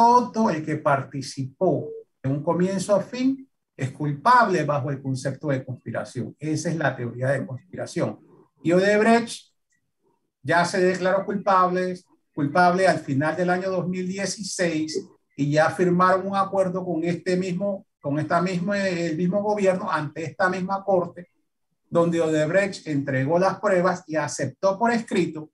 todo 0.00 0.48
el 0.48 0.64
que 0.64 0.76
participó 0.76 1.90
de 2.22 2.30
un 2.30 2.42
comienzo 2.42 2.94
a 2.94 3.02
fin 3.02 3.46
es 3.76 3.90
culpable 3.90 4.64
bajo 4.64 4.90
el 4.90 5.02
concepto 5.02 5.48
de 5.48 5.62
conspiración. 5.62 6.34
Esa 6.38 6.70
es 6.70 6.76
la 6.76 6.96
teoría 6.96 7.28
de 7.28 7.46
conspiración. 7.46 8.18
Y 8.62 8.72
Odebrecht 8.72 9.52
ya 10.42 10.64
se 10.64 10.80
declaró 10.80 11.26
culpable, 11.26 11.98
culpable 12.34 12.88
al 12.88 13.00
final 13.00 13.36
del 13.36 13.50
año 13.50 13.70
2016 13.70 15.06
y 15.36 15.50
ya 15.50 15.68
firmaron 15.68 16.26
un 16.26 16.36
acuerdo 16.36 16.82
con 16.82 17.04
este 17.04 17.36
mismo, 17.36 17.86
con 18.00 18.18
esta 18.18 18.40
misma, 18.40 18.78
el 18.88 19.18
mismo 19.18 19.42
gobierno 19.42 19.90
ante 19.90 20.24
esta 20.24 20.48
misma 20.48 20.82
corte, 20.82 21.28
donde 21.90 22.22
Odebrecht 22.22 22.86
entregó 22.86 23.38
las 23.38 23.60
pruebas 23.60 24.02
y 24.06 24.16
aceptó 24.16 24.78
por 24.78 24.92
escrito 24.92 25.50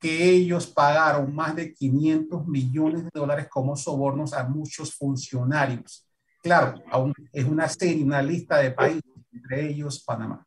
que 0.00 0.30
ellos 0.30 0.66
pagaron 0.66 1.34
más 1.34 1.54
de 1.54 1.74
500 1.74 2.46
millones 2.46 3.04
de 3.04 3.10
dólares 3.12 3.48
como 3.48 3.76
sobornos 3.76 4.32
a 4.32 4.44
muchos 4.44 4.96
funcionarios. 4.96 6.06
Claro, 6.42 6.74
aún 6.90 7.12
es 7.32 7.44
una 7.44 7.68
serie, 7.68 8.02
una 8.02 8.22
lista 8.22 8.58
de 8.58 8.70
países, 8.70 9.04
entre 9.32 9.68
ellos 9.68 10.02
Panamá. 10.02 10.46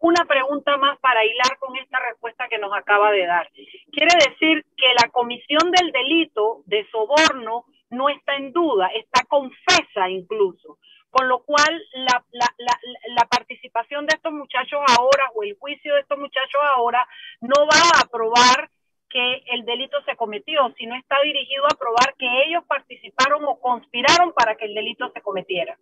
Una 0.00 0.24
pregunta 0.26 0.76
más 0.76 0.98
para 0.98 1.24
hilar 1.24 1.58
con 1.58 1.76
esta 1.76 1.98
respuesta 2.10 2.46
que 2.50 2.58
nos 2.58 2.72
acaba 2.74 3.10
de 3.12 3.24
dar. 3.24 3.48
Quiere 3.90 4.14
decir 4.28 4.66
que 4.76 4.92
la 5.00 5.08
comisión 5.10 5.70
del 5.70 5.92
delito 5.92 6.62
de 6.66 6.86
soborno 6.90 7.64
no 7.90 8.08
está 8.08 8.36
en 8.36 8.52
duda, 8.52 8.88
está 8.88 9.24
confesa 9.24 10.10
incluso 10.10 10.78
con 11.14 11.28
lo 11.28 11.44
cual 11.44 11.80
la, 11.94 13.26
participación 13.30 14.06
de 14.06 14.16
estos 14.16 14.32
muchachos 14.32 14.80
ahora 14.98 15.30
o 15.34 15.44
el 15.44 15.56
juicio 15.58 15.94
de 15.94 16.00
estos 16.00 16.18
muchachos 16.18 16.60
ahora 16.74 17.06
no 17.40 17.66
va 17.66 18.00
a 18.00 18.06
probar 18.06 18.68
que 19.08 19.44
el 19.52 19.64
delito 19.64 19.96
se 20.04 20.16
cometió, 20.16 20.74
sino 20.76 20.96
está 20.96 21.16
dirigido 21.22 21.66
a 21.66 21.78
probar 21.78 22.14
que 22.18 22.26
ellos 22.46 22.64
participaron 22.66 23.44
o 23.44 23.60
conspiraron 23.60 24.32
para 24.32 24.56
que 24.56 24.64
el 24.64 24.74
delito 24.74 25.08
se 25.14 25.20
cometiera. 25.20 25.78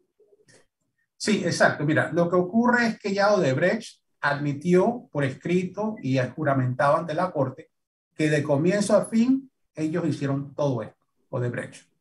Sí, 1.17 1.43
exacto. 1.45 1.85
Mira, 1.85 2.11
lo 2.13 2.29
que 2.29 2.37
ocurre 2.37 2.87
es 2.89 2.99
que 2.99 3.15
ya 3.15 3.33
Odebrecht 3.33 4.03
admitió 4.21 5.09
por 5.11 5.25
escrito 5.25 5.97
y 6.03 6.19
juramentado 6.19 6.97
ante 6.97 7.15
la 7.15 7.31
corte 7.31 7.71
que 8.15 8.29
de 8.29 8.43
comienzo 8.43 8.95
a 8.95 9.07
fin 9.07 9.51
ellos 9.75 10.07
hicieron 10.07 10.55
todo 10.55 10.83
esto, 10.83 11.07
Odebrecht. 11.31 11.92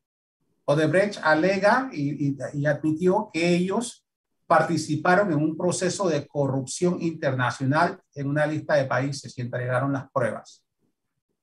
Odebrecht 0.65 1.19
alega 1.23 1.89
y, 1.91 2.37
admitió 2.65 3.29
que 3.33 3.49
ellos 3.49 4.05
participaron 4.47 5.31
en 5.31 5.39
un 5.39 5.57
proceso 5.57 6.09
de 6.09 6.27
corrupción 6.27 7.01
internacional 7.01 8.01
en 8.13 8.27
una 8.27 8.45
lista 8.45 8.75
de 8.75 8.85
países 8.85 9.37
y 9.37 9.41
entregaron 9.41 9.93
las 9.93 10.09
pruebas, 10.11 10.63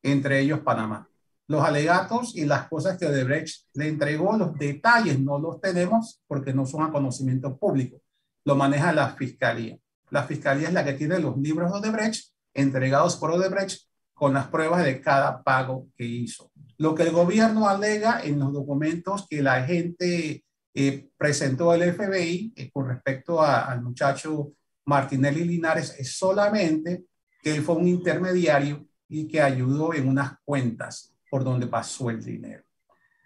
entre 0.02 0.40
ellos 0.40 0.60
Panamá. 0.60 1.08
Los 1.46 1.64
alegatos 1.64 2.36
y 2.36 2.44
las 2.44 2.68
cosas 2.68 2.98
que 2.98 3.06
Odebrecht 3.06 3.66
le 3.72 3.88
entregó, 3.88 4.36
los 4.36 4.54
detalles 4.58 5.18
no 5.18 5.38
los 5.38 5.60
tenemos 5.60 6.22
porque 6.26 6.52
no 6.52 6.66
son 6.66 6.82
a 6.82 6.92
conocimiento 6.92 7.56
público. 7.56 8.02
Lo 8.44 8.54
maneja 8.54 8.92
la 8.92 9.14
fiscalía. 9.14 9.78
La 10.10 10.24
fiscalía 10.24 10.68
es 10.68 10.74
la 10.74 10.84
que 10.84 10.92
tiene 10.92 11.18
los 11.18 11.38
libros 11.38 11.72
de 11.72 11.78
Odebrecht 11.78 12.32
entregados 12.52 13.16
por 13.16 13.30
Odebrecht 13.30 13.87
con 14.18 14.34
las 14.34 14.48
pruebas 14.48 14.84
de 14.84 15.00
cada 15.00 15.42
pago 15.42 15.86
que 15.96 16.04
hizo. 16.04 16.50
Lo 16.76 16.94
que 16.94 17.04
el 17.04 17.12
gobierno 17.12 17.68
alega 17.68 18.20
en 18.22 18.38
los 18.38 18.52
documentos 18.52 19.26
que 19.28 19.42
la 19.42 19.62
gente 19.62 20.44
eh, 20.74 21.08
presentó 21.16 21.72
el 21.72 21.92
FBI 21.92 22.52
eh, 22.56 22.70
con 22.70 22.88
respecto 22.88 23.40
al 23.40 23.80
muchacho 23.82 24.52
Martinelli 24.84 25.44
Linares 25.44 25.94
es 25.98 26.16
solamente 26.16 27.04
que 27.42 27.54
él 27.54 27.62
fue 27.62 27.76
un 27.76 27.88
intermediario 27.88 28.86
y 29.08 29.28
que 29.28 29.40
ayudó 29.40 29.94
en 29.94 30.08
unas 30.08 30.38
cuentas 30.44 31.14
por 31.30 31.44
donde 31.44 31.66
pasó 31.66 32.10
el 32.10 32.24
dinero. 32.24 32.64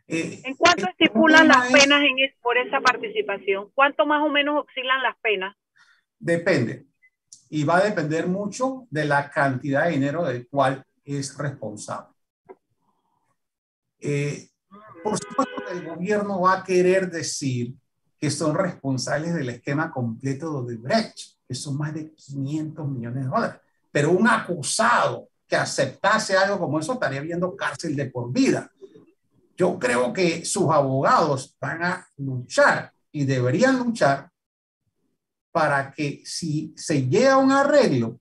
Eh, 0.07 0.41
¿En 0.45 0.55
cuánto 0.57 0.87
estipulan 0.89 1.49
las 1.49 1.73
penas 1.73 2.03
en, 2.03 2.17
por 2.43 2.59
esa 2.59 2.81
participación? 2.81 3.71
¿Cuánto 3.75 4.05
más 4.05 4.23
o 4.23 4.29
menos 4.29 4.65
oscilan 4.65 5.03
las 5.03 5.17
penas? 5.23 5.57
Depende. 6.19 6.85
Y 7.53 7.65
va 7.65 7.77
a 7.77 7.85
depender 7.85 8.27
mucho 8.27 8.87
de 8.89 9.05
la 9.05 9.31
cantidad 9.31 9.85
de 9.85 9.91
dinero 9.91 10.25
del 10.25 10.49
cual 10.49 10.83
es 11.05 11.37
responsable. 11.37 12.09
Eh, 14.01 14.49
por 15.05 15.19
supuesto 15.19 15.69
el 15.71 15.87
gobierno 15.87 16.41
va 16.41 16.55
a 16.55 16.65
querer 16.65 17.11
decir 17.11 17.75
que 18.19 18.31
son 18.31 18.55
responsables 18.55 19.35
del 19.35 19.51
esquema 19.51 19.91
completo 19.91 20.63
de 20.63 20.77
Brecht, 20.79 21.19
que 21.47 21.55
son 21.55 21.77
más 21.77 21.93
de 21.93 22.15
500 22.15 22.89
millones 22.89 23.25
de 23.25 23.29
dólares. 23.29 23.61
Pero 23.91 24.13
un 24.13 24.27
acusado 24.27 25.29
que 25.47 25.57
aceptase 25.57 26.35
algo 26.35 26.59
como 26.59 26.81
eso 26.81 26.95
estaría 26.95 27.21
viendo 27.21 27.55
cárcel 27.55 27.95
de 27.95 28.07
por 28.07 28.33
vida. 28.33 28.73
Yo 29.59 29.79
creo 29.79 30.11
que 30.11 30.47
sus 30.47 30.71
abogados 30.71 31.55
van 31.61 31.85
a 31.85 32.09
luchar 32.17 32.95
y 33.11 33.27
deberían 33.27 33.79
luchar 33.79 34.32
para 35.53 35.93
que 35.93 36.23
si 36.25 36.75
se 36.77 37.07
llega 37.07 37.35
a 37.35 37.39
un 37.39 37.53
arreglo, 37.53 38.19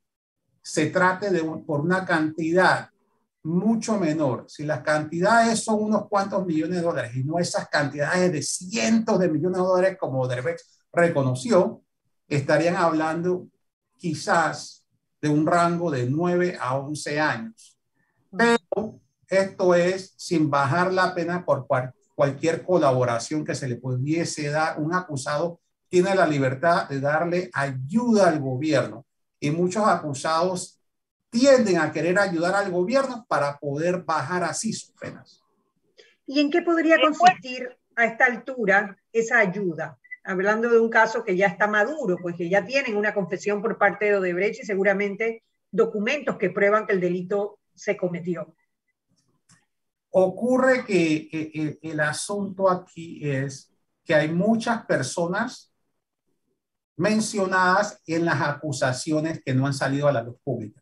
se 0.61 0.87
trate 0.87 1.31
de 1.31 1.43
por 1.65 1.81
una 1.81 2.05
cantidad 2.05 2.89
mucho 3.43 3.97
menor. 3.97 4.45
Si 4.47 4.63
las 4.63 4.81
cantidades 4.81 5.63
son 5.63 5.81
unos 5.81 6.07
cuantos 6.07 6.45
millones 6.45 6.77
de 6.77 6.81
dólares 6.83 7.15
y 7.15 7.23
no 7.23 7.39
esas 7.39 7.67
cantidades 7.69 8.31
de 8.31 8.41
cientos 8.43 9.17
de 9.17 9.29
millones 9.29 9.57
de 9.57 9.63
dólares 9.63 9.97
como 9.99 10.27
Derbeck 10.27 10.59
reconoció, 10.93 11.81
estarían 12.27 12.75
hablando 12.75 13.47
quizás 13.97 14.85
de 15.21 15.29
un 15.29 15.45
rango 15.45 15.89
de 15.89 16.09
9 16.09 16.57
a 16.59 16.77
11 16.77 17.19
años. 17.19 17.77
Pero 18.35 18.99
esto 19.27 19.75
es 19.75 20.13
sin 20.17 20.49
bajar 20.49 20.91
la 20.91 21.15
pena 21.15 21.45
por 21.45 21.65
cualquier 22.15 22.63
colaboración 22.63 23.45
que 23.45 23.55
se 23.55 23.67
le 23.67 23.77
pudiese 23.77 24.49
dar. 24.49 24.79
Un 24.79 24.93
acusado 24.93 25.60
tiene 25.91 26.15
la 26.15 26.25
libertad 26.25 26.87
de 26.87 27.01
darle 27.01 27.49
ayuda 27.53 28.29
al 28.29 28.39
gobierno 28.39 29.05
y 29.41 29.51
muchos 29.51 29.85
acusados 29.85 30.79
tienden 31.29 31.79
a 31.79 31.91
querer 31.91 32.17
ayudar 32.17 32.55
al 32.55 32.71
gobierno 32.71 33.25
para 33.27 33.59
poder 33.59 34.03
bajar 34.03 34.41
así 34.45 34.71
sus 34.71 34.93
penas. 34.93 35.43
¿Y 36.25 36.39
en 36.39 36.49
qué 36.49 36.61
podría 36.61 36.95
consistir 37.01 37.77
a 37.97 38.05
esta 38.05 38.25
altura 38.25 38.97
esa 39.11 39.39
ayuda? 39.39 39.99
Hablando 40.23 40.69
de 40.69 40.79
un 40.79 40.89
caso 40.89 41.25
que 41.25 41.35
ya 41.35 41.47
está 41.47 41.67
maduro, 41.67 42.15
pues 42.21 42.37
que 42.37 42.47
ya 42.47 42.65
tienen 42.65 42.95
una 42.95 43.13
confesión 43.13 43.61
por 43.61 43.77
parte 43.77 44.05
de 44.05 44.15
Odebrecht 44.15 44.63
y 44.63 44.65
seguramente 44.65 45.43
documentos 45.71 46.37
que 46.37 46.51
prueban 46.51 46.87
que 46.87 46.93
el 46.93 47.01
delito 47.01 47.59
se 47.75 47.97
cometió. 47.97 48.55
Ocurre 50.11 50.85
que 50.85 51.79
el 51.81 51.99
asunto 51.99 52.69
aquí 52.69 53.29
es 53.29 53.73
que 54.05 54.15
hay 54.15 54.29
muchas 54.29 54.85
personas 54.85 55.70
mencionadas 56.97 58.01
en 58.05 58.25
las 58.25 58.41
acusaciones 58.41 59.41
que 59.43 59.53
no 59.53 59.65
han 59.65 59.73
salido 59.73 60.07
a 60.07 60.11
la 60.11 60.23
luz 60.23 60.37
pública. 60.43 60.81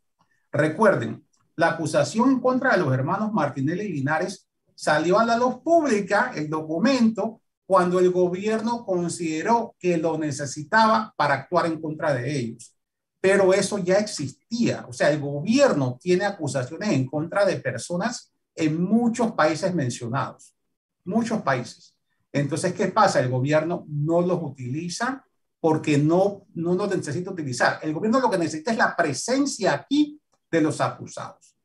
Recuerden, 0.51 1.25
la 1.55 1.71
acusación 1.71 2.31
en 2.31 2.39
contra 2.39 2.71
de 2.71 2.77
los 2.77 2.93
hermanos 2.93 3.33
Martinelli 3.33 3.83
y 3.83 3.93
Linares 3.93 4.47
salió 4.75 5.19
a 5.19 5.25
la 5.25 5.37
luz 5.37 5.57
pública, 5.63 6.31
el 6.35 6.49
documento, 6.49 7.41
cuando 7.65 7.99
el 7.99 8.09
gobierno 8.09 8.85
consideró 8.85 9.75
que 9.77 9.97
lo 9.97 10.17
necesitaba 10.17 11.13
para 11.15 11.35
actuar 11.35 11.67
en 11.67 11.79
contra 11.79 12.13
de 12.13 12.35
ellos. 12.35 12.75
Pero 13.21 13.53
eso 13.53 13.77
ya 13.77 13.95
existía. 13.95 14.85
O 14.87 14.93
sea, 14.93 15.11
el 15.11 15.19
gobierno 15.19 15.99
tiene 16.01 16.25
acusaciones 16.25 16.89
en 16.89 17.05
contra 17.05 17.45
de 17.45 17.57
personas 17.57 18.31
en 18.55 18.81
muchos 18.81 19.33
países 19.33 19.75
mencionados. 19.75 20.55
Muchos 21.03 21.41
países. 21.41 21.93
Entonces, 22.31 22.73
¿qué 22.73 22.87
pasa? 22.87 23.19
El 23.19 23.29
gobierno 23.29 23.85
no 23.87 24.21
los 24.21 24.41
utiliza 24.41 25.25
porque 25.59 25.97
no, 25.97 26.45
no 26.53 26.73
los 26.75 26.95
necesita 26.95 27.31
utilizar. 27.31 27.79
El 27.81 27.93
gobierno 27.93 28.19
lo 28.19 28.29
que 28.29 28.37
necesita 28.37 28.71
es 28.71 28.77
la 28.77 28.95
presencia 28.95 29.73
aquí 29.73 30.19
de 30.49 30.61
los 30.61 30.79
acusados. 30.79 31.55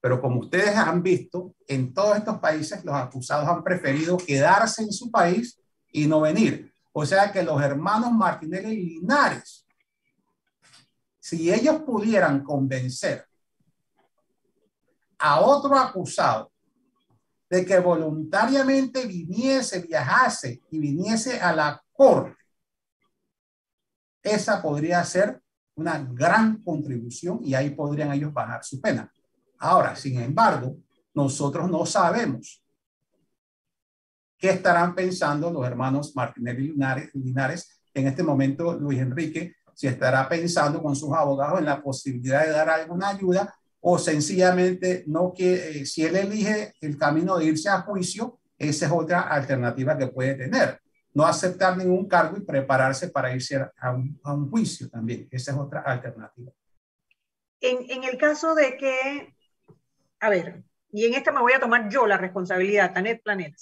Pero 0.00 0.20
como 0.20 0.40
ustedes 0.40 0.76
han 0.76 1.02
visto, 1.02 1.54
en 1.66 1.94
todos 1.94 2.18
estos 2.18 2.38
países 2.38 2.84
los 2.84 2.94
acusados 2.94 3.48
han 3.48 3.64
preferido 3.64 4.18
quedarse 4.18 4.82
en 4.82 4.92
su 4.92 5.10
país 5.10 5.58
y 5.90 6.06
no 6.06 6.20
venir. 6.20 6.74
O 6.92 7.06
sea 7.06 7.32
que 7.32 7.42
los 7.42 7.60
hermanos 7.62 8.12
Martinelli 8.12 8.74
y 8.74 9.00
Linares, 9.00 9.66
si 11.18 11.50
ellos 11.50 11.80
pudieran 11.80 12.44
convencer 12.44 13.26
a 15.18 15.40
otro 15.40 15.74
acusado 15.78 16.52
de 17.48 17.64
que 17.64 17.78
voluntariamente 17.78 19.06
viniese, 19.06 19.80
viajase 19.80 20.60
y 20.70 20.78
viniese 20.78 21.40
a 21.40 21.54
la 21.54 21.82
corte, 21.92 22.43
esa 24.24 24.62
podría 24.62 25.04
ser 25.04 25.40
una 25.76 25.98
gran 25.98 26.62
contribución 26.62 27.40
y 27.42 27.54
ahí 27.54 27.70
podrían 27.70 28.12
ellos 28.12 28.32
bajar 28.32 28.64
su 28.64 28.80
pena. 28.80 29.12
Ahora, 29.58 29.94
sin 29.94 30.20
embargo, 30.20 30.76
nosotros 31.12 31.70
no 31.70 31.84
sabemos 31.84 32.62
qué 34.38 34.50
estarán 34.50 34.94
pensando 34.94 35.50
los 35.50 35.66
hermanos 35.66 36.14
Martínez 36.16 36.58
y 36.58 37.18
Linares, 37.18 37.80
En 37.92 38.08
este 38.08 38.22
momento, 38.22 38.74
Luis 38.74 38.98
Enrique, 38.98 39.54
si 39.74 39.86
estará 39.86 40.28
pensando 40.28 40.82
con 40.82 40.96
sus 40.96 41.12
abogados 41.12 41.58
en 41.58 41.66
la 41.66 41.82
posibilidad 41.82 42.44
de 42.44 42.50
dar 42.50 42.68
alguna 42.70 43.10
ayuda 43.10 43.54
o 43.80 43.98
sencillamente 43.98 45.04
no 45.06 45.32
que 45.32 45.80
eh, 45.80 45.86
si 45.86 46.04
él 46.04 46.16
elige 46.16 46.74
el 46.80 46.96
camino 46.96 47.36
de 47.36 47.46
irse 47.46 47.68
a 47.68 47.82
juicio, 47.82 48.38
esa 48.56 48.86
es 48.86 48.92
otra 48.92 49.20
alternativa 49.22 49.96
que 49.98 50.08
puede 50.08 50.34
tener 50.34 50.80
no 51.14 51.24
aceptar 51.24 51.76
ningún 51.76 52.08
cargo 52.08 52.36
y 52.36 52.40
prepararse 52.40 53.08
para 53.08 53.32
irse 53.32 53.56
a 53.56 53.90
un, 53.92 54.20
a 54.24 54.34
un 54.34 54.50
juicio 54.50 54.90
también. 54.90 55.28
Esa 55.30 55.52
es 55.52 55.58
otra 55.58 55.80
alternativa. 55.80 56.52
En, 57.60 57.88
en, 57.88 58.04
el 58.04 58.18
caso 58.18 58.54
de 58.54 58.76
que, 58.76 59.34
a 60.20 60.28
ver, 60.28 60.64
y 60.92 61.06
en 61.06 61.14
esta 61.14 61.32
me 61.32 61.40
voy 61.40 61.52
a 61.52 61.60
tomar 61.60 61.88
yo 61.88 62.06
la 62.06 62.18
responsabilidad, 62.18 62.92
Tanet 62.92 63.22
Planet. 63.22 63.54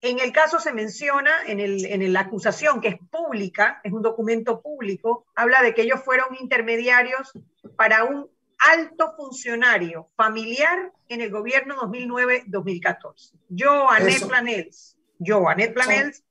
En 0.00 0.18
el 0.18 0.32
caso 0.32 0.58
se 0.58 0.72
menciona, 0.72 1.30
en, 1.46 1.60
el, 1.60 1.84
en 1.84 2.12
la 2.12 2.20
acusación 2.20 2.80
que 2.80 2.88
es 2.88 2.98
pública, 3.10 3.80
es 3.84 3.92
un 3.92 4.02
documento 4.02 4.60
público, 4.60 5.26
habla 5.36 5.62
de 5.62 5.74
que 5.74 5.82
ellos 5.82 6.02
fueron 6.04 6.34
intermediarios 6.40 7.32
para 7.76 8.04
un 8.04 8.28
alto 8.58 9.14
funcionario 9.16 10.10
familiar 10.16 10.92
en 11.08 11.20
el 11.20 11.30
gobierno 11.30 11.76
2009-2014. 11.82 13.32
Yo, 13.48 13.88
Anet 13.88 14.26
Planels, 14.26 14.98
yo, 15.18 15.48
Anet 15.48 15.72
Planels, 15.72 16.24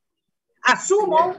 asumo 0.64 1.36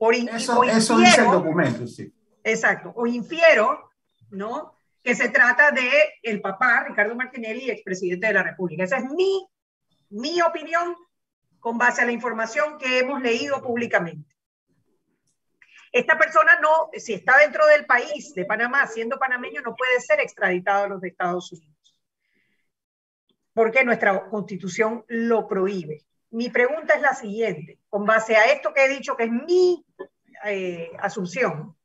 por 0.00 0.14
eso, 0.14 0.64
eso 0.64 0.96
dice 0.96 1.20
el 1.20 1.30
documento, 1.30 1.86
sí. 1.86 2.10
Exacto, 2.42 2.92
o 2.96 3.06
infiero, 3.06 3.90
¿no? 4.30 4.74
Que 5.02 5.14
se 5.14 5.28
trata 5.28 5.72
de 5.72 5.90
el 6.22 6.40
papá, 6.40 6.84
Ricardo 6.88 7.14
Martinelli, 7.14 7.70
expresidente 7.70 8.26
de 8.28 8.32
la 8.32 8.42
República. 8.42 8.84
Esa 8.84 8.96
es 8.96 9.04
mi, 9.10 9.46
mi 10.08 10.40
opinión 10.40 10.96
con 11.58 11.76
base 11.76 12.00
a 12.00 12.06
la 12.06 12.12
información 12.12 12.78
que 12.78 13.00
hemos 13.00 13.20
leído 13.20 13.62
públicamente. 13.62 14.34
Esta 15.92 16.16
persona 16.16 16.58
no, 16.62 16.88
si 16.94 17.14
está 17.14 17.36
dentro 17.38 17.66
del 17.66 17.84
país 17.84 18.32
de 18.34 18.46
Panamá, 18.46 18.86
siendo 18.86 19.18
panameño, 19.18 19.60
no 19.60 19.74
puede 19.74 20.00
ser 20.00 20.20
extraditado 20.20 20.84
a 20.84 20.88
los 20.88 21.04
Estados 21.04 21.52
Unidos. 21.52 21.94
Porque 23.52 23.84
nuestra 23.84 24.30
constitución 24.30 25.04
lo 25.08 25.46
prohíbe 25.46 26.06
mi 26.30 26.48
pregunta 26.48 26.94
es 26.94 27.02
la 27.02 27.14
siguiente, 27.14 27.78
con 27.88 28.04
base 28.04 28.36
a 28.36 28.44
esto 28.52 28.72
que 28.72 28.84
he 28.84 28.88
dicho, 28.88 29.16
que 29.16 29.24
es 29.24 29.30
mi 29.30 29.84
eh, 30.44 30.90
asunción, 30.98 31.76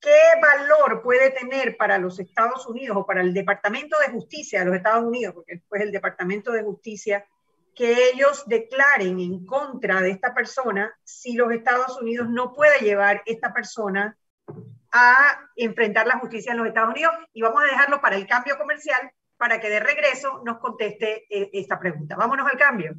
¿qué 0.00 0.18
valor 0.40 1.02
puede 1.02 1.30
tener 1.30 1.76
para 1.76 1.98
los 1.98 2.18
Estados 2.18 2.66
Unidos 2.66 2.96
o 2.96 3.06
para 3.06 3.20
el 3.20 3.34
Departamento 3.34 3.98
de 3.98 4.12
Justicia 4.12 4.60
de 4.60 4.66
los 4.66 4.76
Estados 4.76 5.04
Unidos, 5.04 5.34
porque 5.34 5.54
después 5.54 5.82
el 5.82 5.92
Departamento 5.92 6.52
de 6.52 6.62
Justicia 6.62 7.26
que 7.74 8.08
ellos 8.08 8.44
declaren 8.46 9.20
en 9.20 9.44
contra 9.44 10.00
de 10.00 10.10
esta 10.10 10.32
persona 10.34 10.98
si 11.04 11.34
los 11.34 11.52
Estados 11.52 12.00
Unidos 12.00 12.28
no 12.30 12.54
puede 12.54 12.78
llevar 12.80 13.22
esta 13.26 13.52
persona 13.52 14.16
a 14.90 15.50
enfrentar 15.56 16.06
la 16.06 16.18
justicia 16.18 16.52
en 16.52 16.58
los 16.58 16.66
Estados 16.68 16.90
Unidos. 16.90 17.12
Y 17.34 17.42
vamos 17.42 17.62
a 17.62 17.66
dejarlo 17.66 18.00
para 18.00 18.16
el 18.16 18.26
cambio 18.26 18.56
comercial 18.56 19.12
para 19.36 19.60
que 19.60 19.68
de 19.68 19.80
regreso 19.80 20.42
nos 20.44 20.58
conteste 20.58 21.26
eh, 21.30 21.50
esta 21.52 21.78
pregunta. 21.78 22.16
Vámonos 22.16 22.46
al 22.50 22.58
cambio. 22.58 22.96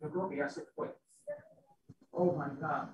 Yo 0.00 0.10
creo 0.10 0.28
que 0.28 0.36
ya 0.36 0.48
se 0.48 0.62
fue. 0.62 0.96
Oh 2.12 2.32
my 2.32 2.50
God. 2.60 2.90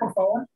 Por 0.00 0.14
favor. 0.14 0.46